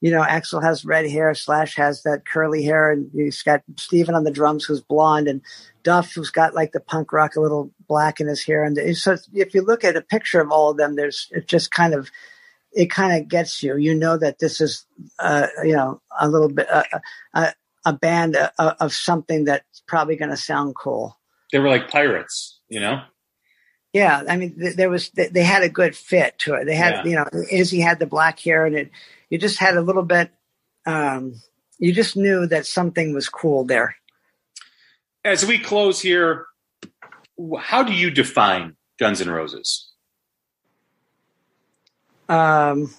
You 0.00 0.10
know, 0.10 0.22
Axl 0.22 0.62
has 0.62 0.84
red 0.84 1.10
hair, 1.10 1.34
Slash 1.34 1.76
has 1.76 2.02
that 2.04 2.26
curly 2.26 2.62
hair, 2.62 2.90
and 2.90 3.10
he's 3.12 3.42
got 3.42 3.62
Steven 3.76 4.14
on 4.14 4.24
the 4.24 4.30
drums 4.30 4.64
who's 4.64 4.80
blonde, 4.80 5.28
and 5.28 5.42
Duff 5.82 6.14
who's 6.14 6.30
got 6.30 6.54
like 6.54 6.72
the 6.72 6.80
punk 6.80 7.12
rock, 7.12 7.36
a 7.36 7.40
little 7.40 7.70
black 7.86 8.18
in 8.18 8.26
his 8.26 8.42
hair. 8.42 8.64
And 8.64 8.96
so 8.96 9.18
if 9.34 9.54
you 9.54 9.62
look 9.62 9.84
at 9.84 9.96
a 9.96 10.00
picture 10.00 10.40
of 10.40 10.50
all 10.50 10.70
of 10.70 10.78
them, 10.78 10.96
there's 10.96 11.28
it 11.32 11.46
just 11.46 11.70
kind 11.70 11.92
of 11.92 12.10
it 12.72 12.90
kind 12.90 13.20
of 13.20 13.28
gets 13.28 13.62
you. 13.62 13.76
You 13.76 13.94
know 13.94 14.16
that 14.18 14.38
this 14.38 14.60
is 14.60 14.86
uh, 15.18 15.46
you 15.64 15.74
know 15.74 16.00
a 16.20 16.28
little 16.28 16.48
bit 16.48 16.70
uh, 16.70 16.84
uh, 17.34 17.50
a 17.84 17.92
band 17.92 18.36
uh, 18.36 18.74
of 18.80 18.92
something 18.92 19.44
that's 19.44 19.82
probably 19.86 20.16
going 20.16 20.30
to 20.30 20.36
sound 20.36 20.74
cool. 20.76 21.18
They 21.52 21.58
were 21.58 21.68
like 21.68 21.90
pirates, 21.90 22.60
you 22.68 22.80
know. 22.80 23.02
Yeah, 23.92 24.22
I 24.28 24.36
mean, 24.36 24.56
th- 24.56 24.76
there 24.76 24.90
was 24.90 25.10
th- 25.10 25.32
they 25.32 25.42
had 25.42 25.64
a 25.64 25.68
good 25.68 25.96
fit 25.96 26.38
to 26.40 26.54
it. 26.54 26.64
They 26.64 26.76
had, 26.76 27.04
yeah. 27.04 27.04
you 27.04 27.16
know, 27.16 27.42
Izzy 27.50 27.80
had 27.80 27.98
the 27.98 28.06
black 28.06 28.38
hair, 28.38 28.64
and 28.64 28.76
it 28.76 28.90
you 29.30 29.38
just 29.38 29.58
had 29.58 29.76
a 29.76 29.82
little 29.82 30.04
bit. 30.04 30.30
Um, 30.86 31.34
you 31.78 31.92
just 31.92 32.16
knew 32.16 32.46
that 32.46 32.66
something 32.66 33.14
was 33.14 33.28
cool 33.28 33.64
there. 33.64 33.96
As 35.24 35.44
we 35.44 35.58
close 35.58 36.00
here, 36.00 36.46
how 37.58 37.82
do 37.82 37.92
you 37.92 38.10
define 38.10 38.76
Guns 38.98 39.20
N' 39.20 39.30
Roses? 39.30 39.89
Um, 42.30 42.94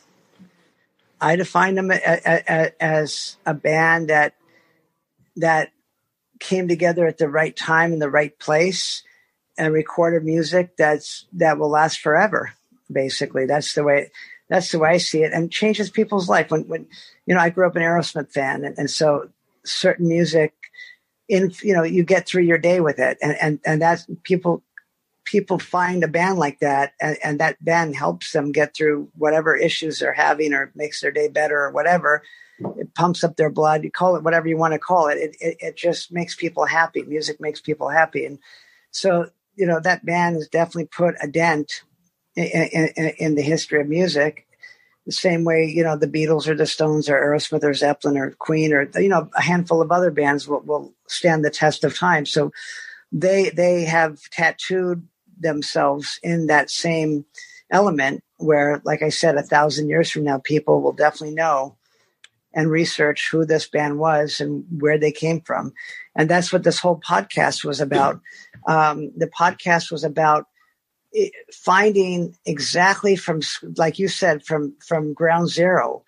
I 1.21 1.37
define 1.37 1.75
them 1.75 1.89
as 1.89 3.37
a 3.45 3.53
band 3.53 4.09
that 4.09 4.35
that 5.37 5.71
came 6.39 6.67
together 6.67 7.07
at 7.07 7.17
the 7.17 7.29
right 7.29 7.55
time 7.55 7.93
in 7.93 7.99
the 7.99 8.09
right 8.09 8.37
place 8.39 9.03
and 9.57 9.73
recorded 9.73 10.25
music 10.25 10.75
that's 10.75 11.27
that 11.33 11.57
will 11.57 11.69
last 11.69 12.01
forever. 12.01 12.51
Basically, 12.91 13.45
that's 13.45 13.73
the 13.73 13.83
way 13.83 14.11
that's 14.49 14.69
the 14.71 14.79
way 14.79 14.89
I 14.89 14.97
see 14.97 15.23
it, 15.23 15.31
and 15.31 15.49
changes 15.49 15.89
people's 15.89 16.27
life. 16.27 16.51
When 16.51 16.67
when 16.67 16.87
you 17.25 17.33
know, 17.33 17.39
I 17.39 17.51
grew 17.51 17.67
up 17.67 17.77
an 17.77 17.83
Aerosmith 17.83 18.33
fan, 18.33 18.65
and, 18.65 18.77
and 18.77 18.89
so 18.89 19.29
certain 19.63 20.09
music, 20.09 20.53
in 21.29 21.53
you 21.63 21.73
know, 21.73 21.83
you 21.83 22.03
get 22.03 22.27
through 22.27 22.43
your 22.43 22.57
day 22.57 22.81
with 22.81 22.99
it, 22.99 23.17
and 23.21 23.37
and 23.41 23.59
and 23.65 23.81
that's 23.81 24.07
people 24.23 24.61
people 25.31 25.57
find 25.57 26.03
a 26.03 26.07
band 26.07 26.37
like 26.37 26.59
that 26.59 26.93
and, 27.01 27.17
and, 27.23 27.39
that 27.39 27.63
band 27.63 27.95
helps 27.95 28.33
them 28.33 28.51
get 28.51 28.75
through 28.75 29.09
whatever 29.15 29.55
issues 29.55 29.99
they're 29.99 30.13
having 30.13 30.53
or 30.53 30.71
makes 30.75 30.99
their 30.99 31.11
day 31.11 31.29
better 31.29 31.61
or 31.61 31.71
whatever 31.71 32.21
it 32.77 32.93
pumps 32.95 33.23
up 33.23 33.37
their 33.37 33.49
blood 33.49 33.83
you 33.83 33.89
call 33.89 34.15
it 34.15 34.23
whatever 34.23 34.47
you 34.47 34.57
want 34.57 34.73
to 34.73 34.79
call 34.79 35.07
it 35.07 35.17
it, 35.17 35.35
it, 35.39 35.57
it 35.59 35.75
just 35.77 36.11
makes 36.11 36.35
people 36.35 36.65
happy 36.65 37.01
music 37.03 37.39
makes 37.39 37.61
people 37.61 37.89
happy 37.89 38.25
and 38.25 38.37
so 38.91 39.29
you 39.55 39.65
know 39.65 39.79
that 39.79 40.05
band 40.05 40.35
has 40.35 40.47
definitely 40.47 40.85
put 40.85 41.15
a 41.21 41.27
dent 41.27 41.83
in, 42.35 42.89
in, 42.95 43.13
in 43.17 43.35
the 43.35 43.41
history 43.41 43.81
of 43.81 43.87
music. 43.87 44.47
The 45.05 45.11
same 45.11 45.43
way 45.43 45.65
you 45.65 45.83
know 45.83 45.97
the 45.97 46.07
beatles 46.07 46.47
or 46.47 46.55
the 46.55 46.67
stones 46.67 47.09
or 47.09 47.15
aerosmith 47.15 47.63
or 47.63 47.73
zeppelin 47.73 48.17
or 48.17 48.31
queen 48.31 48.71
or 48.71 48.87
you 48.95 49.09
know 49.09 49.29
a 49.35 49.41
handful 49.41 49.81
of 49.81 49.91
other 49.91 50.11
bands 50.11 50.47
will, 50.47 50.61
will 50.61 50.93
stand 51.07 51.43
the 51.43 51.49
test 51.49 51.83
of 51.83 51.97
time. 51.97 52.25
So 52.25 52.51
they 53.11 53.49
they 53.49 53.83
have 53.85 54.19
tattooed 54.31 55.07
themselves 55.41 56.19
in 56.23 56.47
that 56.47 56.69
same 56.69 57.25
element 57.71 58.23
where, 58.37 58.81
like 58.85 59.01
I 59.01 59.09
said, 59.09 59.35
a 59.35 59.43
thousand 59.43 59.89
years 59.89 60.09
from 60.09 60.23
now, 60.23 60.39
people 60.39 60.81
will 60.81 60.93
definitely 60.93 61.35
know 61.35 61.77
and 62.53 62.69
research 62.69 63.29
who 63.31 63.45
this 63.45 63.67
band 63.67 63.97
was 63.97 64.41
and 64.41 64.65
where 64.79 64.97
they 64.97 65.11
came 65.11 65.41
from. 65.41 65.73
And 66.15 66.29
that's 66.29 66.51
what 66.51 66.63
this 66.63 66.79
whole 66.79 66.99
podcast 66.99 67.63
was 67.63 67.79
about. 67.79 68.19
Um, 68.67 69.11
the 69.15 69.27
podcast 69.27 69.91
was 69.91 70.03
about 70.03 70.47
eh, 71.15 71.29
finding 71.53 72.35
exactly 72.45 73.15
from, 73.15 73.41
like 73.77 73.99
you 73.99 74.07
said, 74.07 74.45
from, 74.45 74.75
from 74.85 75.13
ground 75.13 75.49
zero, 75.49 76.03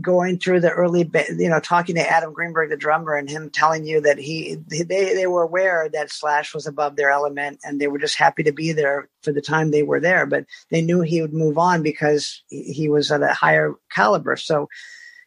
going 0.00 0.38
through 0.38 0.60
the 0.60 0.70
early, 0.70 1.10
you 1.36 1.48
know, 1.48 1.60
talking 1.60 1.94
to 1.94 2.08
Adam 2.08 2.32
Greenberg, 2.32 2.70
the 2.70 2.76
drummer, 2.76 3.14
and 3.14 3.28
him 3.28 3.50
telling 3.50 3.84
you 3.84 4.00
that 4.02 4.18
he 4.18 4.56
they 4.68 4.82
they 4.82 5.26
were 5.26 5.42
aware 5.42 5.88
that 5.92 6.10
Slash 6.10 6.54
was 6.54 6.66
above 6.66 6.96
their 6.96 7.10
element, 7.10 7.60
and 7.64 7.80
they 7.80 7.88
were 7.88 7.98
just 7.98 8.16
happy 8.16 8.42
to 8.42 8.52
be 8.52 8.72
there 8.72 9.08
for 9.22 9.32
the 9.32 9.40
time 9.40 9.70
they 9.70 9.82
were 9.82 10.00
there. 10.00 10.26
But 10.26 10.46
they 10.70 10.82
knew 10.82 11.00
he 11.00 11.22
would 11.22 11.32
move 11.32 11.58
on 11.58 11.82
because 11.82 12.42
he 12.48 12.88
was 12.88 13.10
at 13.10 13.22
a 13.22 13.32
higher 13.32 13.74
caliber. 13.90 14.36
So, 14.36 14.68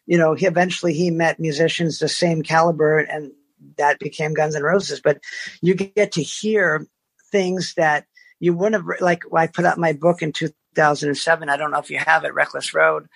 you 0.05 0.17
know, 0.17 0.33
he 0.33 0.45
eventually 0.45 0.93
he 0.93 1.09
met 1.09 1.39
musicians 1.39 1.99
the 1.99 2.07
same 2.07 2.43
caliber, 2.43 2.99
and 2.99 3.31
that 3.77 3.99
became 3.99 4.33
Guns 4.33 4.55
N' 4.55 4.63
Roses. 4.63 5.01
But 5.01 5.19
you 5.61 5.73
get 5.73 6.13
to 6.13 6.23
hear 6.23 6.87
things 7.31 7.73
that 7.75 8.05
you 8.39 8.53
wouldn't 8.53 8.83
have 8.83 9.01
like. 9.01 9.23
I 9.33 9.47
put 9.47 9.65
out 9.65 9.77
my 9.77 9.93
book 9.93 10.21
in 10.21 10.33
2007. 10.33 11.49
I 11.49 11.57
don't 11.57 11.71
know 11.71 11.79
if 11.79 11.89
you 11.89 11.97
have 11.97 12.25
it, 12.25 12.33
Reckless 12.33 12.73
Road 12.73 13.07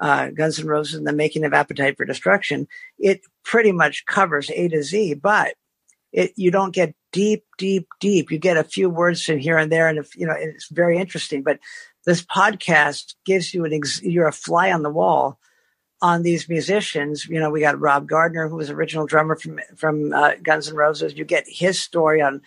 uh, 0.00 0.30
Guns 0.30 0.58
N' 0.58 0.66
Roses 0.66 0.94
and 0.94 1.06
the 1.06 1.12
making 1.12 1.44
of 1.44 1.52
Appetite 1.52 1.96
for 1.96 2.04
Destruction, 2.04 2.66
it 2.98 3.20
pretty 3.44 3.72
much 3.72 4.06
covers 4.06 4.50
A 4.50 4.68
to 4.68 4.82
Z, 4.82 5.14
but 5.14 5.54
it, 6.12 6.32
you 6.36 6.50
don't 6.50 6.74
get 6.74 6.94
deep, 7.12 7.44
deep, 7.58 7.86
deep. 8.00 8.30
You 8.30 8.38
get 8.38 8.56
a 8.56 8.64
few 8.64 8.88
words 8.88 9.28
in 9.28 9.38
here 9.38 9.58
and 9.58 9.70
there, 9.70 9.88
and 9.88 9.98
if, 9.98 10.16
you 10.16 10.26
know 10.26 10.34
it's 10.36 10.68
very 10.68 10.98
interesting. 10.98 11.42
But 11.42 11.60
this 12.06 12.22
podcast 12.22 13.14
gives 13.24 13.52
you 13.54 13.64
an 13.64 13.72
ex- 13.72 14.02
you're 14.02 14.26
a 14.26 14.32
fly 14.32 14.72
on 14.72 14.82
the 14.82 14.90
wall 14.90 15.38
on 16.02 16.22
these 16.22 16.48
musicians. 16.48 17.26
You 17.26 17.38
know, 17.38 17.50
we 17.50 17.60
got 17.60 17.78
Rob 17.78 18.08
Gardner, 18.08 18.48
who 18.48 18.56
was 18.56 18.70
original 18.70 19.06
drummer 19.06 19.36
from 19.36 19.60
from 19.76 20.12
uh, 20.12 20.32
Guns 20.42 20.68
N' 20.68 20.76
Roses. 20.76 21.14
You 21.16 21.24
get 21.24 21.44
his 21.46 21.80
story 21.80 22.22
on 22.22 22.42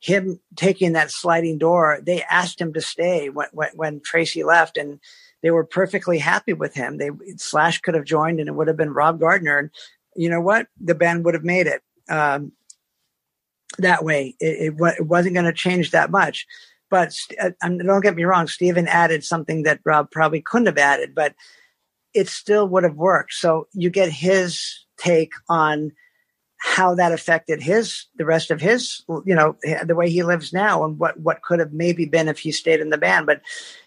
him 0.00 0.40
taking 0.56 0.92
that 0.92 1.10
sliding 1.10 1.58
door. 1.58 1.98
They 2.02 2.22
asked 2.22 2.60
him 2.60 2.72
to 2.74 2.80
stay 2.80 3.28
when 3.28 3.48
when, 3.52 3.70
when 3.74 4.00
Tracii 4.00 4.44
left, 4.44 4.76
and 4.76 5.00
they 5.42 5.50
were 5.50 5.64
perfectly 5.64 6.18
happy 6.18 6.52
with 6.52 6.74
him. 6.74 6.98
They 6.98 7.10
Slash 7.36 7.80
could 7.80 7.94
have 7.94 8.04
joined, 8.04 8.40
and 8.40 8.48
it 8.48 8.54
would 8.54 8.68
have 8.68 8.76
been 8.76 8.92
Rob 8.92 9.20
Gardner. 9.20 9.58
And 9.58 9.70
you 10.14 10.28
know 10.28 10.40
what? 10.40 10.66
The 10.80 10.94
band 10.94 11.24
would 11.24 11.34
have 11.34 11.44
made 11.44 11.66
it 11.66 11.82
um, 12.08 12.52
that 13.78 14.04
way. 14.04 14.34
It, 14.40 14.74
it, 14.74 14.94
it 14.98 15.06
wasn't 15.06 15.34
going 15.34 15.46
to 15.46 15.52
change 15.52 15.90
that 15.92 16.10
much. 16.10 16.46
But 16.90 17.14
uh, 17.40 17.50
don't 17.62 18.02
get 18.02 18.16
me 18.16 18.24
wrong, 18.24 18.48
Steven 18.48 18.88
added 18.88 19.24
something 19.24 19.62
that 19.62 19.80
Rob 19.84 20.10
probably 20.10 20.42
couldn't 20.42 20.66
have 20.66 20.78
added, 20.78 21.14
but 21.14 21.34
it 22.12 22.28
still 22.28 22.66
would 22.68 22.82
have 22.82 22.96
worked. 22.96 23.32
So 23.34 23.68
you 23.72 23.90
get 23.90 24.10
his 24.10 24.84
take 24.98 25.30
on 25.48 25.92
how 26.62 26.94
that 26.94 27.10
affected 27.10 27.62
his 27.62 28.06
the 28.16 28.24
rest 28.26 28.50
of 28.50 28.60
his 28.60 29.02
you 29.24 29.34
know 29.34 29.56
the 29.82 29.94
way 29.94 30.10
he 30.10 30.22
lives 30.22 30.52
now 30.52 30.84
and 30.84 30.98
what 30.98 31.18
what 31.18 31.40
could 31.40 31.58
have 31.58 31.72
maybe 31.72 32.04
been 32.04 32.28
if 32.28 32.38
he 32.38 32.52
stayed 32.52 32.80
in 32.80 32.90
the 32.90 32.98
band. 32.98 33.24
But 33.26 33.40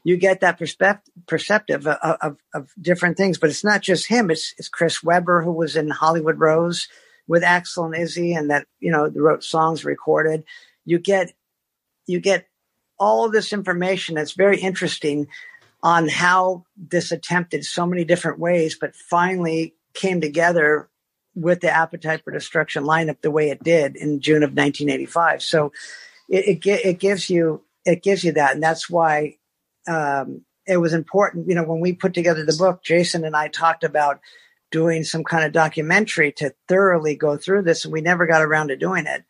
you 0.04 0.18
get 0.18 0.42
that 0.42 0.58
perspective 0.58 1.14
perceptive 1.28 1.88
of, 1.88 2.18
of, 2.22 2.38
of 2.54 2.72
different 2.82 3.16
things. 3.16 3.38
But 3.38 3.52
it's 3.52 3.64
not 3.64 3.82
just 3.82 4.08
him. 4.08 4.32
It's 4.32 4.56
it's 4.58 4.70
chris 4.70 5.04
weber 5.04 5.44
who 5.44 5.52
was 5.52 5.76
in 5.76 5.90
hollywood 5.90 6.40
rose 6.40 6.88
with 7.28 7.44
axl 7.44 7.86
and 7.86 7.96
izzy 7.96 8.34
and 8.34 8.50
that 8.50 8.66
you 8.80 8.92
know 8.92 9.08
wrote 9.08 9.44
songs 9.44 9.86
recorded. 9.86 10.44
You 10.84 10.98
get 10.98 11.32
you 12.08 12.20
get 12.20 12.48
all 13.00 13.30
this 13.30 13.54
information 13.54 14.16
that's 14.16 14.34
very 14.34 14.60
interesting 14.60 15.28
on 15.84 16.08
how 16.08 16.64
this 16.76 17.12
attempted 17.12 17.66
so 17.66 17.86
many 17.86 18.04
different 18.04 18.40
ways, 18.40 18.78
but 18.80 18.96
finally 18.96 19.76
came 19.94 20.22
together 20.22 20.90
with 21.36 21.62
the 21.62 21.70
Appetite 21.70 22.24
for 22.24 22.32
Destruction 22.32 22.84
lineup 22.84 23.22
the 23.22 23.32
way 23.32 23.50
it 23.50 23.64
did 23.64 23.96
in 23.96 24.20
June 24.20 24.44
of 24.44 24.52
1985. 24.52 25.42
So 25.42 25.72
it, 26.30 26.66
it, 26.66 26.86
it 26.86 27.00
gives 27.00 27.30
you 27.30 27.62
it 27.86 28.02
gives 28.02 28.24
you 28.24 28.32
that, 28.34 28.54
and 28.54 28.64
that's 28.64 28.90
why 28.90 29.38
um, 29.88 30.46
it 30.66 30.78
was 30.78 30.94
important. 30.94 31.50
You 31.50 31.56
know, 31.56 31.64
when 31.64 31.82
we 31.82 31.94
put 31.94 32.14
together 32.14 32.46
the 32.46 32.56
book, 32.58 32.84
Jason 32.84 33.26
and 33.26 33.36
I 33.36 33.50
talked 33.50 33.84
about 33.84 34.22
doing 34.72 35.04
some 35.04 35.24
kind 35.24 35.44
of 35.44 35.52
documentary 35.52 36.32
to 36.32 36.54
thoroughly 36.68 37.16
go 37.16 37.38
through 37.38 37.64
this, 37.64 37.84
and 37.84 37.94
we 37.94 38.02
never 38.02 38.26
got 38.26 38.42
around 38.42 38.70
to 38.70 38.78
doing 38.78 39.06
it, 39.06 39.24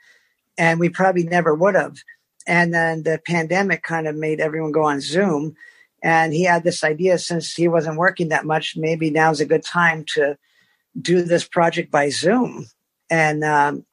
and 0.57 0.79
we 0.79 0.89
probably 0.89 1.23
never 1.23 1.53
would 1.55 1.75
have. 1.75 1.97
And 2.45 2.73
then 2.73 3.03
the 3.03 3.21
pandemic 3.25 3.83
kind 3.83 4.07
of 4.07 4.15
made 4.15 4.39
everyone 4.39 4.71
go 4.71 4.83
on 4.83 5.01
Zoom. 5.01 5.55
And 6.01 6.33
he 6.33 6.43
had 6.43 6.63
this 6.63 6.83
idea 6.83 7.17
since 7.17 7.53
he 7.53 7.67
wasn't 7.67 7.97
working 7.97 8.29
that 8.29 8.45
much, 8.45 8.75
maybe 8.75 9.09
now's 9.09 9.39
a 9.39 9.45
good 9.45 9.63
time 9.63 10.03
to 10.15 10.37
do 10.99 11.21
this 11.21 11.47
project 11.47 11.91
by 11.91 12.09
Zoom. 12.09 12.67
And, 13.09 13.43
um, 13.43 13.85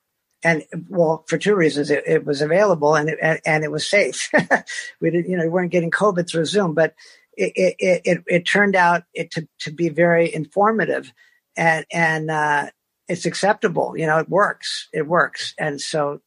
and 0.42 0.64
well, 0.88 1.24
for 1.28 1.36
two 1.36 1.54
reasons, 1.54 1.90
it, 1.90 2.04
it 2.06 2.24
was 2.24 2.40
available 2.40 2.94
and 2.94 3.10
it, 3.10 3.40
and 3.44 3.64
it 3.64 3.70
was 3.70 3.88
safe. 3.88 4.30
we 5.00 5.10
didn't, 5.10 5.30
you 5.30 5.36
know, 5.36 5.44
we 5.44 5.50
weren't 5.50 5.72
getting 5.72 5.90
COVID 5.90 6.30
through 6.30 6.46
Zoom, 6.46 6.74
but 6.74 6.94
it, 7.36 7.52
it, 7.78 8.00
it, 8.04 8.24
it 8.26 8.46
turned 8.46 8.76
out 8.76 9.04
it 9.14 9.30
to, 9.32 9.46
to 9.60 9.70
be 9.70 9.88
very 9.88 10.32
informative 10.32 11.12
and, 11.56 11.84
and, 11.92 12.30
uh, 12.30 12.66
it's 13.10 13.26
acceptable. 13.26 13.94
You 13.96 14.06
know, 14.06 14.18
it 14.18 14.28
works. 14.28 14.88
It 14.92 15.06
works. 15.06 15.52
And 15.58 15.80
so 15.80 16.20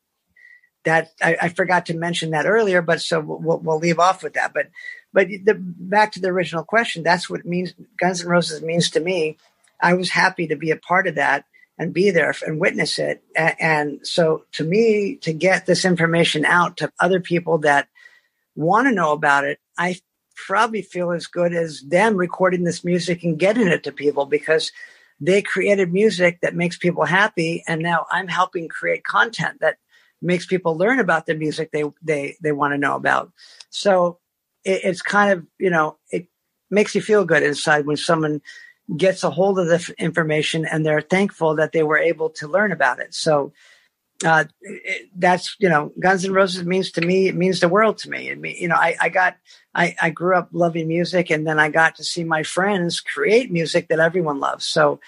that 0.83 1.11
I, 1.21 1.37
I 1.43 1.49
forgot 1.49 1.85
to 1.87 1.93
mention 1.93 2.31
that 2.31 2.45
earlier, 2.45 2.81
but 2.81 3.01
so 3.01 3.21
we'll, 3.21 3.59
we'll 3.59 3.79
leave 3.79 3.99
off 3.99 4.21
with 4.21 4.33
that. 4.33 4.53
But, 4.53 4.67
but 5.13 5.29
the, 5.29 5.55
back 5.57 6.11
to 6.13 6.19
the 6.19 6.27
original 6.27 6.65
question, 6.65 7.01
that's 7.01 7.29
what 7.29 7.45
means 7.45 7.73
Guns 7.97 8.21
N' 8.21 8.27
Roses 8.27 8.61
means 8.61 8.89
to 8.91 8.99
me. 8.99 9.37
I 9.83 9.93
was 9.93 10.09
happy 10.09 10.47
to 10.47 10.55
be 10.55 10.71
a 10.71 10.77
part 10.77 11.07
of 11.07 11.15
that 11.15 11.45
and 11.77 11.93
be 11.93 12.09
there 12.09 12.33
and 12.45 12.59
witness 12.59 12.97
it. 12.97 13.23
And 13.35 13.99
so 14.07 14.45
to 14.53 14.63
me, 14.63 15.17
to 15.17 15.33
get 15.33 15.65
this 15.65 15.85
information 15.85 16.45
out 16.45 16.77
to 16.77 16.91
other 16.99 17.19
people 17.19 17.59
that 17.59 17.89
want 18.55 18.87
to 18.87 18.93
know 18.93 19.11
about 19.11 19.43
it, 19.43 19.59
I 19.77 19.99
probably 20.47 20.81
feel 20.81 21.11
as 21.11 21.27
good 21.27 21.53
as 21.53 21.81
them 21.81 22.15
recording 22.15 22.63
this 22.63 22.83
music 22.83 23.23
and 23.23 23.37
getting 23.37 23.67
it 23.67 23.83
to 23.83 23.91
people 23.91 24.25
because 24.25 24.71
they 25.19 25.41
created 25.41 25.91
music 25.91 26.39
that 26.41 26.55
makes 26.55 26.77
people 26.77 27.05
happy. 27.05 27.63
And 27.67 27.81
now 27.81 28.05
I'm 28.09 28.27
helping 28.27 28.69
create 28.69 29.03
content 29.03 29.59
that 29.59 29.77
makes 30.21 30.45
people 30.45 30.77
learn 30.77 30.99
about 30.99 31.25
the 31.25 31.35
music 31.35 31.71
they, 31.71 31.83
they, 32.01 32.37
they 32.41 32.51
want 32.51 32.73
to 32.73 32.77
know 32.77 32.95
about. 32.95 33.31
So 33.69 34.19
it, 34.63 34.81
it's 34.85 35.01
kind 35.01 35.33
of, 35.33 35.45
you 35.59 35.69
know, 35.69 35.97
it 36.09 36.27
makes 36.71 36.95
you 36.95 37.01
feel 37.01 37.25
good 37.25 37.43
inside 37.43 37.85
when 37.85 37.97
someone 37.97 38.41
gets 38.95 39.23
a 39.23 39.29
hold 39.29 39.59
of 39.59 39.67
the 39.67 39.93
information 39.97 40.65
and 40.65 40.85
they're 40.85 41.01
thankful 41.01 41.55
that 41.55 41.71
they 41.71 41.83
were 41.83 41.97
able 41.97 42.29
to 42.29 42.47
learn 42.47 42.71
about 42.71 42.99
it. 42.99 43.13
So 43.13 43.53
uh, 44.25 44.45
it, 44.61 45.09
that's 45.15 45.55
you 45.59 45.69
know, 45.69 45.91
Guns 45.99 46.25
N' 46.25 46.33
Roses 46.33 46.65
means 46.65 46.91
to 46.91 47.01
me. 47.01 47.27
It 47.27 47.35
means 47.35 47.59
the 47.59 47.67
world 47.67 47.97
to 47.99 48.09
me. 48.09 48.29
It 48.29 48.39
mean, 48.39 48.55
you 48.57 48.67
know, 48.67 48.75
I, 48.75 48.95
I 49.01 49.09
got 49.09 49.37
I, 49.73 49.95
I 50.01 50.09
grew 50.11 50.35
up 50.35 50.49
loving 50.51 50.87
music, 50.87 51.29
and 51.29 51.45
then 51.45 51.59
I 51.59 51.69
got 51.69 51.95
to 51.95 52.03
see 52.03 52.23
my 52.23 52.43
friends 52.43 53.01
create 53.01 53.51
music 53.51 53.87
that 53.89 53.99
everyone 53.99 54.39
loves. 54.39 54.65
So 54.65 54.99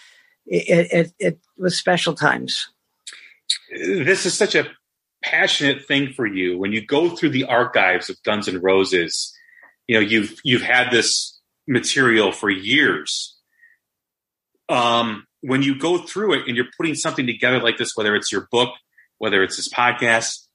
it 0.45 0.87
it, 0.91 1.13
it 1.19 1.39
was 1.57 1.77
special 1.77 2.13
times. 2.13 2.69
This 3.71 4.25
is 4.25 4.33
such 4.33 4.55
a 4.55 4.67
passionate 5.23 5.85
thing 5.85 6.13
for 6.13 6.25
you 6.25 6.57
when 6.57 6.71
you 6.71 6.85
go 6.85 7.09
through 7.09 7.29
the 7.29 7.45
archives 7.45 8.09
of 8.09 8.21
Guns 8.23 8.47
N' 8.47 8.61
Roses. 8.61 9.33
You 9.87 9.95
know, 9.95 10.05
you've 10.05 10.35
you've 10.43 10.63
had 10.63 10.91
this 10.91 11.39
material 11.67 12.31
for 12.31 12.49
years 12.49 13.34
um, 14.69 15.25
when 15.41 15.61
you 15.61 15.77
go 15.77 15.97
through 15.97 16.33
it 16.33 16.47
and 16.47 16.55
you're 16.55 16.67
putting 16.77 16.95
something 16.95 17.27
together 17.27 17.59
like 17.59 17.77
this, 17.77 17.95
whether 17.95 18.15
it's 18.15 18.31
your 18.31 18.47
book, 18.51 18.69
whether 19.17 19.43
it's 19.43 19.57
this 19.57 19.69
podcast, 19.69 20.47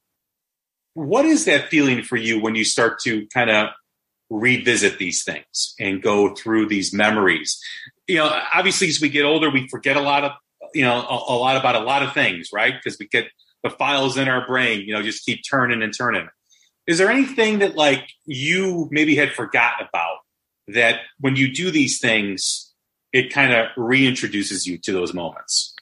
what 0.94 1.24
is 1.24 1.44
that 1.44 1.68
feeling 1.68 2.02
for 2.02 2.16
you 2.16 2.40
when 2.40 2.54
you 2.54 2.64
start 2.64 2.98
to 3.00 3.26
kind 3.28 3.50
of 3.50 3.68
revisit 4.28 4.98
these 4.98 5.24
things 5.24 5.74
and 5.78 6.02
go 6.02 6.34
through 6.34 6.66
these 6.66 6.92
memories? 6.92 7.60
You 8.08 8.16
know, 8.16 8.40
obviously, 8.52 8.88
as 8.88 9.00
we 9.00 9.08
get 9.08 9.24
older, 9.24 9.50
we 9.50 9.68
forget 9.68 9.96
a 9.96 10.00
lot 10.00 10.24
of, 10.24 10.32
you 10.74 10.82
know, 10.82 10.94
a, 10.94 11.32
a 11.32 11.36
lot 11.36 11.56
about 11.56 11.76
a 11.76 11.80
lot 11.80 12.02
of 12.02 12.12
things, 12.12 12.50
right? 12.52 12.74
Because 12.74 12.98
we 12.98 13.06
get 13.06 13.28
the 13.62 13.70
files 13.70 14.16
in 14.16 14.28
our 14.28 14.46
brain, 14.46 14.80
you 14.80 14.92
know, 14.92 15.02
just 15.02 15.24
keep 15.24 15.42
turning 15.48 15.82
and 15.82 15.92
turning. 15.96 16.28
Is 16.86 16.98
there 16.98 17.10
anything 17.10 17.60
that 17.60 17.76
like 17.76 18.08
you 18.26 18.88
maybe 18.90 19.14
had 19.14 19.32
forgotten 19.32 19.86
about 19.86 20.18
that 20.68 21.00
when 21.20 21.36
you 21.36 21.52
do 21.52 21.70
these 21.70 22.00
things, 22.00 22.69
it 23.12 23.32
kind 23.32 23.52
of 23.52 23.68
reintroduces 23.76 24.66
you 24.66 24.78
to 24.78 24.92
those 24.92 25.12
moments. 25.12 25.74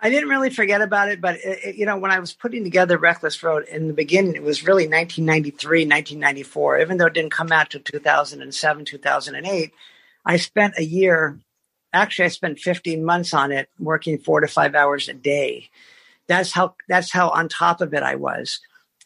I 0.00 0.10
didn't 0.10 0.28
really 0.28 0.50
forget 0.50 0.80
about 0.80 1.08
it, 1.08 1.20
but 1.20 1.36
it, 1.36 1.58
it, 1.64 1.76
you 1.76 1.84
know, 1.84 1.98
when 1.98 2.12
I 2.12 2.20
was 2.20 2.32
putting 2.32 2.62
together 2.62 2.98
Reckless 2.98 3.42
Road 3.42 3.66
in 3.66 3.88
the 3.88 3.94
beginning, 3.94 4.36
it 4.36 4.42
was 4.42 4.62
really 4.62 4.84
1993, 4.84 5.86
1994. 5.86 6.80
Even 6.80 6.98
though 6.98 7.06
it 7.06 7.14
didn't 7.14 7.32
come 7.32 7.50
out 7.50 7.70
till 7.70 7.80
2007, 7.80 8.84
2008, 8.84 9.72
I 10.24 10.36
spent 10.36 10.74
a 10.78 10.84
year. 10.84 11.40
Actually, 11.92 12.26
I 12.26 12.28
spent 12.28 12.60
15 12.60 13.04
months 13.04 13.34
on 13.34 13.50
it, 13.50 13.68
working 13.78 14.18
four 14.18 14.40
to 14.40 14.46
five 14.46 14.74
hours 14.74 15.08
a 15.08 15.14
day. 15.14 15.68
That's 16.28 16.52
how. 16.52 16.74
That's 16.88 17.10
how 17.10 17.30
on 17.30 17.48
top 17.48 17.80
of 17.80 17.94
it 17.94 18.02
I 18.02 18.14
was 18.14 18.60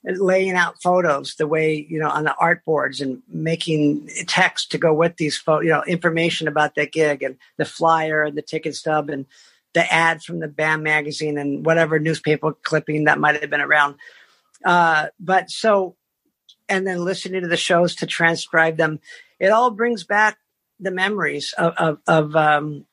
laying 0.05 0.53
out 0.53 0.83
photos 0.83 1.37
the 1.37 1.47
way 1.47 1.87
you 1.89 1.99
know 1.99 2.09
on 2.09 2.25
the 2.25 2.35
art 2.37 2.65
boards 2.65 3.01
and 3.01 3.23
making 3.29 4.09
text 4.27 4.71
to 4.73 4.79
go 4.79 4.93
with 4.93 5.17
these 5.17 5.37
photos, 5.37 5.65
you 5.65 5.71
know, 5.71 5.85
information 5.85 6.49
about 6.49 6.75
that 6.75 6.93
gig 6.93 7.23
and 7.23 7.37
the 7.57 7.65
flyer 7.65 8.23
and 8.25 8.37
the 8.37 8.43
ticket 8.43 8.75
stub 8.75 9.09
and 9.09 9.27
the 9.75 9.93
ad 9.93 10.23
from 10.23 10.41
the 10.41 10.49
BAM 10.49 10.83
magazine 10.83 11.39
and 11.39 11.65
whatever 11.65 11.99
newspaper 11.99 12.53
clipping 12.53 13.05
that 13.05 13.19
might 13.19 13.41
have 13.41 13.51
been 13.51 13.61
around. 13.61 13.95
Uh, 14.65 15.07
but 15.19 15.51
so, 15.51 15.97
and 16.69 16.87
then 16.87 17.05
listening 17.05 17.43
to 17.43 17.49
the 17.49 17.57
shows 17.57 17.95
to 17.97 18.07
transcribe 18.07 18.77
them, 18.77 19.01
it 19.39 19.49
all 19.49 19.71
brings 19.71 20.05
back 20.05 20.39
the 20.81 20.91
memories 20.91 21.55
of 21.57 21.75
of 21.77 21.99
of, 22.07 22.37
um, 22.37 22.87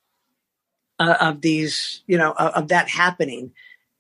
uh, 1.00 1.16
of 1.20 1.42
these, 1.42 2.04
you 2.08 2.18
know, 2.18 2.32
of, 2.32 2.52
of 2.54 2.68
that 2.70 2.88
happening, 2.88 3.52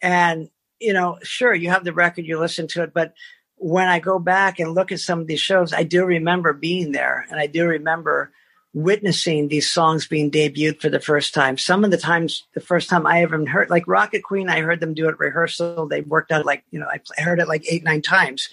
and 0.01 0.49
you 0.79 0.93
know, 0.93 1.17
sure, 1.23 1.53
you 1.53 1.69
have 1.69 1.83
the 1.83 1.93
record, 1.93 2.25
you 2.25 2.39
listen 2.39 2.67
to 2.69 2.83
it, 2.83 2.93
but 2.93 3.13
when 3.55 3.87
I 3.87 3.99
go 3.99 4.19
back 4.19 4.59
and 4.59 4.73
look 4.73 4.91
at 4.91 4.99
some 4.99 5.19
of 5.19 5.27
these 5.27 5.41
shows, 5.41 5.73
I 5.73 5.83
do 5.83 6.05
remember 6.05 6.53
being 6.53 6.93
there 6.93 7.25
and 7.29 7.39
I 7.39 7.47
do 7.47 7.67
remember 7.67 8.31
witnessing 8.73 9.47
these 9.47 9.69
songs 9.69 10.07
being 10.07 10.31
debuted 10.31 10.79
for 10.79 10.89
the 10.89 10.99
first 10.99 11.33
time. 11.33 11.57
Some 11.57 11.83
of 11.83 11.91
the 11.91 11.97
times, 11.97 12.43
the 12.53 12.61
first 12.61 12.89
time 12.89 13.05
I 13.05 13.21
ever 13.21 13.43
heard, 13.45 13.69
like 13.69 13.87
Rocket 13.87 14.23
Queen, 14.23 14.49
I 14.49 14.61
heard 14.61 14.79
them 14.79 14.93
do 14.93 15.09
it 15.09 15.19
rehearsal. 15.19 15.87
They 15.87 16.01
worked 16.01 16.31
out 16.31 16.45
like, 16.45 16.63
you 16.71 16.79
know, 16.79 16.87
I 16.87 17.21
heard 17.21 17.39
it 17.39 17.47
like 17.47 17.65
eight, 17.69 17.83
nine 17.83 18.01
times. 18.01 18.47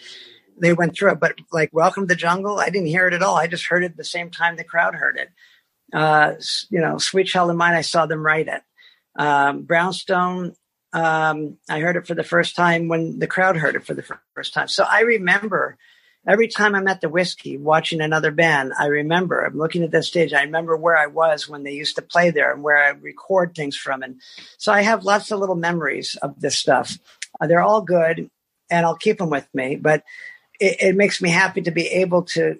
They 0.58 0.72
went 0.72 0.96
through 0.96 1.12
it, 1.12 1.20
but 1.20 1.36
like 1.52 1.70
Welcome 1.72 2.04
to 2.04 2.14
the 2.14 2.16
Jungle, 2.16 2.58
I 2.58 2.70
didn't 2.70 2.88
hear 2.88 3.06
it 3.06 3.14
at 3.14 3.22
all. 3.22 3.36
I 3.36 3.46
just 3.46 3.66
heard 3.66 3.84
it 3.84 3.96
the 3.96 4.04
same 4.04 4.30
time 4.30 4.56
the 4.56 4.64
crowd 4.64 4.94
heard 4.94 5.18
it. 5.18 5.28
Uh, 5.92 6.32
you 6.70 6.80
know, 6.80 6.98
Sweet 6.98 7.28
Child 7.28 7.50
O' 7.50 7.54
Mine, 7.54 7.74
I 7.74 7.82
saw 7.82 8.06
them 8.06 8.24
write 8.24 8.48
it. 8.48 8.62
Um, 9.16 9.62
Brownstone, 9.62 10.54
um, 10.92 11.58
I 11.68 11.80
heard 11.80 11.96
it 11.96 12.06
for 12.06 12.14
the 12.14 12.24
first 12.24 12.56
time 12.56 12.88
when 12.88 13.18
the 13.18 13.26
crowd 13.26 13.56
heard 13.56 13.76
it 13.76 13.84
for 13.84 13.94
the 13.94 14.04
first 14.34 14.54
time. 14.54 14.68
So 14.68 14.84
I 14.88 15.00
remember 15.00 15.76
every 16.26 16.48
time 16.48 16.74
I'm 16.74 16.88
at 16.88 17.00
the 17.00 17.08
Whisky 17.08 17.56
watching 17.56 18.00
another 18.00 18.30
band, 18.30 18.72
I 18.78 18.86
remember 18.86 19.44
I'm 19.44 19.58
looking 19.58 19.82
at 19.82 19.90
that 19.92 20.04
stage. 20.04 20.32
I 20.32 20.42
remember 20.42 20.76
where 20.76 20.96
I 20.96 21.06
was 21.06 21.48
when 21.48 21.62
they 21.62 21.72
used 21.72 21.96
to 21.96 22.02
play 22.02 22.30
there 22.30 22.52
and 22.52 22.62
where 22.62 22.82
I 22.82 22.90
record 22.90 23.54
things 23.54 23.76
from. 23.76 24.02
And 24.02 24.20
so 24.58 24.72
I 24.72 24.82
have 24.82 25.04
lots 25.04 25.30
of 25.30 25.38
little 25.38 25.54
memories 25.54 26.16
of 26.22 26.40
this 26.40 26.56
stuff. 26.56 26.98
Uh, 27.40 27.46
they're 27.46 27.62
all 27.62 27.82
good 27.82 28.30
and 28.70 28.86
I'll 28.86 28.96
keep 28.96 29.18
them 29.18 29.30
with 29.30 29.46
me, 29.54 29.76
but 29.76 30.02
it, 30.58 30.76
it 30.80 30.96
makes 30.96 31.22
me 31.22 31.30
happy 31.30 31.62
to 31.62 31.70
be 31.70 31.86
able 31.86 32.24
to 32.24 32.58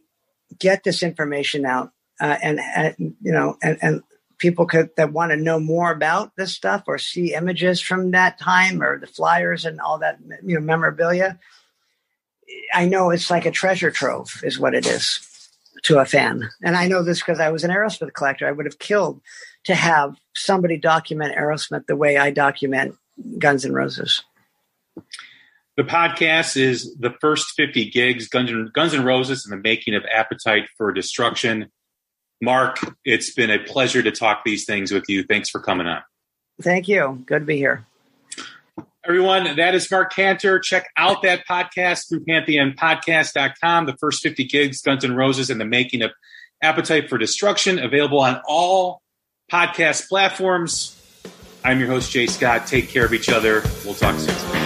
get 0.59 0.85
this 0.85 1.03
information 1.03 1.65
out 1.67 1.93
uh, 2.21 2.37
and, 2.43 2.61
and, 2.61 3.17
you 3.21 3.33
know, 3.33 3.57
and, 3.63 3.79
and 3.83 4.03
people 4.39 4.67
could 4.67 4.91
that 4.97 5.13
want 5.13 5.31
to 5.31 5.37
know 5.37 5.59
more 5.59 5.91
about 5.91 6.35
this 6.37 6.55
stuff 6.55 6.85
or 6.87 6.99
see 6.99 7.35
images 7.35 7.81
from 7.81 8.11
that 8.11 8.39
time 8.39 8.83
or 8.83 8.99
the 8.99 9.07
flyers 9.07 9.65
and 9.65 9.81
all 9.81 9.99
that 9.99 10.19
you 10.45 10.55
know 10.55 10.61
memorabilia 10.61 11.39
i 12.75 12.87
know 12.87 13.11
it's 13.11 13.31
like 13.31 13.47
a 13.47 13.51
treasure 13.51 13.91
trove 13.91 14.41
is 14.45 14.59
what 14.59 14.75
it 14.75 14.87
is 14.87 15.21
to 15.83 15.99
a 15.99 16.05
fan. 16.05 16.49
And 16.63 16.77
i 16.77 16.87
know 16.89 17.03
this 17.03 17.21
because 17.21 17.41
i 17.41 17.51
was 17.51 17.65
an 17.65 17.71
aerosmith 17.71 18.13
collector. 18.13 18.47
I 18.47 18.53
would 18.53 18.67
have 18.67 18.79
killed 18.79 19.21
to 19.65 19.75
have 19.75 20.17
somebody 20.35 20.77
document 20.77 21.37
aerosmith 21.37 21.87
the 21.87 21.97
way 21.97 22.17
i 22.17 22.31
document 22.31 22.97
Guns 23.39 23.65
N' 23.65 23.73
Roses. 23.73 24.23
The 25.77 25.83
podcast 25.83 26.57
is 26.57 26.95
the 26.97 27.15
first 27.21 27.53
50 27.57 27.91
gigs. 27.91 28.29
Guns 28.29 28.51
and, 28.51 28.73
Guns 28.73 28.95
N' 28.95 29.05
Roses 29.05 29.45
and 29.45 29.53
the 29.53 29.63
making 29.63 29.95
of 29.95 30.05
appetite 30.13 30.69
for 30.77 30.93
destruction 30.93 31.71
Marc, 32.43 32.79
it's 33.05 33.33
been 33.33 33.51
a 33.51 33.59
pleasure 33.59 34.03
to 34.03 34.11
talk 34.11 34.43
these 34.45 34.65
things 34.65 34.93
with 34.93 35.05
you. 35.09 35.25
Thanks 35.25 35.49
for 35.49 35.61
coming 35.61 35.87
on. 35.87 36.03
Thank 36.61 36.89
you. 36.89 37.23
Good 37.27 37.41
to 37.41 37.45
be 37.45 37.57
here. 37.57 37.87
Everyone, 39.05 39.57
that 39.57 39.75
is 39.75 39.89
Marc 39.91 40.13
Canter. 40.13 40.59
Check 40.59 40.89
out 40.97 41.23
that 41.23 41.47
podcast 41.49 42.09
through 42.09 42.25
pantheonpodcast.com. 42.25 43.87
The 43.87 43.97
first 43.99 44.21
50 44.23 44.45
gigs, 44.45 44.83
Guns 44.83 45.05
N' 45.05 45.15
Roses, 45.15 45.49
and 45.49 45.61
the 45.61 45.65
making 45.65 46.03
of 46.03 46.11
Appetite 46.63 47.09
for 47.09 47.17
Destruction, 47.17 47.79
available 47.79 48.21
on 48.21 48.41
all 48.49 49.03
podcast 49.53 50.09
platforms. 50.09 51.01
I'm 51.65 51.79
your 51.79 51.89
host, 51.89 52.11
Jay 52.11 52.27
Scott. 52.27 52.67
Take 52.67 52.89
care 52.89 53.05
of 53.05 53.13
each 53.13 53.29
other. 53.29 53.63
We'll 53.85 53.95
talk 53.95 54.19
soon. 54.19 54.66